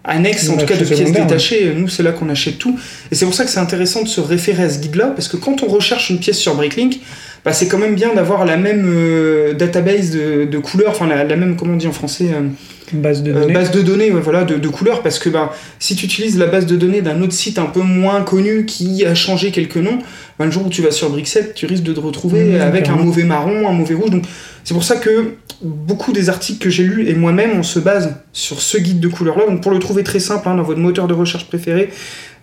annexe, 0.04 0.48
en 0.48 0.56
tout 0.56 0.66
cas 0.66 0.76
de 0.76 0.84
pièces 0.84 1.12
détachées. 1.12 1.72
Nous, 1.74 1.88
c'est 1.88 2.02
là 2.02 2.12
qu'on 2.12 2.28
achète 2.28 2.58
tout. 2.58 2.78
Et 3.10 3.14
c'est 3.14 3.24
pour 3.24 3.34
ça 3.34 3.44
que 3.44 3.50
c'est 3.50 3.60
intéressant 3.60 4.02
de 4.02 4.08
se 4.08 4.20
référer 4.20 4.64
à 4.64 4.70
ce 4.70 4.78
guide-là, 4.78 5.08
parce 5.08 5.28
que 5.28 5.36
quand 5.36 5.62
on 5.62 5.66
recherche 5.66 6.10
une 6.10 6.18
pièce 6.18 6.38
sur 6.38 6.54
Bricklink, 6.54 7.00
bah, 7.44 7.52
c'est 7.52 7.66
quand 7.66 7.78
même 7.78 7.94
bien 7.94 8.14
d'avoir 8.14 8.44
la 8.44 8.56
même 8.56 8.84
euh, 8.86 9.52
database 9.54 10.10
de, 10.10 10.44
de 10.44 10.58
couleurs, 10.58 10.90
enfin 10.90 11.06
la, 11.06 11.24
la 11.24 11.36
même, 11.36 11.56
comment 11.56 11.74
on 11.74 11.76
dit 11.76 11.88
en 11.88 11.92
français, 11.92 12.30
euh, 12.32 12.48
Base 12.92 13.22
de 13.22 13.32
euh, 13.32 13.40
données. 13.40 13.54
base 13.54 13.70
de 13.70 13.80
données 13.82 14.10
voilà, 14.10 14.44
de, 14.44 14.56
de 14.56 14.68
couleurs, 14.68 15.02
parce 15.02 15.18
que 15.18 15.28
bah, 15.28 15.52
si 15.78 15.96
tu 15.96 16.06
utilises 16.06 16.38
la 16.38 16.46
base 16.46 16.66
de 16.66 16.76
données 16.76 17.02
d'un 17.02 17.20
autre 17.22 17.32
site 17.32 17.58
un 17.58 17.66
peu 17.66 17.80
moins 17.82 18.22
connu 18.22 18.66
qui 18.66 19.04
a 19.04 19.14
changé 19.14 19.50
quelques 19.50 19.76
noms, 19.76 19.98
bah, 20.38 20.44
le 20.44 20.50
jour 20.50 20.66
où 20.66 20.70
tu 20.70 20.82
vas 20.82 20.90
sur 20.90 21.10
Brixet, 21.10 21.52
tu 21.54 21.66
risques 21.66 21.84
de 21.84 21.92
te 21.92 22.00
retrouver 22.00 22.32
Mmh, 22.32 22.60
avec 22.60 22.88
un 22.88 22.96
mauvais 22.96 23.24
marron, 23.24 23.68
un 23.68 23.72
mauvais 23.72 23.94
rouge. 23.94 24.10
Donc 24.10 24.24
c'est 24.64 24.74
pour 24.74 24.84
ça 24.84 24.96
que 24.96 25.34
beaucoup 25.62 26.12
des 26.12 26.28
articles 26.28 26.62
que 26.62 26.70
j'ai 26.70 26.84
lus 26.84 27.08
et 27.08 27.14
moi-même, 27.14 27.50
on 27.58 27.62
se 27.62 27.78
base 27.78 28.16
sur 28.32 28.60
ce 28.60 28.78
guide 28.78 29.00
de 29.00 29.08
couleurs-là. 29.08 29.46
Donc 29.46 29.62
pour 29.62 29.72
le 29.72 29.78
trouver 29.78 30.02
très 30.02 30.20
simple, 30.20 30.48
hein, 30.48 30.56
dans 30.56 30.62
votre 30.62 30.80
moteur 30.80 31.06
de 31.08 31.14
recherche 31.14 31.46
préféré, 31.46 31.90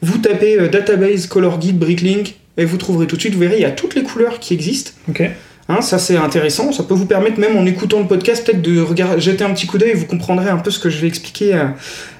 vous 0.01 0.17
tapez 0.17 0.59
euh, 0.59 0.69
Database 0.69 1.27
Color 1.27 1.59
Guide 1.59 1.77
Bricklink 1.77 2.35
et 2.57 2.65
vous 2.65 2.77
trouverez 2.77 3.07
tout 3.07 3.15
de 3.15 3.21
suite, 3.21 3.33
vous 3.33 3.39
verrez, 3.39 3.57
il 3.57 3.61
y 3.61 3.65
a 3.65 3.71
toutes 3.71 3.95
les 3.95 4.03
couleurs 4.03 4.39
qui 4.39 4.53
existent. 4.53 4.91
Ok. 5.09 5.23
Hein, 5.71 5.81
ça 5.81 5.99
c'est 5.99 6.17
intéressant, 6.17 6.71
ça 6.71 6.81
peut 6.81 6.95
vous 6.95 7.05
permettre 7.05 7.39
même 7.39 7.55
en 7.55 7.63
écoutant 7.67 7.99
le 7.99 8.07
podcast 8.07 8.43
peut-être 8.43 8.63
de 8.63 8.81
regarder, 8.81 9.21
jeter 9.21 9.43
un 9.43 9.53
petit 9.53 9.67
coup 9.67 9.77
d'œil 9.77 9.93
vous 9.93 10.07
comprendrez 10.07 10.49
un 10.49 10.57
peu 10.57 10.71
ce 10.71 10.79
que 10.79 10.89
je 10.89 10.97
vais 10.97 11.07
expliquer 11.07 11.53
euh, 11.53 11.65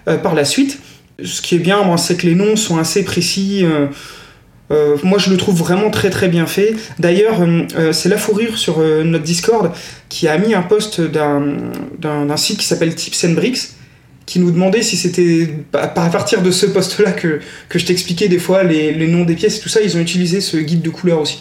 euh, 0.08 0.18
par 0.18 0.36
la 0.36 0.46
suite. 0.46 0.80
Ce 1.24 1.42
qui 1.42 1.56
est 1.56 1.60
bien, 1.60 1.98
c'est 1.98 2.16
que 2.16 2.28
les 2.28 2.36
noms 2.36 2.56
sont 2.56 2.78
assez 2.78 3.04
précis. 3.04 3.66
euh, 3.66 4.98
moi 5.04 5.18
je 5.18 5.32
le 5.32 5.38
trouve 5.38 5.58
vraiment 5.58 5.90
très 5.90 6.12
très 6.12 6.28
bien 6.28 6.46
fait. 6.46 6.76
D'ailleurs, 7.00 7.40
c'est 7.92 8.08
la 8.08 8.18
fourrure 8.18 8.58
sur 8.58 8.80
notre 8.80 9.24
Discord 9.24 9.72
qui 10.10 10.28
a 10.28 10.38
mis 10.38 10.54
un 10.54 10.62
post 10.62 11.02
d'un 11.02 12.38
site 12.38 12.60
qui 12.60 12.66
s'appelle 12.66 12.94
Tips 12.94 13.26
and 13.26 13.32
Bricks 13.32 13.72
qui 14.30 14.40
nous 14.40 14.52
demandait 14.52 14.84
si 14.84 14.96
c'était 14.96 15.50
à 15.74 15.88
partir 15.88 16.44
de 16.44 16.52
ce 16.52 16.68
post-là 16.68 17.14
que, 17.14 17.40
que 17.68 17.80
je 17.80 17.86
t'expliquais 17.88 18.28
des 18.28 18.38
fois 18.38 18.62
les, 18.64 18.94
les 18.94 19.08
noms 19.08 19.26
des 19.26 19.34
pièces 19.34 19.58
et 19.58 19.60
tout 19.60 19.70
ça, 19.70 19.82
ils 19.82 19.98
ont 19.98 20.00
utilisé 20.00 20.40
ce 20.40 20.58
guide 20.58 20.84
de 20.84 20.90
couleurs 20.92 21.20
aussi. 21.22 21.40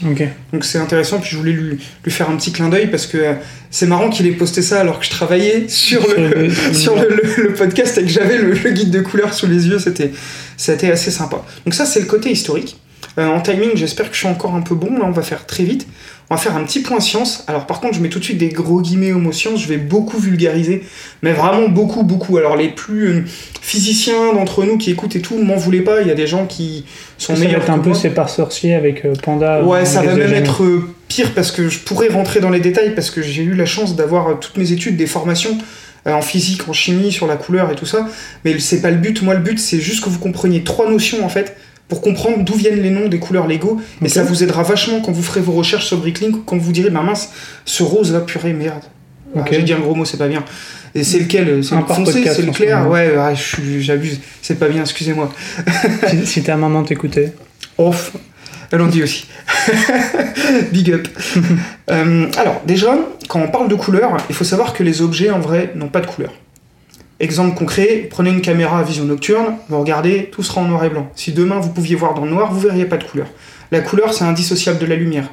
Donc 0.53 0.65
c'est 0.65 0.79
intéressant, 0.79 1.19
puis 1.21 1.29
je 1.31 1.37
voulais 1.37 1.53
lui, 1.53 1.79
lui 2.05 2.11
faire 2.11 2.31
un 2.31 2.37
petit 2.37 2.51
clin 2.51 2.71
d'œil 2.71 2.87
parce 2.91 3.07
que 3.07 3.19
euh, 3.19 3.35
c'est 3.71 3.87
marrant 3.87 4.09
qu'il 4.09 4.27
ait 4.27 4.31
posté 4.33 4.63
ça 4.63 4.81
alors 4.81 4.99
que 4.99 5.05
je 5.05 5.11
travaillais 5.11 5.69
sur 5.69 6.01
le, 6.17 6.49
sur 6.73 6.97
le, 6.97 7.09
le- 7.11 7.43
le 7.49 7.53
podcast 7.53 7.99
et 7.99 8.03
que 8.05 8.09
j'avais 8.09 8.39
le, 8.39 8.53
le 8.55 8.71
guide 8.71 8.91
de 8.91 9.01
couleurs 9.01 9.35
sous 9.35 9.47
les 9.47 9.69
yeux, 9.69 9.79
c'était 9.79 10.11
c'était 10.57 10.91
assez 10.91 11.11
sympa. 11.11 11.45
Donc 11.67 11.75
ça 11.75 11.85
c'est 11.85 12.01
le 12.01 12.07
côté 12.07 12.31
historique. 12.31 12.79
Euh, 13.19 13.27
en 13.27 13.41
timing, 13.41 13.71
j'espère 13.75 14.09
que 14.09 14.15
je 14.15 14.21
suis 14.21 14.29
encore 14.29 14.55
un 14.55 14.63
peu 14.63 14.75
bon, 14.75 14.93
là 14.99 15.05
on 15.05 15.11
va 15.11 15.23
faire 15.23 15.45
très 15.45 15.65
vite. 15.65 15.87
On 16.31 16.35
va 16.35 16.41
faire 16.41 16.57
un 16.57 16.65
petit 16.65 16.81
point 16.81 17.01
science. 17.01 17.45
Alors 17.47 17.67
par 17.67 17.81
contre, 17.81 17.95
je 17.95 18.01
mets 18.01 18.11
tout 18.11 18.19
de 18.19 18.25
suite 18.25 18.37
des 18.37 18.51
gros 18.51 18.83
guillemets 18.83 19.13
mot 19.13 19.33
science, 19.33 19.63
je 19.63 19.69
vais 19.69 19.79
beaucoup 19.79 20.19
vulgariser, 20.19 20.85
mais 21.23 21.33
vraiment 21.33 21.69
beaucoup, 21.69 22.03
beaucoup. 22.03 22.37
Alors 22.37 22.55
les 22.55 22.69
plus 22.69 23.09
euh, 23.09 23.25
physiciens 23.63 24.35
d'entre 24.35 24.65
nous 24.65 24.77
qui 24.77 24.91
écoutent 24.91 25.17
et 25.17 25.21
tout, 25.21 25.39
m'en 25.39 25.57
voulez 25.57 25.81
pas, 25.81 26.03
il 26.03 26.09
y 26.09 26.11
a 26.11 26.15
des 26.15 26.27
gens 26.27 26.45
qui 26.45 26.85
sont 27.17 27.35
Ça 27.35 27.41
va 27.41 27.47
meilleurs 27.47 27.63
être 27.63 27.71
un 27.71 27.79
peu 27.79 27.95
c'est 27.95 28.11
par 28.11 28.29
sorcier 28.29 28.75
avec 28.75 29.07
euh, 29.07 29.15
Panda. 29.23 29.63
Ouais, 29.63 29.87
ça 29.87 30.03
va 30.03 30.15
même 30.15 30.35
être 30.35 30.65
euh, 30.65 30.95
pire 31.09 31.33
parce 31.33 31.51
que 31.51 31.71
je 31.71 31.79
pourrais 31.79 32.09
rentrer 32.09 32.41
dans 32.41 32.51
les 32.51 32.61
détails 32.61 32.95
parce 32.95 33.11
que 33.11 33.23
j'ai 33.23 33.43
eu 33.43 33.55
la 33.55 33.67
chance 33.67 33.97
d'avoir 33.97 34.39
toutes 34.39 34.59
mes 34.59 34.73
études, 34.73 34.97
des 34.97 35.07
formations 35.07 35.57
en 36.05 36.23
physique, 36.23 36.69
en 36.69 36.73
chimie, 36.73 37.11
sur 37.11 37.27
la 37.27 37.37
couleur 37.37 37.71
et 37.71 37.75
tout 37.75 37.85
ça. 37.85 38.07
Mais 38.45 38.59
c'est 38.59 38.81
pas 38.81 38.91
le 38.91 38.97
but. 38.97 39.21
Moi, 39.23 39.35
le 39.35 39.41
but, 39.41 39.59
c'est 39.59 39.81
juste 39.81 40.03
que 40.03 40.09
vous 40.09 40.19
compreniez 40.19 40.63
trois 40.63 40.89
notions 40.89 41.25
en 41.25 41.29
fait 41.29 41.57
pour 41.89 42.01
comprendre 42.03 42.45
d'où 42.45 42.55
viennent 42.55 42.81
les 42.83 42.91
noms 42.91 43.09
des 43.09 43.19
couleurs 43.19 43.47
Lego. 43.47 43.81
Et 44.03 44.05
Ok. 44.05 44.11
ça 44.11 44.23
vous 44.23 44.43
aidera 44.43 44.63
vachement 44.63 45.01
quand 45.01 45.13
vous 45.13 45.23
ferez 45.23 45.41
vos 45.41 45.53
recherches 45.53 45.87
sur 45.87 45.97
Bricklink 45.99 46.37
ou 46.37 46.41
quand 46.41 46.59
vous 46.59 46.73
direz, 46.73 46.91
bah 46.91 47.03
mince, 47.03 47.31
ce 47.65 47.83
rose 47.83 48.13
là, 48.13 48.21
purée, 48.21 48.53
merde. 48.53 48.83
Ah, 49.35 49.41
Ok. 49.41 49.49
J'ai 49.53 49.63
dit 49.63 49.73
un 49.73 49.81
gros 49.81 49.95
mot, 49.95 50.05
c'est 50.05 50.17
pas 50.19 50.29
bien. 50.29 50.45
Et 50.95 51.05
c'est 51.05 51.19
lequel? 51.19 51.63
C'est 51.65 51.75
le 51.75 51.83
foncé, 51.83 52.13
c'est 52.25 52.43
le 52.43 52.53
ce 52.53 52.57
clair. 52.57 52.89
Ouais, 52.89 53.13
suis- 53.37 53.83
j'abuse. 53.83 54.21
C'est 54.43 54.59
pas 54.59 54.69
bien, 54.69 54.83
excusez-moi. 54.83 55.31
si, 56.09 56.27
si 56.27 56.43
ta 56.43 56.57
maman 56.57 56.83
t'écoutait. 56.83 57.33
Off. 57.79 58.13
Elle 58.71 58.83
en 58.83 58.87
dit 58.87 59.03
aussi. 59.03 59.27
Big 60.73 60.93
up. 60.93 61.09
Euh, 61.91 62.27
alors, 62.37 62.61
déjà, 62.67 62.99
quand 63.31 63.41
on 63.41 63.49
parle 63.49 63.67
de 63.69 63.75
couleur, 63.75 64.15
il 64.29 64.35
faut 64.35 64.45
savoir 64.45 64.75
que 64.75 64.83
les 64.83 65.01
objets, 65.01 65.31
en 65.31 65.39
vrai, 65.41 65.73
n'ont 65.75 65.89
pas 65.89 66.03
de 66.03 66.07
couleur. 66.07 66.35
Exemple 67.21 67.59
concret, 67.59 68.07
prenez 68.09 68.31
une 68.31 68.43
caméra 68.43 68.79
à 68.79 68.83
vision 68.85 69.05
nocturne, 69.05 69.57
vous 69.69 69.81
regardez, 69.81 70.29
tout 70.31 70.45
sera 70.45 70.61
en 70.61 70.65
noir 70.67 70.85
et 70.85 70.89
blanc. 70.89 71.11
Si 71.17 71.33
demain 71.33 71.59
vous 71.59 71.71
pouviez 71.71 71.97
voir 71.97 72.15
dans 72.15 72.25
le 72.25 72.31
noir, 72.31 72.53
vous 72.53 72.61
verriez 72.61 72.85
pas 72.85 72.97
de 72.97 73.03
couleur. 73.03 73.27
La 73.73 73.81
couleur, 73.81 74.15
c'est 74.15 74.25
indissociable 74.25 74.79
de 74.79 74.87
la 74.87 74.95
lumière. 74.95 75.29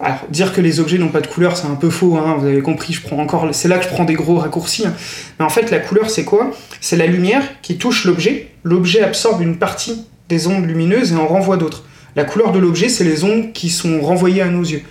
Alors, 0.00 0.18
dire 0.28 0.52
que 0.52 0.60
les 0.60 0.80
objets 0.80 0.98
n'ont 0.98 1.08
pas 1.10 1.20
de 1.20 1.28
couleur, 1.28 1.56
c'est 1.56 1.68
un 1.68 1.76
peu 1.76 1.90
faux, 1.90 2.16
hein, 2.16 2.34
vous 2.38 2.46
avez 2.46 2.60
compris, 2.60 2.92
je 2.92 3.02
prends 3.02 3.18
encore, 3.18 3.48
c'est 3.52 3.68
là 3.68 3.78
que 3.78 3.84
je 3.84 3.90
prends 3.90 4.02
des 4.04 4.14
gros 4.14 4.38
raccourcis. 4.38 4.84
hein. 4.84 4.94
Mais 5.38 5.44
en 5.44 5.48
fait, 5.48 5.70
la 5.70 5.78
couleur, 5.78 6.10
c'est 6.10 6.24
quoi? 6.24 6.50
C'est 6.80 6.96
la 6.96 7.06
lumière 7.06 7.42
qui 7.62 7.78
touche 7.78 8.04
l'objet. 8.04 8.48
L'objet 8.64 9.02
absorbe 9.02 9.40
une 9.42 9.56
partie 9.56 10.04
des 10.28 10.48
ondes 10.48 10.66
lumineuses 10.66 11.12
et 11.12 11.16
en 11.16 11.28
renvoie 11.28 11.56
d'autres. 11.56 11.84
La 12.16 12.24
couleur 12.24 12.50
de 12.50 12.58
l'objet, 12.58 12.88
c'est 12.88 13.04
les 13.04 13.22
ondes 13.22 13.52
qui 13.52 13.70
sont 13.70 14.00
renvoyées 14.00 14.42
à 14.42 14.48
nos 14.48 14.62
yeux. 14.62 14.82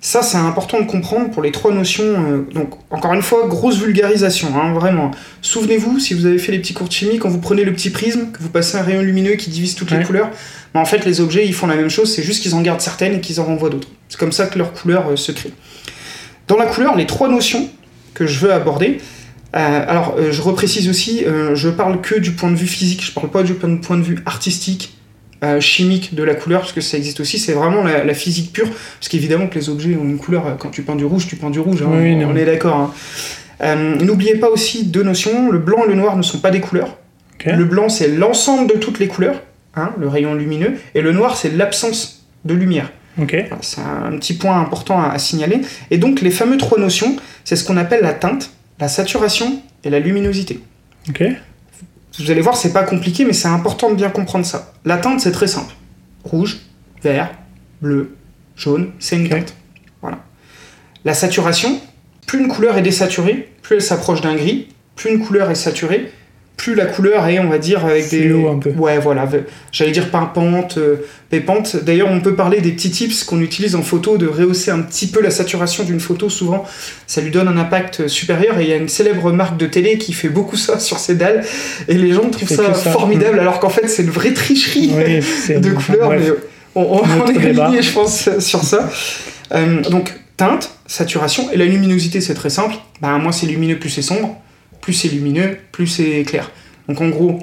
Ça, 0.00 0.22
c'est 0.22 0.36
important 0.36 0.80
de 0.80 0.86
comprendre 0.86 1.30
pour 1.30 1.42
les 1.42 1.50
trois 1.50 1.72
notions. 1.72 2.04
euh, 2.04 2.46
donc, 2.54 2.74
encore 2.90 3.14
une 3.14 3.22
fois, 3.22 3.46
grosse 3.48 3.78
vulgarisation, 3.78 4.48
hein, 4.54 4.72
vraiment. 4.72 5.10
Souvenez-vous, 5.42 5.98
si 5.98 6.14
vous 6.14 6.26
avez 6.26 6.38
fait 6.38 6.52
les 6.52 6.58
petits 6.58 6.74
cours 6.74 6.86
de 6.86 6.92
chimie, 6.92 7.18
quand 7.18 7.28
vous 7.28 7.40
prenez 7.40 7.64
le 7.64 7.72
petit 7.72 7.90
prisme, 7.90 8.30
que 8.32 8.40
vous 8.40 8.50
passez 8.50 8.76
un 8.76 8.82
rayon 8.82 9.02
lumineux 9.02 9.34
qui 9.34 9.50
divise 9.50 9.74
toutes 9.74 9.90
les 9.90 10.04
couleurs, 10.04 10.30
bah, 10.74 10.80
en 10.80 10.84
fait, 10.84 11.04
les 11.04 11.20
objets, 11.20 11.46
ils 11.46 11.54
font 11.54 11.66
la 11.66 11.76
même 11.76 11.88
chose, 11.88 12.14
c'est 12.14 12.22
juste 12.22 12.42
qu'ils 12.42 12.54
en 12.54 12.60
gardent 12.60 12.80
certaines 12.80 13.14
et 13.14 13.20
qu'ils 13.20 13.40
en 13.40 13.44
renvoient 13.44 13.70
d'autres. 13.70 13.88
C'est 14.08 14.18
comme 14.18 14.32
ça 14.32 14.46
que 14.46 14.58
leur 14.58 14.72
couleur 14.72 15.08
euh, 15.08 15.16
se 15.16 15.32
crée. 15.32 15.52
Dans 16.48 16.56
la 16.56 16.66
couleur, 16.66 16.96
les 16.96 17.06
trois 17.06 17.28
notions 17.28 17.68
que 18.14 18.26
je 18.26 18.38
veux 18.38 18.52
aborder, 18.52 18.98
euh, 19.56 19.84
alors, 19.88 20.16
euh, 20.18 20.30
je 20.30 20.42
reprécise 20.42 20.88
aussi, 20.88 21.24
je 21.54 21.68
parle 21.70 22.00
que 22.00 22.16
du 22.16 22.32
point 22.32 22.50
de 22.50 22.56
vue 22.56 22.66
physique, 22.66 23.02
je 23.04 23.12
parle 23.12 23.30
pas 23.30 23.42
du 23.42 23.54
point 23.54 23.96
de 23.96 24.02
vue 24.02 24.18
artistique, 24.26 24.95
euh, 25.44 25.60
chimique 25.60 26.14
de 26.14 26.22
la 26.22 26.34
couleur, 26.34 26.60
parce 26.60 26.72
que 26.72 26.80
ça 26.80 26.96
existe 26.96 27.20
aussi, 27.20 27.38
c'est 27.38 27.52
vraiment 27.52 27.82
la, 27.84 28.04
la 28.04 28.14
physique 28.14 28.52
pure, 28.52 28.68
parce 28.68 29.08
qu'évidemment 29.08 29.46
que 29.48 29.54
les 29.56 29.68
objets 29.68 29.96
ont 29.96 30.04
une 30.04 30.18
couleur, 30.18 30.56
quand 30.58 30.70
tu 30.70 30.82
peins 30.82 30.96
du 30.96 31.04
rouge, 31.04 31.26
tu 31.26 31.36
peins 31.36 31.50
du 31.50 31.60
rouge, 31.60 31.82
hein, 31.82 31.90
Oui, 31.92 32.24
on, 32.24 32.34
est 32.36 32.44
d'accord. 32.44 32.76
hein. 32.76 32.90
Euh, 33.62 33.96
N'oubliez 33.96 34.36
pas 34.36 34.48
aussi 34.48 34.84
deux 34.86 35.02
notions, 35.02 35.50
le 35.50 35.58
blanc 35.58 35.84
et 35.84 35.88
le 35.88 35.94
noir 35.94 36.16
ne 36.16 36.22
sont 36.22 36.38
pas 36.38 36.50
des 36.50 36.60
couleurs. 36.60 36.96
Le 37.52 37.64
blanc, 37.64 37.88
c'est 37.88 38.08
l'ensemble 38.08 38.66
de 38.72 38.78
toutes 38.78 38.98
les 38.98 39.08
couleurs, 39.08 39.42
hein, 39.74 39.92
le 39.98 40.08
rayon 40.08 40.34
lumineux, 40.34 40.74
et 40.94 41.00
le 41.02 41.12
noir, 41.12 41.36
c'est 41.36 41.50
l'absence 41.54 42.26
de 42.44 42.54
lumière. 42.54 42.90
C'est 43.62 43.80
un 43.80 44.16
petit 44.18 44.34
point 44.34 44.60
important 44.60 45.00
à, 45.00 45.08
à 45.08 45.18
signaler. 45.18 45.60
Et 45.90 45.98
donc, 45.98 46.20
les 46.20 46.30
fameux 46.30 46.58
trois 46.58 46.78
notions, 46.78 47.16
c'est 47.44 47.56
ce 47.56 47.64
qu'on 47.64 47.76
appelle 47.76 48.02
la 48.02 48.12
teinte, 48.14 48.50
la 48.78 48.88
saturation 48.88 49.62
et 49.84 49.90
la 49.90 50.00
luminosité. 50.00 50.60
Vous 52.18 52.30
allez 52.30 52.40
voir, 52.40 52.56
c'est 52.56 52.72
pas 52.72 52.82
compliqué, 52.84 53.24
mais 53.24 53.32
c'est 53.32 53.48
important 53.48 53.90
de 53.90 53.94
bien 53.94 54.08
comprendre 54.10 54.46
ça. 54.46 54.72
La 54.84 54.96
teinte, 54.96 55.20
c'est 55.20 55.32
très 55.32 55.46
simple. 55.46 55.74
Rouge, 56.24 56.58
vert, 57.02 57.30
bleu, 57.82 58.16
jaune, 58.56 58.92
c'est 58.98 59.16
une 59.16 59.24
Ok. 59.26 59.30
teinte. 59.30 59.54
Voilà. 60.00 60.18
La 61.04 61.14
saturation, 61.14 61.78
plus 62.26 62.40
une 62.40 62.48
couleur 62.48 62.76
est 62.78 62.82
désaturée, 62.82 63.52
plus 63.62 63.76
elle 63.76 63.82
s'approche 63.82 64.20
d'un 64.22 64.34
gris, 64.34 64.68
plus 64.96 65.10
une 65.10 65.24
couleur 65.24 65.50
est 65.50 65.54
saturée, 65.56 66.10
plus 66.56 66.74
la 66.74 66.86
couleur 66.86 67.26
est, 67.28 67.38
on 67.38 67.48
va 67.48 67.58
dire, 67.58 67.84
avec 67.84 68.08
des. 68.08 68.22
Fluo 68.22 68.48
un 68.48 68.58
peu. 68.58 68.70
Ouais, 68.70 68.98
voilà. 68.98 69.28
J'allais 69.72 69.90
dire 69.92 70.10
pimpante, 70.10 70.78
euh, 70.78 70.96
pépante. 71.28 71.76
D'ailleurs, 71.84 72.08
on 72.10 72.20
peut 72.20 72.34
parler 72.34 72.60
des 72.62 72.72
petits 72.72 72.90
tips 72.90 73.24
qu'on 73.24 73.40
utilise 73.40 73.74
en 73.74 73.82
photo 73.82 74.16
de 74.16 74.26
rehausser 74.26 74.70
un 74.70 74.80
petit 74.80 75.06
peu 75.06 75.20
la 75.20 75.30
saturation 75.30 75.84
d'une 75.84 76.00
photo. 76.00 76.30
Souvent, 76.30 76.64
ça 77.06 77.20
lui 77.20 77.30
donne 77.30 77.48
un 77.48 77.58
impact 77.58 78.08
supérieur. 78.08 78.58
Et 78.58 78.64
il 78.64 78.70
y 78.70 78.72
a 78.72 78.76
une 78.76 78.88
célèbre 78.88 79.32
marque 79.32 79.58
de 79.58 79.66
télé 79.66 79.98
qui 79.98 80.12
fait 80.14 80.30
beaucoup 80.30 80.56
ça 80.56 80.78
sur 80.78 80.98
ses 80.98 81.14
dalles. 81.14 81.44
Et 81.88 81.94
les 81.94 82.12
gens 82.12 82.28
trouvent 82.30 82.48
ça, 82.48 82.72
formidable, 82.72 83.38
alors 83.38 83.60
qu'en 83.60 83.68
fait, 83.70 83.86
c'est 83.88 84.02
une 84.04 84.10
vraie 84.10 84.32
tricherie 84.32 84.90
Oui, 84.96 85.54
de 85.60 85.70
couleurs. 85.72 86.06
bref. 86.08 86.22
Mais 86.24 86.32
on, 86.74 87.02
on- 87.02 87.26
est 87.28 87.46
aligné, 87.60 87.82
je 87.82 87.92
pense, 87.92 88.28
sur 88.38 88.62
ça. 88.64 88.88
Euh, 89.52 89.82
donc, 89.90 90.14
teinte, 90.38 90.70
saturation. 90.86 91.50
Et 91.52 91.56
la 91.58 91.66
luminosité, 91.66 92.20
c'est 92.22 92.34
très 92.34 92.50
simple. 92.50 92.76
Bah, 93.02 93.16
moins 93.18 93.32
c'est 93.32 93.46
lumineux, 93.46 93.78
plus 93.78 93.90
c'est 93.90 94.02
sombre. 94.02 94.40
Plus 94.86 94.92
c'est 94.92 95.08
lumineux, 95.08 95.56
plus 95.72 95.88
c'est 95.88 96.22
clair. 96.22 96.52
Donc 96.88 97.00
en 97.00 97.08
gros, 97.08 97.40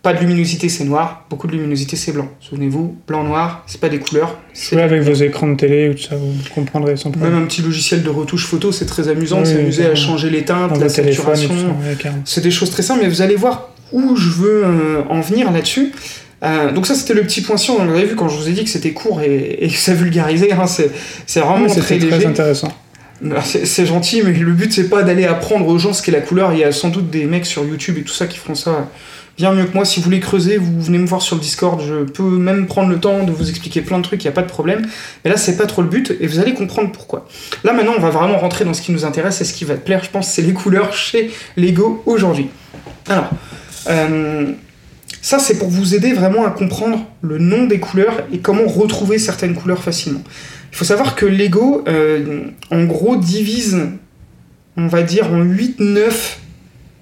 pas 0.00 0.12
de 0.12 0.20
luminosité, 0.20 0.68
c'est 0.68 0.84
noir. 0.84 1.26
Beaucoup 1.28 1.48
de 1.48 1.52
luminosité, 1.52 1.96
c'est 1.96 2.12
blanc. 2.12 2.28
Souvenez-vous, 2.38 2.96
blanc-noir, 3.08 3.64
c'est 3.66 3.80
pas 3.80 3.88
des 3.88 3.98
couleurs. 3.98 4.38
C'est 4.52 4.76
Jouez 4.76 4.82
avec 4.84 5.02
vos 5.02 5.12
écrans 5.14 5.48
de 5.48 5.56
télé 5.56 5.88
ou 5.88 5.94
tout 5.94 6.04
ça, 6.04 6.14
vous 6.14 6.32
comprendrez 6.54 6.96
sans 6.96 7.10
même 7.10 7.18
problème. 7.18 7.42
un 7.42 7.46
petit 7.46 7.62
logiciel 7.62 8.04
de 8.04 8.08
retouche 8.10 8.46
photo, 8.46 8.70
c'est 8.70 8.86
très 8.86 9.08
amusant. 9.08 9.42
Oui, 9.42 9.72
c'est 9.72 9.86
à 9.86 9.96
changer 9.96 10.30
les 10.30 10.44
teintes, 10.44 10.78
la 10.78 10.88
saturation. 10.88 11.52
ouais. 11.52 11.96
C'est 12.24 12.42
des 12.42 12.52
choses 12.52 12.70
très 12.70 12.84
simples, 12.84 13.00
mais 13.02 13.08
vous 13.08 13.22
allez 13.22 13.34
voir 13.34 13.70
où 13.90 14.14
je 14.14 14.28
veux 14.30 14.62
euh, 14.64 15.02
en 15.10 15.20
venir 15.20 15.50
là-dessus. 15.50 15.90
Euh, 16.44 16.70
donc 16.70 16.86
ça, 16.86 16.94
c'était 16.94 17.14
le 17.14 17.22
petit 17.22 17.40
point 17.40 17.56
sur. 17.56 17.74
Vous 17.82 17.90
avez 17.90 18.04
vu 18.04 18.14
quand 18.14 18.28
je 18.28 18.36
vous 18.36 18.48
ai 18.48 18.52
dit 18.52 18.62
que 18.62 18.70
c'était 18.70 18.92
court 18.92 19.20
et, 19.20 19.64
et 19.64 19.68
que 19.68 19.74
ça 19.76 19.94
vulgarisait. 19.94 20.52
hein, 20.52 20.66
c'est 20.68 21.40
vraiment 21.40 21.66
léger. 21.66 22.08
très 22.08 22.26
intéressant. 22.26 22.68
C'est 23.44 23.86
gentil, 23.86 24.22
mais 24.22 24.32
le 24.32 24.52
but 24.52 24.72
c'est 24.72 24.88
pas 24.88 25.02
d'aller 25.02 25.24
apprendre 25.24 25.66
aux 25.68 25.78
gens 25.78 25.92
ce 25.92 26.02
qu'est 26.02 26.12
la 26.12 26.20
couleur. 26.20 26.52
Il 26.52 26.58
y 26.58 26.64
a 26.64 26.72
sans 26.72 26.88
doute 26.88 27.10
des 27.10 27.24
mecs 27.24 27.46
sur 27.46 27.64
YouTube 27.64 27.96
et 27.98 28.02
tout 28.02 28.12
ça 28.12 28.26
qui 28.26 28.38
feront 28.38 28.54
ça 28.54 28.88
bien 29.36 29.52
mieux 29.52 29.64
que 29.64 29.74
moi. 29.74 29.84
Si 29.84 30.00
vous 30.00 30.04
voulez 30.04 30.20
creuser, 30.20 30.58
vous 30.58 30.80
venez 30.80 30.98
me 30.98 31.06
voir 31.06 31.22
sur 31.22 31.36
le 31.36 31.40
Discord. 31.40 31.80
Je 31.80 32.04
peux 32.04 32.22
même 32.22 32.66
prendre 32.66 32.88
le 32.88 32.98
temps 32.98 33.24
de 33.24 33.32
vous 33.32 33.48
expliquer 33.50 33.80
plein 33.80 33.98
de 33.98 34.04
trucs, 34.04 34.22
il 34.22 34.26
n'y 34.26 34.32
a 34.32 34.34
pas 34.34 34.42
de 34.42 34.48
problème. 34.48 34.86
Mais 35.24 35.30
là, 35.30 35.36
c'est 35.36 35.56
pas 35.56 35.66
trop 35.66 35.82
le 35.82 35.88
but 35.88 36.14
et 36.20 36.26
vous 36.26 36.38
allez 36.38 36.54
comprendre 36.54 36.92
pourquoi. 36.92 37.26
Là, 37.62 37.72
maintenant, 37.72 37.94
on 37.96 38.00
va 38.00 38.10
vraiment 38.10 38.38
rentrer 38.38 38.64
dans 38.64 38.74
ce 38.74 38.82
qui 38.82 38.92
nous 38.92 39.04
intéresse 39.04 39.40
et 39.40 39.44
ce 39.44 39.52
qui 39.52 39.64
va 39.64 39.74
te 39.74 39.84
plaire, 39.84 40.02
je 40.04 40.10
pense, 40.10 40.28
c'est 40.28 40.42
les 40.42 40.52
couleurs 40.52 40.92
chez 40.94 41.30
Lego 41.56 42.02
aujourd'hui. 42.06 42.48
Alors, 43.08 43.30
euh, 43.88 44.52
ça, 45.20 45.38
c'est 45.38 45.58
pour 45.58 45.68
vous 45.68 45.94
aider 45.94 46.12
vraiment 46.12 46.44
à 46.44 46.50
comprendre 46.50 47.06
le 47.22 47.38
nom 47.38 47.64
des 47.66 47.80
couleurs 47.80 48.24
et 48.32 48.38
comment 48.38 48.66
retrouver 48.66 49.18
certaines 49.18 49.54
couleurs 49.54 49.82
facilement. 49.82 50.22
Il 50.74 50.76
faut 50.78 50.84
savoir 50.84 51.14
que 51.14 51.24
Lego, 51.24 51.84
euh, 51.86 52.46
en 52.72 52.82
gros, 52.82 53.14
divise, 53.16 53.80
on 54.76 54.88
va 54.88 55.02
dire, 55.02 55.32
en 55.32 55.40
8, 55.40 55.76
9, 55.78 56.38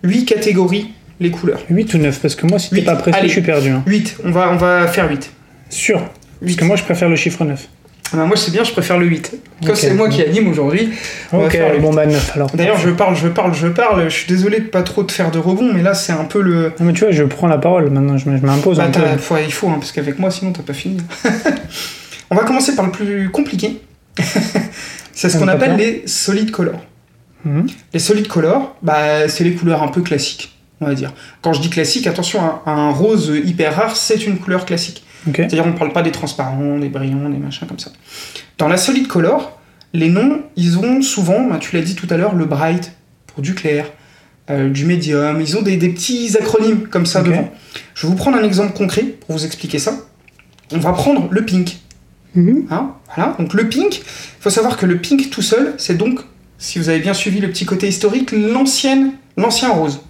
8 0.03 0.25
catégories 0.27 0.89
les 1.21 1.31
couleurs. 1.31 1.63
8 1.71 1.95
ou 1.95 1.99
9, 1.99 2.21
parce 2.21 2.35
que 2.35 2.47
moi, 2.47 2.59
si 2.59 2.69
t'es 2.69 2.83
pas 2.83 2.97
précis, 2.97 3.17
Allez. 3.19 3.29
je 3.29 3.33
suis 3.33 3.41
perdu. 3.41 3.71
Hein. 3.71 3.83
8, 3.87 4.19
on 4.25 4.31
va, 4.31 4.51
on 4.53 4.57
va 4.57 4.87
faire 4.89 5.09
8. 5.09 5.31
Sûr. 5.71 6.01
Parce 6.01 6.13
8. 6.53 6.57
que 6.57 6.65
moi, 6.67 6.77
je 6.77 6.83
préfère 6.83 7.09
le 7.09 7.17
chiffre 7.17 7.43
9. 7.47 7.67
Ah 8.13 8.17
bah, 8.19 8.25
moi, 8.27 8.37
c'est 8.37 8.51
bien, 8.51 8.63
je 8.63 8.73
préfère 8.73 8.99
le 8.99 9.07
8. 9.07 9.33
Comme 9.63 9.71
Ok. 9.71 9.77
c'est 9.79 9.95
moi 9.95 10.11
qui 10.11 10.21
anime 10.21 10.49
aujourd'hui, 10.49 10.91
Ok, 11.33 11.59
bon 11.81 11.95
bah 11.95 12.05
9 12.05 12.33
alors. 12.35 12.51
D'ailleurs, 12.55 12.77
je 12.77 12.91
parle, 12.91 13.17
je 13.17 13.29
parle, 13.29 13.55
je 13.55 13.69
parle. 13.69 14.05
Je 14.11 14.15
suis 14.15 14.27
désolé 14.29 14.59
de 14.61 14.67
pas 14.67 14.83
trop 14.83 15.03
te 15.03 15.13
faire 15.13 15.31
de 15.31 15.39
rebond, 15.39 15.73
mais 15.73 15.81
là, 15.83 15.95
c'est 15.95 16.13
un 16.13 16.25
peu 16.25 16.43
le. 16.43 16.73
Non, 16.79 16.85
mais 16.85 16.93
tu 16.93 17.05
vois, 17.05 17.11
je 17.11 17.23
prends 17.25 17.47
la 17.47 17.57
parole 17.57 17.89
maintenant, 17.89 18.19
je 18.19 18.25
je 18.25 18.45
m'impose 18.47 18.77
Bah, 18.77 18.85
un 18.85 18.91
peu. 18.91 19.01
t'as- 19.01 19.17
faut- 19.17 19.37
il 19.43 19.51
faut, 19.51 19.69
hein, 19.69 19.77
parce 19.79 19.93
qu'avec 19.93 20.19
moi, 20.19 20.31
sinon, 20.31 20.53
t'as 20.53 20.63
pas 20.63 20.75
fini. 20.75 20.99
On 22.33 22.35
va 22.35 22.45
commencer 22.45 22.75
par 22.75 22.87
le 22.87 22.93
plus 22.93 23.31
compliqué. 23.31 23.83
c'est 25.13 25.29
ce 25.29 25.37
qu'on 25.37 25.49
appelle 25.49 25.77
les 25.77 26.07
solid 26.07 26.51
colors. 26.51 26.83
Mhm. 27.45 27.67
Les 27.93 27.99
solid 27.99 28.27
colors, 28.27 28.75
bah, 28.81 29.29
c'est 29.29 29.45
les 29.45 29.53
couleurs 29.53 29.83
un 29.83 29.89
peu 29.89 30.01
classiques, 30.01 30.57
on 30.81 30.87
va 30.87 30.95
dire. 30.95 31.13
Quand 31.43 31.53
je 31.53 31.61
dis 31.61 31.69
classique, 31.69 32.07
attention, 32.07 32.41
un 32.65 32.91
rose 32.91 33.31
hyper 33.45 33.77
rare, 33.77 33.97
c'est 33.97 34.27
une 34.27 34.39
couleur 34.39 34.65
classique. 34.65 35.05
Ok. 35.29 35.37
C'est-à-dire, 35.37 35.67
on 35.67 35.75
parle 35.75 35.93
pas 35.93 36.01
des 36.01 36.11
transparents, 36.11 36.79
des 36.79 36.89
brillants, 36.89 37.29
des 37.29 37.37
machins 37.37 37.69
comme 37.69 37.79
ça. 37.79 37.93
Dans 38.57 38.69
la 38.69 38.79
solid 38.79 39.09
color, 39.09 39.61
les 39.93 40.09
noms, 40.09 40.43
ils 40.57 40.79
ont 40.79 41.03
souvent, 41.03 41.43
bah, 41.43 41.59
tu 41.61 41.77
l'as 41.77 41.83
dit 41.83 41.97
tout 41.97 42.07
à 42.09 42.17
l'heure, 42.17 42.35
le 42.35 42.47
bright 42.47 42.93
pour 43.27 43.43
du 43.43 43.55
clair, 43.55 43.93
euh, 44.49 44.71
du 44.71 44.87
médium, 44.87 45.39
ils 45.39 45.59
ont 45.59 45.63
des, 45.63 45.77
des 45.77 45.91
petits 45.91 46.35
acronymes 46.41 46.89
comme 46.89 47.05
ça 47.05 47.23
devant. 47.23 47.53
Je 47.95 48.07
vais 48.07 48.11
vous 48.11 48.17
prendre 48.17 48.39
un 48.39 48.43
exemple 48.43 48.73
concret 48.73 49.03
pour 49.03 49.37
vous 49.37 49.45
expliquer 49.45 49.79
ça. 49.79 49.93
On 50.73 50.79
va 50.79 50.93
prendre 50.93 51.29
le 51.31 51.45
pink. 51.45 51.82
Mhm. 52.35 52.67
hein, 52.71 52.93
voilà, 53.15 53.37
donc 53.39 53.53
le 53.55 53.69
pink, 53.69 53.99
il 53.99 54.03
faut 54.41 54.51
savoir 54.51 54.77
que 54.77 54.87
le 54.87 54.99
pink 54.99 55.31
tout 55.31 55.43
seul, 55.43 55.75
c'est 55.77 55.97
donc, 55.97 56.21
si 56.59 56.79
vous 56.79 56.89
avez 56.89 56.99
bien 57.01 57.15
suivi 57.15 57.41
le 57.41 57.49
petit 57.49 57.65
côté 57.67 57.89
historique, 57.89 58.33
l'ancienne, 58.33 59.13
l'ancien 59.37 59.71
rose, 59.71 60.01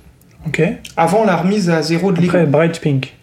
Ok. 0.46 0.62
avant 0.96 1.24
la 1.24 1.36
remise 1.36 1.68
à 1.70 1.82
zéro 1.82 2.12
de 2.12 2.16
Lego. 2.20 2.28
Après, 2.30 2.46
Bright 2.46 2.80
Pink. 2.80 3.14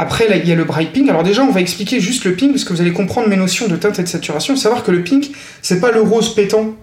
Après, 0.00 0.28
là, 0.28 0.36
il 0.36 0.48
y 0.48 0.52
a 0.52 0.54
le 0.54 0.62
bright 0.64 0.92
pink. 0.92 1.08
Alors 1.10 1.24
déjà, 1.24 1.42
on 1.42 1.50
va 1.50 1.60
expliquer 1.60 1.98
juste 1.98 2.24
le 2.24 2.34
pink, 2.34 2.52
parce 2.52 2.62
que 2.64 2.72
vous 2.72 2.80
allez 2.80 2.92
comprendre 2.92 3.26
mes 3.28 3.36
notions 3.36 3.66
de 3.66 3.74
teinte 3.74 3.98
et 3.98 4.02
de 4.04 4.08
saturation. 4.08 4.54
Il 4.54 4.56
faut 4.56 4.62
savoir 4.62 4.84
que 4.84 4.92
le 4.92 5.02
pink, 5.02 5.30
c'est 5.60 5.80
pas 5.80 5.90
le 5.90 6.00
rose 6.00 6.34
pétant, 6.36 6.74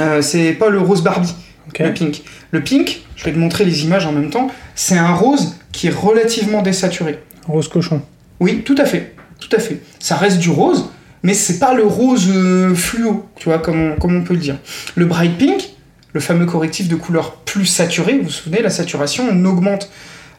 euh, 0.00 0.22
c'est 0.22 0.52
pas 0.54 0.70
le 0.70 0.80
rose 0.80 1.02
Barbie, 1.02 1.34
le 1.78 1.92
pink. 1.92 2.22
Le 2.50 2.62
pink, 2.62 3.02
je 3.14 3.24
vais 3.24 3.32
te 3.32 3.38
montrer 3.38 3.66
les 3.66 3.84
images 3.84 4.06
en 4.06 4.12
même 4.12 4.30
temps, 4.30 4.48
c'est 4.74 4.96
un 4.96 5.12
rose 5.14 5.56
qui 5.70 5.88
est 5.88 5.94
relativement 5.94 6.62
désaturé. 6.62 7.18
Rose 7.46 7.68
cochon. 7.68 8.00
Oui, 8.40 8.62
tout 8.64 8.76
à 8.78 8.86
fait, 8.86 9.14
tout 9.38 9.54
à 9.54 9.58
fait. 9.58 9.80
Ça 9.98 10.16
reste 10.16 10.38
du 10.38 10.48
rose, 10.48 10.88
mais 11.22 11.34
c'est 11.34 11.58
pas 11.58 11.74
le 11.74 11.84
rose 11.84 12.28
euh, 12.28 12.74
fluo, 12.74 13.28
tu 13.36 13.48
vois, 13.48 13.58
comme 13.58 13.80
on, 13.80 13.96
comme 13.96 14.16
on 14.16 14.22
peut 14.22 14.34
le 14.34 14.40
dire. 14.40 14.58
Le 14.94 15.06
bright 15.06 15.38
pink, 15.38 15.70
le 16.12 16.20
fameux 16.20 16.46
correctif 16.46 16.88
de 16.88 16.96
couleur 16.96 17.36
plus 17.36 17.66
saturé, 17.66 18.18
vous 18.18 18.24
vous 18.24 18.30
souvenez, 18.30 18.62
la 18.62 18.70
saturation, 18.70 19.28
on 19.30 19.44
augmente 19.44 19.90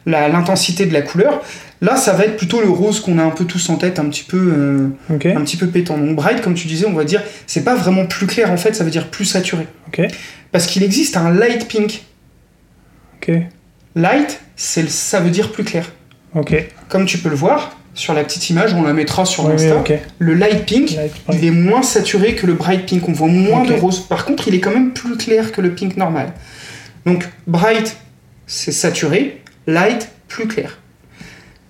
l'intensité 0.06 0.84
de 0.84 0.92
la 0.92 1.00
couleur. 1.00 1.42
Là, 1.80 1.96
ça 1.96 2.12
va 2.12 2.24
être 2.24 2.36
plutôt 2.36 2.60
le 2.60 2.68
rose 2.68 3.00
qu'on 3.00 3.18
a 3.18 3.22
un 3.22 3.30
peu 3.30 3.46
tous 3.46 3.70
en 3.70 3.76
tête, 3.76 3.98
un 3.98 4.04
petit 4.06 4.24
peu, 4.24 4.36
euh, 4.36 4.88
un 5.10 5.40
petit 5.42 5.56
peu 5.56 5.66
pétant. 5.68 5.96
Donc 5.96 6.14
bright, 6.14 6.42
comme 6.42 6.54
tu 6.54 6.68
disais, 6.68 6.86
on 6.86 6.92
va 6.92 7.04
dire, 7.04 7.22
c'est 7.46 7.64
pas 7.64 7.74
vraiment 7.74 8.06
plus 8.06 8.26
clair 8.26 8.50
en 8.50 8.56
fait, 8.56 8.74
ça 8.74 8.84
veut 8.84 8.90
dire 8.90 9.08
plus 9.08 9.24
saturé. 9.24 9.66
Parce 10.52 10.66
qu'il 10.66 10.82
existe 10.82 11.16
un 11.16 11.30
light 11.30 11.66
pink. 11.68 12.02
Light, 13.96 14.40
ça 14.56 15.20
veut 15.20 15.30
dire 15.30 15.50
plus 15.52 15.64
clair. 15.64 15.90
Comme 16.88 17.06
tu 17.06 17.18
peux 17.18 17.30
le 17.30 17.36
voir 17.36 17.78
sur 17.94 18.12
la 18.14 18.24
petite 18.24 18.50
image, 18.50 18.74
on 18.74 18.82
la 18.82 18.92
mettra 18.92 19.24
sur 19.24 19.44
Oui, 19.46 19.54
oui, 19.56 19.66
Insta. 19.66 19.84
Le 20.18 20.34
light 20.34 20.66
pink, 20.66 20.90
Light, 20.90 21.12
il 21.32 21.44
est 21.44 21.50
moins 21.50 21.82
saturé 21.82 22.34
que 22.34 22.46
le 22.46 22.54
bright 22.54 22.86
pink. 22.86 23.08
On 23.08 23.12
voit 23.12 23.28
moins 23.28 23.64
de 23.64 23.72
rose. 23.72 24.00
Par 24.00 24.24
contre, 24.24 24.48
il 24.48 24.54
est 24.54 24.60
quand 24.60 24.72
même 24.72 24.92
plus 24.92 25.16
clair 25.16 25.52
que 25.52 25.60
le 25.60 25.74
pink 25.74 25.96
normal. 25.96 26.32
Donc, 27.06 27.28
bright, 27.46 27.96
c'est 28.46 28.72
saturé. 28.72 29.42
Light, 29.66 30.10
plus 30.28 30.46
clair. 30.48 30.78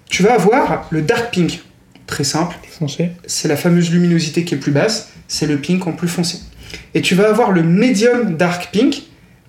Tu 0.08 0.22
vas 0.22 0.34
avoir 0.34 0.86
le 0.90 1.02
dark 1.02 1.32
pink. 1.32 1.60
Très 2.06 2.24
simple. 2.24 2.56
Foncé. 2.70 3.10
C'est 3.26 3.48
la 3.48 3.56
fameuse 3.56 3.90
luminosité 3.90 4.44
qui 4.44 4.54
est 4.54 4.58
plus 4.58 4.72
basse. 4.72 5.10
C'est 5.28 5.46
le 5.46 5.58
pink 5.58 5.86
en 5.86 5.92
plus 5.92 6.08
foncé. 6.08 6.38
Et 6.94 7.02
tu 7.02 7.14
vas 7.14 7.28
avoir 7.28 7.50
le 7.50 7.62
medium 7.62 8.36
dark 8.36 8.70
pink. 8.72 9.02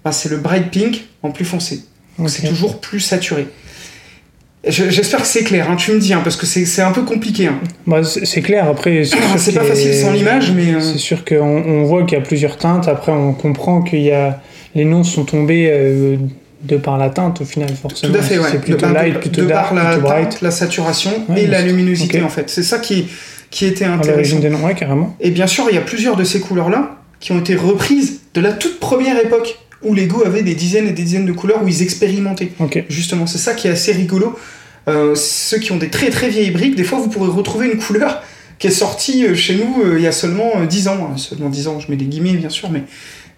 Ben, 0.04 0.12
c'est 0.12 0.30
le 0.30 0.38
bright 0.38 0.72
pink 0.72 1.06
en 1.24 1.32
plus 1.32 1.46
foncé. 1.46 1.84
Donc, 2.18 2.28
Ok. 2.28 2.34
c'est 2.34 2.48
toujours 2.48 2.80
plus 2.80 3.00
saturé. 3.00 3.48
Je- 4.68 4.90
J'espère 4.90 5.22
que 5.22 5.28
c'est 5.28 5.44
clair, 5.44 5.70
hein, 5.70 5.76
tu 5.76 5.92
me 5.92 6.00
dis, 6.00 6.14
hein, 6.14 6.22
parce 6.24 6.36
que 6.36 6.46
c'est 6.46 6.82
un 6.82 6.92
peu 6.92 7.04
compliqué. 7.04 7.48
hein. 7.48 7.60
Bah, 7.86 8.04
c'est 8.04 8.42
clair, 8.42 8.68
après. 8.68 9.04
C'est 9.04 9.16
pas 9.18 9.38
qu'il 9.38 9.54
y 9.54 9.58
a- 9.60 9.64
facile 9.64 9.94
sans 9.94 10.12
l'image, 10.12 10.52
mais, 10.56 10.74
euh, 10.74 10.80
C'est 10.82 10.98
sûr 10.98 11.24
qu'on 11.24 11.36
on 11.64 11.84
voit 11.84 12.04
qu'il 12.04 12.18
y 12.18 12.22
a 12.22 12.24
plusieurs 12.24 12.58
teintes. 12.58 12.88
Après, 12.88 13.12
on 13.12 13.34
comprend 13.34 13.82
qu'il 13.82 14.02
y 14.02 14.12
a. 14.12 14.42
Les 14.74 14.84
noms 14.86 15.04
sont 15.04 15.24
tombés 15.24 15.70
euh, 15.72 16.18
de 16.64 16.78
par 16.78 16.98
la 16.98 17.10
teinte, 17.10 17.42
au 17.42 17.46
final, 17.46 17.70
forcément. 17.80 18.14
Tout 18.14 18.20
à 18.20 18.24
fait, 18.24 18.38
ouais. 18.40 18.48
C'est 18.52 18.60
plutôt 18.62 18.88
de, 18.88 18.94
light, 18.94 19.14
de- 19.14 19.20
plutôt 19.20 19.42
de 19.42 19.48
dark, 19.48 19.74
par 19.74 19.84
la 19.84 19.92
plutôt 19.92 20.02
bright. 20.08 20.30
teinte, 20.32 20.42
la 20.42 20.52
saturation 20.52 21.12
Ouais, 21.30 21.44
et 21.44 21.48
la 21.48 21.62
luminosité, 21.62 22.22
en 22.24 22.30
fait. 22.30 22.50
C'est 22.50 22.64
ça 22.64 22.80
qui, 22.80 23.08
qui 23.52 23.66
était 23.68 23.86
intéressant. 23.86 24.40
des 24.40 24.50
noms, 24.50 24.66
ouais, 24.66 24.74
carrément. 24.74 25.16
Et 25.22 25.30
bien 25.32 25.48
sûr, 25.48 25.66
il 25.70 25.76
y 25.76 25.78
a 25.78 25.82
plusieurs 25.82 26.16
de 26.18 26.24
ces 26.24 26.40
couleurs-là 26.40 26.98
qui 27.20 27.32
ont 27.32 27.40
été 27.40 27.56
reprises 27.56 28.22
de 28.34 28.42
la 28.42 28.52
toute 28.52 28.80
première 28.80 29.18
époque 29.24 29.60
où 29.86 29.94
Lego 29.94 30.26
avait 30.26 30.42
des 30.44 30.56
dizaines 30.56 30.88
et 30.88 30.92
des 30.92 31.04
dizaines 31.04 31.26
de 31.26 31.32
couleurs 31.32 31.64
où 31.64 31.68
ils 31.68 31.82
expérimentaient. 31.82 32.52
Ok. 32.60 32.84
Justement, 32.90 33.26
c'est 33.28 33.38
ça 33.38 33.54
qui 33.54 33.68
est 33.68 33.72
assez 33.72 33.92
rigolo. 33.92 34.38
Euh, 34.88 35.16
ceux 35.16 35.58
qui 35.58 35.72
ont 35.72 35.78
des 35.78 35.90
très 35.90 36.10
très 36.10 36.30
vieilles 36.30 36.52
briques, 36.52 36.76
des 36.76 36.84
fois 36.84 37.00
vous 37.00 37.10
pourrez 37.10 37.30
retrouver 37.30 37.68
une 37.72 37.78
couleur 37.80 38.22
qui 38.60 38.68
est 38.68 38.72
sortie 38.72 39.26
euh, 39.26 39.34
chez 39.36 39.56
nous 39.56 39.84
euh, 39.84 39.96
il 39.98 40.04
y 40.04 40.08
a 40.08 40.12
seulement 40.12 40.52
euh, 40.58 40.66
10 40.68 40.88
ans. 40.90 41.10
hein. 41.12 41.18
Seulement 41.18 41.50
10 41.50 41.68
ans, 41.68 41.80
je 41.80 41.90
mets 41.90 41.98
des 41.98 42.06
guillemets 42.06 42.34
bien 42.34 42.50
sûr, 42.52 42.70
mais, 42.70 42.84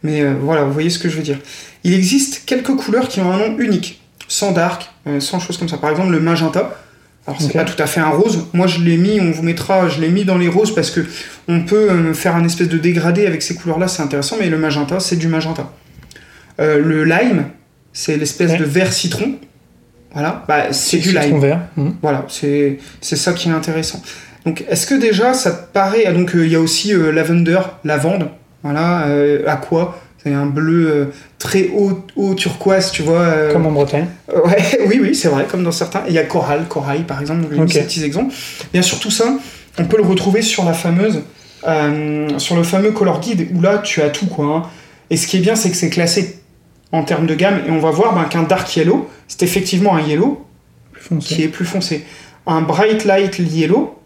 mais 0.04 0.22
euh, 0.22 0.34
voilà, 0.42 0.64
vous 0.66 0.74
voyez 0.74 0.90
ce 0.90 1.00
que 1.00 1.08
je 1.10 1.16
veux 1.16 1.24
dire. 1.24 1.40
Il 1.86 1.94
existe 1.94 2.44
quelques 2.46 2.76
couleurs 2.76 3.08
qui 3.08 3.22
ont 3.22 3.32
un 3.32 3.38
nom 3.38 3.58
unique, 3.60 4.02
sans 4.28 4.52
dark, 4.52 4.90
sans 5.20 5.40
choses 5.40 5.58
comme 5.58 5.70
ça. 5.70 5.78
Par 5.78 5.90
exemple, 5.90 6.12
le 6.12 6.20
magenta. 6.20 6.76
Alors, 7.26 7.40
c'est 7.42 7.48
Ok. 7.48 7.54
pas 7.54 7.64
tout 7.66 7.82
à 7.82 7.88
fait 7.88 8.00
un 8.02 8.10
rose. 8.10 8.46
Moi, 8.54 8.68
je 8.68 8.80
l'ai 8.82 8.98
mis, 8.98 9.20
on 9.22 9.32
vous 9.32 9.44
mettra, 9.44 9.88
je 9.90 10.00
l'ai 10.02 10.10
mis 10.10 10.26
dans 10.26 10.38
les 10.38 10.48
roses 10.50 10.74
parce 10.76 10.92
que 10.92 11.02
on 11.48 11.64
peut 11.64 12.14
faire 12.14 12.36
un 12.36 12.44
espèce 12.46 12.68
de 12.68 12.78
dégradé 12.78 13.26
avec 13.26 13.42
ces 13.42 13.56
couleurs-là, 13.56 13.88
c'est 13.88 14.02
intéressant, 14.02 14.36
mais 14.40 14.50
le 14.50 14.58
magenta, 14.58 15.00
c'est 15.00 15.16
du 15.18 15.28
magenta. 15.30 15.72
Euh, 16.60 16.80
le 16.80 17.04
lime, 17.04 17.46
c'est 17.94 18.18
l'espèce 18.18 18.52
Ouais. 18.52 18.58
de 18.58 18.64
vert 18.64 18.92
citron. 18.94 19.34
Voilà, 20.14 20.44
bah, 20.48 20.72
c'est 20.72 20.98
du 20.98 21.12
lime. 21.12 21.40
vert. 21.40 21.62
Mhm. 21.76 21.96
Voilà, 22.02 22.26
c'est 22.30 22.80
ça 23.02 23.34
qui 23.34 23.50
est 23.50 23.52
intéressant. 23.52 24.02
Donc, 24.46 24.64
est-ce 24.70 24.88
que 24.88 24.96
déjà 24.96 25.34
ça 25.34 25.52
te 25.52 25.72
paraît. 25.74 26.06
ah, 26.08 26.14
donc, 26.14 26.34
euh, 26.36 26.46
il 26.46 26.52
y 26.52 26.56
a 26.56 26.60
aussi 26.62 26.94
euh, 26.94 27.12
lavender, 27.12 27.60
lavande, 27.84 28.30
voilà, 28.64 29.06
euh, 29.08 29.44
aqua, 29.48 30.00
C'est 30.24 30.34
un 30.34 30.46
bleu 30.48 31.12
très 31.38 31.70
haut, 31.76 32.04
haut 32.16 32.34
turquoise, 32.34 32.92
tu 32.92 33.02
vois. 33.04 33.50
Comme 33.54 33.66
en 33.68 33.72
Bretagne. 33.72 34.08
Ouais, 34.46 34.80
oui, 34.88 35.00
oui, 35.02 35.16
c'est 35.16 35.28
vrai, 35.28 35.46
comme 35.50 35.64
dans 35.64 35.72
certains. 35.72 36.02
Il 36.08 36.14
y 36.14 36.18
a 36.20 36.24
Coral, 36.24 36.66
Corail 36.68 37.04
par 37.04 37.22
exemple, 37.22 37.42
donc 37.44 37.52
j'ai 37.52 37.58
mis 37.58 37.64
Ok. 37.64 37.72
ces 37.72 37.82
petits 37.84 38.04
exemples. 38.04 38.34
Bien 38.74 38.82
sûr, 38.82 39.00
tout 39.00 39.12
ça, 39.12 39.38
on 39.78 39.86
peut 39.86 39.98
le 39.98 40.04
retrouver 40.04 40.42
sur 40.42 40.66
la 40.66 40.74
fameuse, 40.74 41.22
sur 42.38 42.56
le 42.56 42.64
fameux 42.64 42.92
color 42.92 43.20
guide 43.20 43.48
où 43.54 43.62
là, 43.62 43.78
tu 43.80 44.02
as 44.02 44.10
tout 44.10 44.26
quoi. 44.28 44.46
hein. 44.46 44.64
Et 45.10 45.18
ce 45.18 45.28
qui 45.28 45.38
est 45.38 45.42
bien, 45.42 45.56
c'est 45.56 45.70
que 45.70 45.78
c'est 45.78 45.90
classé 45.90 46.40
en 46.92 47.04
termes 47.04 47.26
de 47.28 47.36
gamme 47.36 47.62
et 47.68 47.72
on 47.72 47.80
va 47.80 47.92
voir 47.92 48.14
ben, 48.16 48.24
qu'un 48.26 48.44
dark 48.44 48.76
yellow, 48.76 49.10
c'est 49.28 49.44
effectivement 49.44 49.96
un 49.96 50.02
yellow 50.02 50.46
qui 51.20 51.44
est 51.44 51.48
plus 51.48 51.66
foncé. 51.66 52.06
Un 52.46 52.62
bright 52.62 53.04
light 53.06 53.40
yellow, 53.40 54.00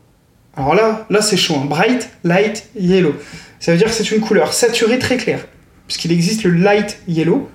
alors 0.58 0.74
là, 0.76 1.06
là 1.10 1.22
c'est 1.22 1.38
chaud, 1.38 1.56
un 1.62 1.65
bright 1.65 2.10
light 2.24 2.67
yellow. 2.80 3.13
Ça 3.60 3.72
veut 3.72 3.78
dire 3.78 3.88
que 3.88 3.94
c'est 3.94 4.10
une 4.12 4.22
couleur 4.22 4.54
saturée 4.54 4.98
très 5.00 5.17
claire, 5.17 5.46
puisqu'il 5.88 6.12
existe 6.12 6.44
le 6.44 6.52
light 6.52 7.00
yellow 7.08 7.50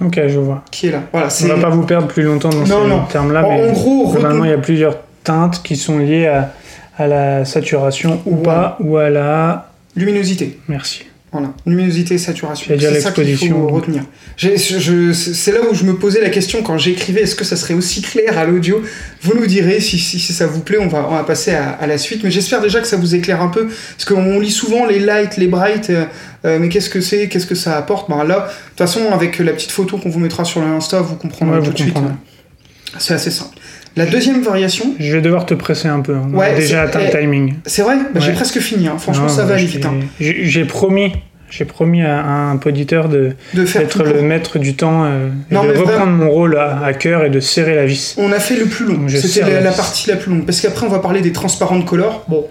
Ok, 0.00 0.20
je 0.26 0.38
vois. 0.38 0.64
qui 0.70 0.88
est 0.88 0.90
là. 0.92 1.02
Voilà, 1.12 1.26
On 1.28 1.30
c'est 1.30 1.46
va 1.46 1.56
pas 1.58 1.70
vous 1.70 1.82
perdre 1.84 2.08
plus 2.08 2.22
longtemps 2.24 2.48
dans 2.50 2.66
Non, 2.66 3.04
ces 3.06 3.12
termes-là, 3.12 3.42
mais 3.42 3.68
en 3.70 3.72
gros, 3.72 4.10
globalement, 4.12 4.44
il 4.44 4.50
y 4.50 4.54
a 4.54 4.58
plusieurs 4.58 4.96
teintes 5.22 5.62
qui 5.62 5.76
sont 5.76 5.98
liées 5.98 6.26
à, 6.26 6.52
à 6.98 7.06
la 7.06 7.44
saturation 7.44 8.20
ou 8.26 8.36
pas, 8.36 8.76
ou 8.80 8.96
à 8.96 9.10
la... 9.10 9.70
luminosité. 9.94 10.58
Merci. 10.68 11.04
Voilà, 11.32 11.54
luminosité, 11.64 12.18
saturation. 12.18 12.74
C'est 12.78 13.00
ça 13.00 13.10
qu'il 13.10 13.36
faut 13.38 13.68
retenir. 13.68 14.02
C'est 14.36 15.52
là 15.52 15.60
où 15.70 15.74
je 15.74 15.84
me 15.84 15.96
posais 15.96 16.20
la 16.20 16.28
question 16.28 16.62
quand 16.62 16.76
j'écrivais 16.76 17.22
est-ce 17.22 17.34
que 17.34 17.44
ça 17.44 17.56
serait 17.56 17.72
aussi 17.72 18.02
clair 18.02 18.36
à 18.36 18.44
l'audio? 18.44 18.82
Vous 19.22 19.32
nous 19.34 19.46
direz 19.46 19.80
si, 19.80 19.98
si, 19.98 20.20
si 20.20 20.32
ça 20.34 20.46
vous 20.46 20.60
plaît, 20.60 20.76
on 20.78 20.88
va, 20.88 21.08
on 21.08 21.14
va 21.14 21.24
passer 21.24 21.52
à, 21.52 21.70
à 21.70 21.86
la 21.86 21.96
suite. 21.96 22.22
Mais 22.22 22.30
j'espère 22.30 22.60
déjà 22.60 22.80
que 22.80 22.86
ça 22.86 22.98
vous 22.98 23.14
éclaire 23.14 23.40
un 23.40 23.48
peu. 23.48 23.68
Parce 23.68 24.04
qu'on 24.04 24.40
lit 24.40 24.50
souvent 24.50 24.84
les 24.84 24.98
light, 24.98 25.38
les 25.38 25.46
bright, 25.46 25.88
euh, 25.88 26.04
euh, 26.44 26.58
mais 26.60 26.68
qu'est-ce 26.68 26.90
que 26.90 27.00
c'est 27.00 27.28
Qu'est-ce 27.28 27.46
que 27.46 27.54
ça 27.54 27.78
apporte? 27.78 28.10
Ben 28.10 28.24
Là, 28.24 28.40
de 28.40 28.68
toute 28.68 28.78
façon, 28.78 29.10
avec 29.10 29.38
la 29.38 29.52
petite 29.52 29.72
photo 29.72 29.96
qu'on 29.96 30.10
vous 30.10 30.20
mettra 30.20 30.44
sur 30.44 30.60
l'Insta, 30.60 31.00
vous 31.00 31.14
comprendrez 31.14 31.56
Ouais, 31.60 31.64
tout 31.64 31.70
vous 31.70 31.72
de 31.72 31.78
suite. 31.78 31.96
C'est 32.98 33.14
assez 33.14 33.30
simple. 33.30 33.56
La 33.96 34.06
deuxième 34.06 34.40
variation, 34.42 34.94
Je 34.98 35.12
vais 35.12 35.20
devoir 35.20 35.44
te 35.46 35.54
presser 35.54 35.88
un 35.88 36.00
peu. 36.00 36.14
hein. 36.14 36.28
On 36.32 36.38
a 36.40 36.54
déjà 36.54 36.82
atteint 36.82 37.00
le 37.00 37.06
eh, 37.12 37.18
timing. 37.20 37.54
c'est 37.66 37.82
vrai 37.82 37.96
bah, 38.14 38.20
J'ai 38.20 38.32
presque 38.32 38.58
fini. 38.58 38.86
hein. 38.88 38.96
Franchement, 38.98 39.24
Non, 39.24 39.28
ça 39.28 39.44
va 39.44 39.54
aller 39.54 39.66
je 39.66 39.72
vite. 39.76 39.84
hein. 39.86 39.94
J'ai 40.18 40.64
promis, 40.64 41.12
j'ai 41.50 41.66
promis 41.66 42.02
à 42.02 42.24
un 42.24 42.56
poditeur 42.56 43.08
de 43.10 43.32
De 43.52 43.64
d'être 43.64 44.02
le 44.02 44.22
maître 44.22 44.58
du 44.58 44.74
temps 44.74 45.04
euh, 45.04 45.28
et 45.50 45.54
Non, 45.54 45.64
de 45.64 45.68
reprendre 45.68 45.90
vraiment- 45.90 46.24
mon 46.24 46.30
rôle 46.30 46.56
à, 46.56 46.82
à 46.84 46.94
cœur 46.94 47.24
et 47.24 47.30
de 47.30 47.38
serrer 47.40 47.74
la 47.74 47.84
vis. 47.84 48.14
On 48.18 48.32
a 48.32 48.40
fait 48.40 48.56
le 48.56 48.64
plus 48.64 48.86
long. 48.86 49.00
C'était 49.08 49.42
la, 49.42 49.60
la 49.60 49.72
partie 49.72 50.08
la 50.08 50.16
plus 50.16 50.30
longue. 50.32 50.46
Parce 50.46 50.60
qu'après, 50.62 50.86
on 50.86 50.90
va 50.90 50.98
parler 51.00 51.20
des 51.20 51.32
transparents 51.32 51.78
de 51.78 51.84
color. 51.84 52.24
Bon, 52.28 52.46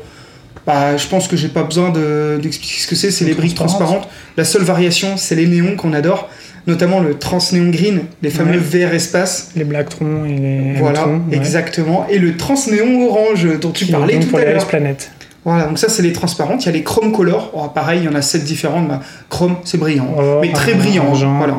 bah, 0.67 0.95
je 0.95 1.07
pense 1.07 1.27
que 1.27 1.35
j'ai 1.35 1.47
pas 1.47 1.63
besoin 1.63 1.89
de- 1.89 2.39
d'expliquer 2.39 2.81
ce 2.81 2.87
que 2.87 2.95
c'est. 2.95 3.09
C'est 3.09 3.25
les 3.25 3.33
briques 3.33 3.55
Transparentes. 3.55 4.01
transparentes. 4.01 4.13
La 4.37 4.43
seule 4.45 4.61
variation, 4.61 5.17
c'est 5.17 5.33
les 5.33 5.47
néons 5.47 5.75
qu'on 5.75 5.93
adore. 5.93 6.29
Notamment 6.67 6.99
le 6.99 7.17
transnéon 7.17 7.69
green, 7.71 8.01
les 8.21 8.29
fameux 8.29 8.51
Ouais. 8.51 8.57
verts 8.57 8.93
espace. 8.93 9.49
Les 9.55 9.63
Blacktron 9.63 10.25
et 10.25 10.37
les 10.37 10.73
Voilà, 10.79 11.07
ouais. 11.07 11.19
exactement. 11.31 12.05
Et 12.09 12.19
le 12.19 12.37
transnéon 12.37 13.07
orange 13.07 13.47
dont 13.59 13.71
tu 13.71 13.85
Qui 13.85 13.91
parlais 13.91 14.19
tout 14.19 14.27
pour 14.27 14.39
à 14.39 14.45
les 14.45 14.53
l'heure. 14.53 14.67
Planet. 14.67 15.11
Voilà, 15.43 15.65
donc 15.65 15.79
ça, 15.79 15.89
c'est 15.89 16.03
les 16.03 16.13
transparentes. 16.13 16.63
Il 16.63 16.65
y 16.67 16.69
a 16.69 16.73
les 16.73 16.83
chrome 16.83 17.11
color. 17.11 17.51
Oh, 17.55 17.67
pareil, 17.73 18.01
il 18.03 18.05
y 18.05 18.07
en 18.07 18.13
a 18.13 18.21
sept 18.21 18.43
différentes. 18.43 18.87
Bah, 18.87 18.99
chrome, 19.29 19.55
c'est 19.63 19.79
brillant. 19.79 20.07
Oh, 20.15 20.37
mais 20.41 20.51
très 20.51 20.75
brillant. 20.75 21.07
argent. 21.09 21.35
Voilà. 21.39 21.55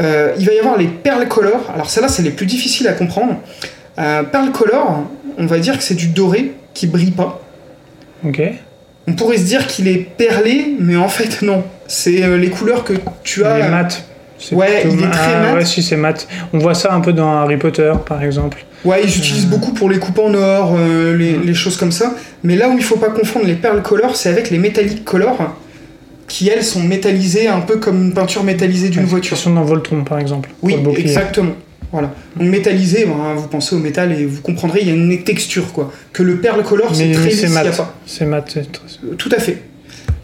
Euh, 0.00 0.34
il 0.40 0.44
va 0.44 0.52
y 0.54 0.58
avoir 0.58 0.76
les 0.76 0.88
perles 0.88 1.28
color. 1.28 1.70
Alors 1.72 1.88
celles-là, 1.88 2.08
c'est 2.08 2.22
les 2.22 2.30
plus 2.32 2.46
difficiles 2.46 2.88
à 2.88 2.94
comprendre. 2.94 3.36
Euh, 4.00 4.24
perles 4.24 4.50
color, 4.50 5.04
on 5.38 5.46
va 5.46 5.58
dire 5.60 5.78
que 5.78 5.84
c'est 5.84 5.94
du 5.94 6.08
doré 6.08 6.52
qui 6.74 6.88
brille 6.88 7.12
pas. 7.12 7.40
Ok. 8.26 8.42
On 9.06 9.12
pourrait 9.12 9.36
se 9.38 9.44
dire 9.44 9.66
qu'il 9.66 9.86
est 9.88 9.98
perlé, 10.16 10.74
mais 10.78 10.96
en 10.96 11.08
fait 11.08 11.42
non. 11.42 11.62
C'est 11.86 12.22
euh, 12.22 12.36
les 12.38 12.48
couleurs 12.48 12.84
que 12.84 12.94
tu 13.22 13.44
as. 13.44 13.58
Il 13.58 13.64
est 13.66 13.68
mat. 13.68 14.04
C'est 14.38 14.54
Ouais, 14.54 14.80
plutôt 14.82 14.96
il 14.96 15.04
est 15.04 15.10
très 15.10 15.34
ah, 15.34 15.40
mat. 15.42 15.54
Ouais, 15.54 15.64
si 15.64 15.82
c'est 15.82 15.96
mat. 15.96 16.26
On 16.52 16.58
voit 16.58 16.74
ça 16.74 16.92
un 16.94 17.00
peu 17.00 17.12
dans 17.12 17.30
Harry 17.38 17.56
Potter, 17.56 17.92
par 18.06 18.22
exemple. 18.22 18.64
Ouais, 18.84 19.00
ils 19.02 19.16
utilisent 19.16 19.46
Euh. 19.46 19.50
beaucoup 19.50 19.72
pour 19.72 19.88
les 19.90 19.98
coupes 19.98 20.18
en 20.18 20.34
or, 20.34 20.74
euh, 20.78 21.16
les, 21.16 21.36
les 21.38 21.54
choses 21.54 21.76
comme 21.76 21.92
ça. 21.92 22.14
Mais 22.42 22.56
là 22.56 22.68
où 22.68 22.76
il 22.76 22.84
faut 22.84 22.96
pas 22.96 23.10
confondre 23.10 23.46
les 23.46 23.54
perles 23.54 23.82
color, 23.82 24.16
c'est 24.16 24.28
avec 24.30 24.50
les 24.50 24.58
métalliques 24.58 25.04
color, 25.04 25.54
qui 26.28 26.48
elles 26.48 26.64
sont 26.64 26.82
métallisées 26.82 27.48
un 27.48 27.60
peu 27.60 27.76
comme 27.76 28.02
une 28.02 28.14
peinture 28.14 28.42
métallisée 28.44 28.88
d'une 28.88 29.02
Ouais, 29.02 29.06
voiture. 29.08 29.36
Sont 29.36 29.52
dans 29.54 29.62
Voltron, 29.62 30.04
par 30.04 30.18
exemple. 30.18 30.50
Oui, 30.62 30.76
exactement. 30.96 31.52
Voilà. 31.94 32.12
Donc 32.36 32.48
métallisé, 32.48 33.04
ben, 33.04 33.34
vous 33.36 33.46
pensez 33.46 33.76
au 33.76 33.78
métal 33.78 34.10
et 34.10 34.26
vous 34.26 34.42
comprendrez, 34.42 34.80
il 34.82 34.88
y 34.88 34.90
a 34.90 34.94
une 34.94 35.22
texture 35.22 35.72
quoi. 35.72 35.92
Que 36.12 36.24
le 36.24 36.38
perle 36.38 36.64
color, 36.64 36.92
c'est 36.92 37.12
très 37.12 37.30
c'est 37.30 37.48
mat. 37.48 37.66
C'est 38.04 38.26
mat. 38.26 38.58
Tout 39.16 39.28
à 39.30 39.38
fait. 39.38 39.62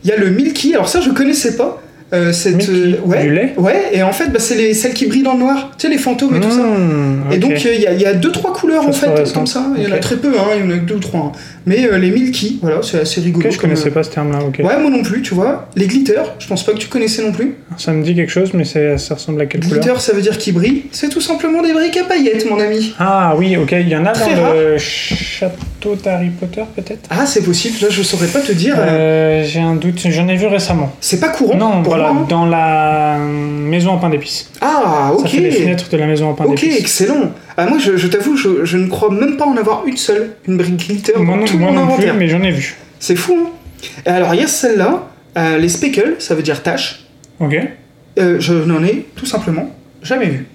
Il 0.03 0.11
y 0.11 0.13
a 0.13 0.17
le 0.17 0.31
Milky, 0.31 0.75
alors 0.75 0.89
ça 0.89 1.01
je 1.01 1.11
connaissais 1.11 1.57
pas. 1.57 1.81
Euh, 2.13 2.33
cette, 2.33 2.69
euh, 2.69 2.97
ouais, 3.05 3.23
du 3.23 3.33
lait? 3.33 3.55
ouais, 3.57 3.91
et 3.93 4.03
en 4.03 4.11
fait 4.13 4.31
bah, 4.33 4.41
c'est 4.41 4.57
les, 4.57 4.75
celles 4.75 4.95
qui 4.95 5.07
brillent 5.07 5.23
dans 5.23 5.35
le 5.35 5.39
noir, 5.39 5.71
tu 5.79 5.87
sais 5.87 5.93
les 5.93 5.97
fantômes 5.99 6.35
et 6.35 6.41
tout 6.41 6.51
ça. 6.51 6.57
Mmh, 6.65 7.33
Et 7.33 7.39
donc 7.39 7.53
euh, 7.53 7.73
il 7.73 7.81
y, 7.81 7.87
a- 7.87 7.93
il 7.93 8.01
y 8.01 8.05
a 8.07 8.15
deux 8.15 8.33
trois 8.33 8.53
couleurs 8.53 8.85
en 8.89 8.93
fait 8.93 9.33
comme 9.33 9.47
ça. 9.47 9.65
Il 9.77 9.85
y 9.85 9.87
en 9.87 9.93
a 9.95 9.99
très 9.99 10.17
peu, 10.17 10.33
hein, 10.37 10.49
il 10.57 10.65
y 10.65 10.67
en 10.67 10.71
a 10.75 10.79
que 10.79 10.87
deux 10.87 10.97
ou 10.97 10.99
trois. 10.99 11.21
hein. 11.33 11.39
Mais 11.67 11.87
euh, 11.87 11.99
les 11.99 12.11
Milky, 12.11 12.59
voilà, 12.63 12.81
c'est 12.83 12.99
assez 13.01 13.21
rigolo. 13.21 13.47
Ok, 13.47 13.53
je 13.53 13.59
comme, 13.59 13.71
connaissais 13.71 13.91
euh, 13.91 13.93
pas 13.93 14.03
ce 14.03 14.11
terme-là. 14.11 14.41
Ok. 14.41 14.59
Ouais, 14.59 14.77
moi 14.81 14.91
non 14.91 15.03
plus, 15.03 15.23
tu 15.23 15.35
vois. 15.35 15.69
Les 15.77 15.87
glitters, 15.87 16.35
je 16.41 16.49
pense 16.49 16.65
pas 16.67 16.73
que 16.73 16.79
tu 16.79 16.89
connaissais 16.89 17.23
non 17.23 17.31
plus. 17.31 17.55
Ça 17.77 17.93
me 17.93 18.03
dit 18.03 18.17
quelque 18.17 18.33
chose, 18.33 18.51
mais 18.55 18.65
ça 18.65 19.15
ressemble 19.15 19.41
à 19.43 19.47
quelle 19.47 19.61
couleur? 19.61 19.79
Glitter, 19.79 20.01
ça 20.01 20.13
veut 20.13 20.23
dire 20.23 20.37
qu'ils 20.37 20.55
brillent. 20.55 20.87
C'est 20.91 21.11
tout 21.11 21.21
simplement 21.21 21.63
des 21.63 21.73
briques 21.73 21.97
à 21.97 22.03
paillettes, 22.05 22.45
mon 22.51 22.59
ami. 22.59 22.93
Ah 22.99 23.35
oui, 23.39 23.57
ok. 23.57 23.71
Il 23.73 23.89
y 23.89 23.95
en 23.97 24.05
a 24.05 24.11
Très 24.11 24.35
dans 24.35 24.53
le 24.53 24.79
château 24.79 25.55
d'Harry 25.89 26.29
Potter, 26.31 26.63
peut-être? 26.77 27.09
Ah, 27.11 27.27
c'est 27.27 27.43
possible, 27.43 27.77
là 27.83 27.89
je 27.91 28.03
saurais 28.03 28.27
pas 28.29 28.41
te 28.41 28.53
dire. 28.53 28.75
euh, 28.79 28.83
Euh, 29.43 29.45
J'ai 29.45 29.61
un 29.61 29.75
doute. 29.75 30.01
J'en 30.09 30.29
ai 30.29 30.37
vu 30.37 30.47
récemment. 30.47 30.93
C'est 31.01 31.21
pas 31.21 31.29
courant 31.29 31.57
Non, 31.57 31.83
pour 31.83 31.95
voilà, 31.95 32.13
moi, 32.13 32.23
hein. 32.23 32.27
dans 32.29 32.47
la 32.47 33.19
maison 33.19 33.91
en 33.93 33.99
pain 33.99 34.11
d'épices. 34.11 34.51
Ah, 34.61 35.11
ok. 35.15 35.21
Ça 35.23 35.29
fait 35.29 35.41
les 35.41 35.51
fenêtres 35.51 35.89
de 35.91 35.97
la 35.97 36.07
maison 36.07 36.29
en 36.31 36.35
pain 36.35 36.45
Ok, 36.45 36.57
d'épices. 36.61 36.79
excellent. 36.79 37.33
Ah, 37.57 37.67
moi, 37.67 37.79
je, 37.79 37.97
je 37.97 38.07
t'avoue, 38.07 38.37
je, 38.37 38.65
je 38.65 38.77
ne 38.77 38.87
crois 38.89 39.11
même 39.11 39.37
pas 39.37 39.47
en 39.47 39.57
avoir 39.57 39.87
une 39.87 39.97
seule, 39.97 40.31
une 40.49 40.57
brique 40.57 40.77
glitter 40.89 41.13
Moi 41.17 41.37
non, 41.37 41.45
tout 41.45 41.59
moi 41.59 41.71
non 41.73 41.95
plus, 41.97 42.11
mais 42.19 42.29
j'en 42.29 42.43
ai 42.43 42.51
vu. 42.51 42.77
C'est 42.99 43.17
fou, 43.17 43.37
hein 43.47 43.51
Et 44.07 44.09
Alors, 44.11 44.35
il 44.35 44.41
y 44.41 44.45
a 44.45 44.47
celle-là, 44.49 45.09
euh, 45.39 45.59
les 45.59 45.69
speckles, 45.69 46.17
ça 46.19 46.35
veut 46.35 46.43
dire 46.43 46.63
taches. 46.63 47.05
Ok. 47.41 47.57
Euh, 48.19 48.37
je 48.41 48.53
n'en 48.55 48.83
ai 48.85 49.07
tout 49.17 49.27
simplement 49.27 49.71
jamais 50.03 50.27
vu. 50.27 50.47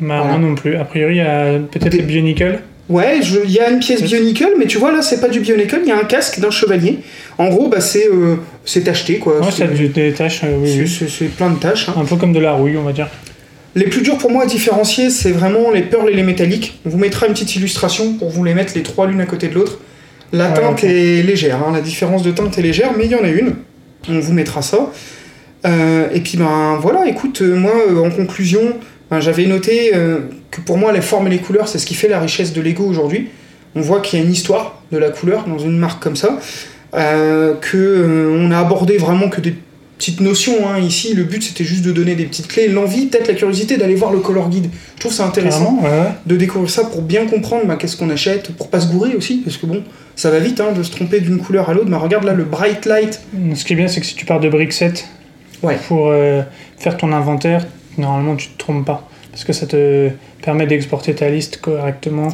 Bah, 0.00 0.18
Voilà. 0.22 0.38
Moi 0.38 0.48
non 0.48 0.54
plus. 0.54 0.76
A 0.76 0.84
priori, 0.84 1.14
il 1.14 1.18
y 1.18 1.20
a 1.22 1.58
peut-être 1.58 1.94
les 1.94 2.02
Bionickel. 2.02 2.60
Ouais, 2.88 3.20
il 3.20 3.50
y 3.50 3.58
a 3.60 3.68
une 3.70 3.80
pièce 3.80 4.02
bionickel, 4.02 4.52
mais 4.58 4.64
tu 4.66 4.78
vois 4.78 4.90
là, 4.92 5.02
c'est 5.02 5.20
pas 5.20 5.28
du 5.28 5.40
bionickel, 5.40 5.80
il 5.82 5.88
y 5.88 5.92
a 5.92 5.98
un 5.98 6.04
casque 6.04 6.40
d'un 6.40 6.50
chevalier. 6.50 7.00
En 7.36 7.48
gros, 7.48 7.68
bah, 7.68 7.80
c'est 7.82 8.06
euh, 8.08 8.36
c'est 8.64 8.80
tacheté, 8.84 9.18
quoi. 9.18 9.40
Ouais, 9.40 9.48
C'est- 9.54 9.88
des 9.92 10.12
taches, 10.12 10.40
euh, 10.44 10.56
oui, 10.58 10.88
c'est- 10.88 11.24
plein 11.26 11.50
de 11.50 11.58
taches. 11.58 11.88
hein. 11.90 11.94
Un 11.98 12.04
peu 12.06 12.16
comme 12.16 12.32
de 12.32 12.38
la 12.40 12.52
rouille, 12.52 12.78
on 12.78 12.82
va 12.84 12.92
dire. 12.92 13.08
Les 13.74 13.84
plus 13.84 14.00
durs 14.00 14.16
pour 14.16 14.30
moi 14.30 14.44
à 14.44 14.46
différencier, 14.46 15.10
c'est 15.10 15.30
vraiment 15.32 15.70
les 15.70 15.82
pearls 15.82 16.08
et 16.08 16.14
les 16.14 16.22
métalliques. 16.22 16.80
On 16.86 16.88
vous 16.88 16.96
mettra 16.98 17.26
une 17.26 17.34
petite 17.34 17.54
illustration 17.56 18.14
pour 18.14 18.30
vous 18.30 18.42
les 18.42 18.54
mettre 18.54 18.72
les 18.74 18.82
trois 18.82 19.06
l'une 19.06 19.20
à 19.20 19.26
côté 19.26 19.48
de 19.48 19.54
l'autre. 19.54 19.78
La 20.32 20.48
Ouais, 20.48 20.54
teinte 20.54 20.82
est 20.84 21.22
légère, 21.22 21.56
hein, 21.66 21.72
la 21.74 21.80
différence 21.82 22.22
de 22.22 22.30
teinte 22.30 22.56
est 22.58 22.62
légère, 22.62 22.92
mais 22.96 23.04
il 23.04 23.10
y 23.10 23.14
en 23.14 23.22
a 23.24 23.28
une. 23.28 23.54
On 24.08 24.18
vous 24.18 24.32
mettra 24.32 24.62
ça. 24.62 24.90
Euh, 25.66 26.06
et 26.14 26.20
puis 26.20 26.38
ben 26.38 26.78
voilà, 26.80 27.06
écoute, 27.08 27.42
euh, 27.42 27.54
moi 27.56 27.72
en 28.04 28.10
conclusion, 28.10 28.60
ben, 29.10 29.20
j'avais 29.20 29.46
noté 29.46 29.92
euh, 29.94 30.20
que 30.50 30.60
pour 30.60 30.76
moi 30.76 30.92
les 30.92 31.00
formes 31.00 31.26
et 31.26 31.30
les 31.30 31.38
couleurs, 31.38 31.68
c'est 31.68 31.78
ce 31.78 31.86
qui 31.86 31.94
fait 31.94 32.08
la 32.08 32.20
richesse 32.20 32.52
de 32.52 32.60
Lego 32.60 32.84
aujourd'hui. 32.84 33.28
On 33.74 33.80
voit 33.80 34.00
qu'il 34.00 34.18
y 34.18 34.22
a 34.22 34.24
une 34.24 34.32
histoire 34.32 34.82
de 34.92 34.98
la 34.98 35.10
couleur 35.10 35.44
dans 35.46 35.58
une 35.58 35.78
marque 35.78 36.02
comme 36.02 36.16
ça, 36.16 36.38
euh, 36.94 37.54
que 37.60 37.76
euh, 37.76 38.38
on 38.38 38.50
a 38.50 38.58
abordé 38.58 38.96
vraiment 38.96 39.28
que 39.28 39.40
des 39.40 39.54
petites 39.98 40.20
notions 40.20 40.68
hein. 40.68 40.78
ici. 40.78 41.14
Le 41.14 41.24
but 41.24 41.42
c'était 41.42 41.64
juste 41.64 41.84
de 41.84 41.92
donner 41.92 42.14
des 42.14 42.24
petites 42.24 42.48
clés, 42.48 42.68
l'envie, 42.68 43.06
peut-être 43.06 43.28
la 43.28 43.34
curiosité 43.34 43.76
d'aller 43.76 43.94
voir 43.94 44.12
le 44.12 44.20
color 44.20 44.48
guide. 44.48 44.70
Je 44.96 45.00
trouve 45.00 45.12
ça 45.12 45.26
intéressant 45.26 45.78
ouais, 45.82 46.12
de 46.26 46.36
découvrir 46.36 46.70
ça 46.70 46.84
pour 46.84 47.02
bien 47.02 47.26
comprendre 47.26 47.66
bah, 47.66 47.76
qu'est-ce 47.76 47.96
qu'on 47.96 48.10
achète, 48.10 48.52
pour 48.56 48.68
pas 48.68 48.80
se 48.80 48.88
gourer 48.88 49.14
aussi, 49.14 49.38
parce 49.38 49.56
que 49.56 49.66
bon, 49.66 49.82
ça 50.16 50.30
va 50.30 50.38
vite 50.38 50.60
hein, 50.60 50.72
de 50.76 50.82
se 50.82 50.90
tromper 50.90 51.20
d'une 51.20 51.38
couleur 51.38 51.70
à 51.70 51.74
l'autre. 51.74 51.88
Mais 51.88 51.96
regarde 51.96 52.24
là 52.24 52.32
le 52.32 52.44
bright 52.44 52.86
light. 52.86 53.20
Ce 53.54 53.64
qui 53.64 53.72
est 53.72 53.76
bien, 53.76 53.88
c'est 53.88 54.00
que 54.00 54.06
si 54.06 54.14
tu 54.14 54.26
pars 54.26 54.40
de 54.40 54.48
brick 54.48 54.72
set 54.72 55.06
Ouais. 55.62 55.76
pour 55.88 56.08
euh, 56.08 56.42
faire 56.76 56.96
ton 56.96 57.12
inventaire, 57.12 57.66
normalement 57.98 58.36
tu 58.36 58.48
te 58.48 58.58
trompes 58.58 58.84
pas. 58.84 59.06
Parce 59.32 59.44
que 59.44 59.52
ça 59.52 59.66
te 59.66 60.08
permet 60.42 60.66
d'exporter 60.66 61.14
ta 61.14 61.28
liste 61.28 61.60
correctement. 61.60 62.28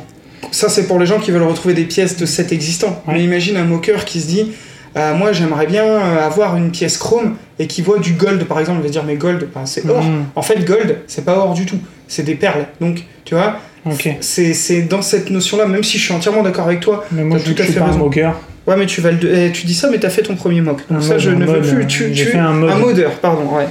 Ça 0.51 0.69
c'est 0.69 0.87
pour 0.87 0.99
les 0.99 1.07
gens 1.07 1.19
qui 1.19 1.31
veulent 1.31 1.43
retrouver 1.43 1.75
des 1.75 1.85
pièces 1.85 2.17
de 2.17 2.27
set 2.27 2.53
existants. 2.53 3.03
Ouais. 3.07 3.15
Mais 3.15 3.25
imagine 3.25 3.57
un 3.57 3.65
moqueur 3.65 4.05
qui 4.05 4.21
se 4.21 4.27
dit. 4.27 4.53
euh, 4.97 5.15
moi 5.15 5.33
j'aimerais 5.33 5.67
bien 5.67 5.85
euh, 5.85 6.25
avoir 6.25 6.57
une 6.57 6.71
pièce 6.71 6.97
chrome 6.99 7.37
et 7.59 7.67
qui 7.67 7.83
voit 7.83 7.99
du 7.99 8.13
gold 8.13 8.45
par 8.45 8.61
exemple, 8.61 8.79
il 8.81 8.85
va 8.85 8.91
dire 8.91 9.05
mais 9.05 9.17
gold 9.17 9.49
bah, 9.55 9.63
c'est 9.65 9.85
or. 9.89 10.03
Mhm. 10.03 10.25
En 10.37 10.43
fait 10.43 10.65
gold 10.65 10.99
c'est 11.07 11.25
pas 11.25 11.37
or 11.37 11.55
du 11.55 11.67
tout, 11.67 11.79
c'est 12.09 12.23
des 12.23 12.35
perles. 12.37 12.67
Donc 12.81 13.03
tu 13.25 13.35
vois, 13.35 13.57
Ok. 13.87 14.09
c'est 14.21 14.55
c'est 14.55 14.83
dans 14.83 15.03
cette 15.03 15.31
notion 15.31 15.57
là, 15.59 15.67
même 15.67 15.83
si 15.83 15.99
je 15.99 16.05
suis 16.05 16.15
entièrement 16.15 16.43
d'accord 16.43 16.67
avec 16.67 16.81
toi, 16.81 17.05
Mais 17.13 17.23
moi, 17.25 17.39
je 17.39 17.53
tout 17.53 17.61
à 17.63 17.65
fait 17.65 17.79
un 17.81 17.87
raison. 17.87 17.99
moqueur. 17.99 18.41
Ouais, 18.67 18.77
mais 18.77 18.87
tu 18.87 19.01
vas 19.03 19.11
le. 19.11 19.19
eh, 19.35 19.53
tu 19.53 19.67
dis 19.67 19.75
ça, 19.75 19.91
mais 19.91 19.99
t'as 19.99 20.09
fait 20.09 20.23
ton 20.23 20.37
premier 20.37 20.63
mock. 20.63 20.79
Donc 20.89 20.99
Un 20.99 21.01
ça, 21.03 21.11
mode, 21.15 21.19
je 21.21 21.31
un 21.31 21.35
ne 21.35 21.45
veux 21.45 21.61
plus. 21.61 21.83
euh, 21.83 21.85
Tu, 21.87 22.13
tu- 22.13 22.25
fait 22.25 22.39
un 22.39 22.53
mode. 22.55 22.79
modeur, 22.79 23.11
pardon, 23.21 23.43
ouais. 23.55 23.67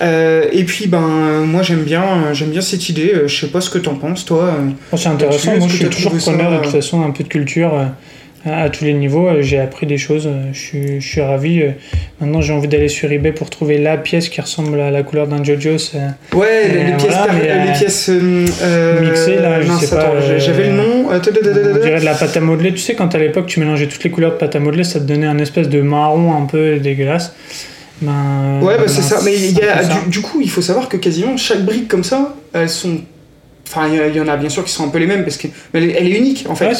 Euh, 0.00 0.46
et 0.52 0.64
puis, 0.64 0.86
ben, 0.86 1.02
euh, 1.02 1.44
moi, 1.44 1.62
j'aime 1.62 1.82
bien, 1.82 2.02
euh, 2.02 2.34
j'aime 2.34 2.50
bien 2.50 2.60
cette 2.60 2.88
idée. 2.88 3.12
Je 3.26 3.40
sais 3.40 3.48
pas 3.48 3.60
ce 3.60 3.70
que 3.70 3.78
t'en 3.78 3.94
penses, 3.94 4.24
toi. 4.24 4.54
Oh, 4.92 4.96
c'est 4.96 5.08
intéressant. 5.08 5.56
Moi, 5.56 5.68
je 5.68 5.76
suis 5.76 5.88
toujours 5.88 6.12
ça, 6.20 6.30
preneur 6.32 6.52
de 6.52 6.58
toute 6.64 6.72
façon, 6.72 7.02
un 7.02 7.10
peu 7.10 7.24
de 7.24 7.28
culture. 7.28 7.72
à 8.46 8.70
tous 8.70 8.84
les 8.84 8.94
niveaux. 8.94 9.28
J'ai 9.40 9.58
appris 9.58 9.84
des 9.84 9.98
choses, 9.98 10.28
je 10.52 10.58
suis, 10.58 11.00
je 11.00 11.06
suis 11.06 11.20
ravi. 11.20 11.60
Maintenant, 12.20 12.40
j'ai 12.40 12.52
envie 12.52 12.68
d'aller 12.68 12.88
sur 12.88 13.10
eBay 13.10 13.32
pour 13.32 13.50
trouver 13.50 13.76
la 13.78 13.96
pièce 13.98 14.28
qui 14.28 14.40
ressemble 14.40 14.80
à 14.80 14.90
la 14.92 15.02
couleur 15.02 15.26
d'un 15.26 15.42
JoJo's. 15.42 15.94
Ouais, 16.32 16.68
les, 16.68 16.78
Euh, 16.78 16.84
les 16.86 16.92
pièces, 16.96 17.14
voilà, 17.16 17.32
per- 17.32 17.38
mais, 17.42 17.66
les 17.66 17.72
pièces 17.72 18.08
euh, 18.10 19.00
mixées, 19.02 19.36
là, 19.36 19.60
je 19.60 19.72
sais 19.84 19.94
pas, 19.94 20.12
euh, 20.14 20.38
J'avais 20.38 20.68
le 20.68 20.76
nom. 20.76 21.08
On 21.10 21.18
dirait 21.18 22.00
de 22.00 22.04
la 22.04 22.14
pâte 22.14 22.36
à 22.36 22.40
modeler. 22.40 22.70
Tu 22.72 22.78
sais, 22.78 22.94
quand 22.94 23.12
à 23.14 23.18
l'époque 23.18 23.46
tu 23.46 23.58
mélangeais 23.60 23.86
toutes 23.88 24.04
les 24.04 24.10
couleurs 24.10 24.30
de 24.32 24.36
pâte 24.36 24.54
à 24.54 24.60
modeler, 24.60 24.84
ça 24.84 25.00
te 25.00 25.04
donnait 25.04 25.26
un 25.26 25.38
espèce 25.38 25.68
de 25.68 25.82
marron 25.82 26.34
un 26.40 26.46
peu 26.46 26.76
dégueulasse. 26.78 27.34
Ben, 28.02 28.60
Ouais, 28.62 28.76
bah, 28.76 28.82
ben, 28.86 28.88
c'est 28.88 29.02
ça. 29.02 29.20
Mais 29.24 29.34
il 29.36 29.58
y 29.58 29.62
a, 29.62 29.82
du, 29.84 30.10
du 30.10 30.20
coup, 30.20 30.40
il 30.40 30.50
faut 30.50 30.62
savoir 30.62 30.88
que 30.88 30.96
quasiment 30.96 31.36
chaque 31.36 31.64
brique 31.64 31.88
comme 31.88 32.04
ça, 32.04 32.34
elles 32.52 32.68
sont. 32.70 32.98
Enfin, 33.70 33.86
il 33.86 34.16
y 34.16 34.20
en 34.20 34.28
a 34.28 34.36
bien 34.38 34.48
sûr 34.48 34.64
qui 34.64 34.72
sont 34.72 34.84
un 34.86 34.88
peu 34.88 34.96
les 34.96 35.06
mêmes 35.06 35.24
parce 35.24 35.36
que 35.36 35.46
mais 35.74 35.82
elle, 35.82 35.90
est- 35.90 35.94
elle 35.98 36.06
est 36.08 36.16
unique 36.18 36.46
en 36.48 36.54
fait. 36.54 36.68
Ouais, 36.68 36.74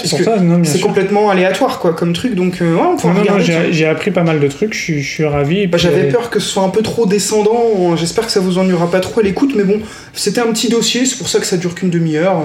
c'est 0.64 0.80
complètement 0.80 1.28
aléatoire 1.28 1.80
quoi, 1.80 1.92
comme 1.92 2.14
truc. 2.14 2.34
Donc, 2.34 2.62
euh, 2.62 2.74
ouais, 2.76 2.80
on 2.80 2.96
peut 2.96 3.08
Non, 3.08 3.20
regarder. 3.20 3.72
j'ai 3.72 3.84
appris 3.86 4.10
pas 4.10 4.22
mal 4.22 4.40
de 4.40 4.48
trucs, 4.48 4.72
je 4.72 4.78
suis, 4.80 5.02
je 5.02 5.08
suis 5.10 5.24
ravi. 5.26 5.66
Bah, 5.66 5.76
J'avais 5.76 6.08
euh, 6.08 6.10
peur 6.10 6.30
que 6.30 6.40
ce 6.40 6.48
soit 6.48 6.62
un 6.62 6.70
peu 6.70 6.80
trop 6.80 7.04
descendant. 7.04 7.94
J'espère 7.94 8.24
que 8.24 8.32
ça 8.32 8.40
vous 8.40 8.56
ennuiera 8.56 8.90
pas 8.90 9.00
trop 9.00 9.20
à 9.20 9.22
l'écoute, 9.22 9.52
mais 9.54 9.64
bon, 9.64 9.80
c'était 10.14 10.40
un 10.40 10.46
petit 10.50 10.70
dossier. 10.70 11.04
C'est 11.04 11.18
pour 11.18 11.28
ça 11.28 11.40
que 11.40 11.46
ça 11.46 11.58
dure 11.58 11.74
qu'une 11.74 11.90
demi-heure. 11.90 12.40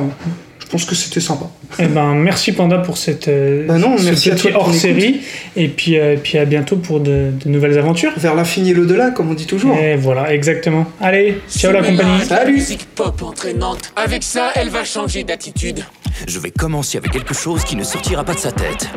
Je 0.60 0.66
pense 0.68 0.86
que 0.86 0.96
c'était 0.96 1.20
sympa. 1.20 1.46
eh 1.78 1.86
ben, 1.86 2.16
merci 2.16 2.52
Panda 2.52 2.80
pour 2.80 2.98
cette, 2.98 3.30
Bah 3.68 3.78
non, 3.78 3.96
ce 3.98 4.06
merci 4.06 4.32
à 4.32 4.34
petit 4.34 4.44
toi 4.44 4.52
pour 4.54 4.62
hors-série. 4.70 5.22
Et 5.56 5.68
puis, 5.68 6.00
euh, 6.00 6.16
puis 6.22 6.38
à 6.40 6.46
bientôt 6.46 6.78
pour 6.78 7.00
de, 7.00 7.30
de 7.44 7.50
nouvelles 7.50 7.78
aventures. 7.78 8.12
Vers 8.18 8.34
l'infini 8.34 8.72
et 8.72 8.74
l'au-delà, 8.74 9.12
comme 9.12 9.30
on 9.30 9.34
dit 9.36 9.46
toujours. 9.46 9.78
Et 9.78 9.96
voilà, 9.98 10.34
exactement. 10.34 10.88
Allez, 11.00 11.40
ciao 11.50 11.72
la 11.72 11.84
compagnie. 11.84 12.20
de 12.22 12.26
Salut. 12.26 12.54
musique 12.54 12.88
pop 12.96 13.22
entraînante. 13.22 13.92
Avec 13.96 14.24
ça, 14.24 14.52
elle 14.56 14.70
va 14.70 14.84
changer 14.84 15.24
d'attitude. 15.24 15.86
Je 16.28 16.40
vais 16.40 16.50
commencer 16.52 16.98
avec 16.98 17.12
quelque 17.12 17.34
chose 17.36 17.64
qui 17.64 17.76
ne 17.76 17.84
sortira 17.84 18.24
pas 18.24 18.34
de 18.34 18.40
sa 18.40 18.52
tête. 18.52 18.88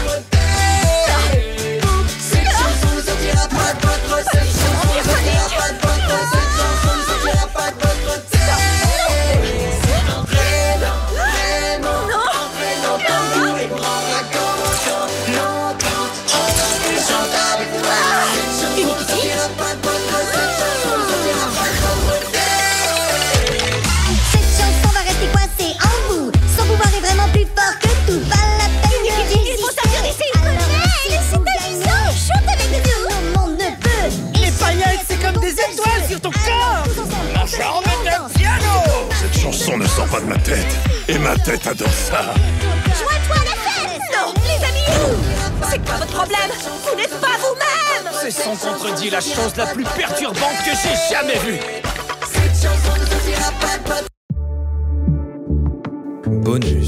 ma 41.28 41.36
tête 41.36 41.66
adore 41.66 41.88
ça. 41.88 42.22
Joins-toi 42.96 43.36
à 43.36 43.44
la 43.44 43.56
fête. 43.66 44.00
Non, 44.14 44.32
les 44.44 44.64
amis 44.64 44.88
C'est 45.70 45.84
quoi 45.84 45.96
votre 45.96 46.12
problème 46.12 46.50
Vous 46.84 46.96
n'êtes 46.96 47.20
pas 47.20 47.36
vous-même 47.38 48.12
C'est 48.20 48.30
sans 48.30 48.56
contredit 48.56 49.10
la 49.10 49.20
chose 49.20 49.54
la 49.56 49.66
plus 49.66 49.84
perturbante 49.84 50.58
que 50.64 50.70
j'ai 50.70 51.14
jamais 51.14 51.38
vue. 51.38 51.60
Bonus. 56.26 56.87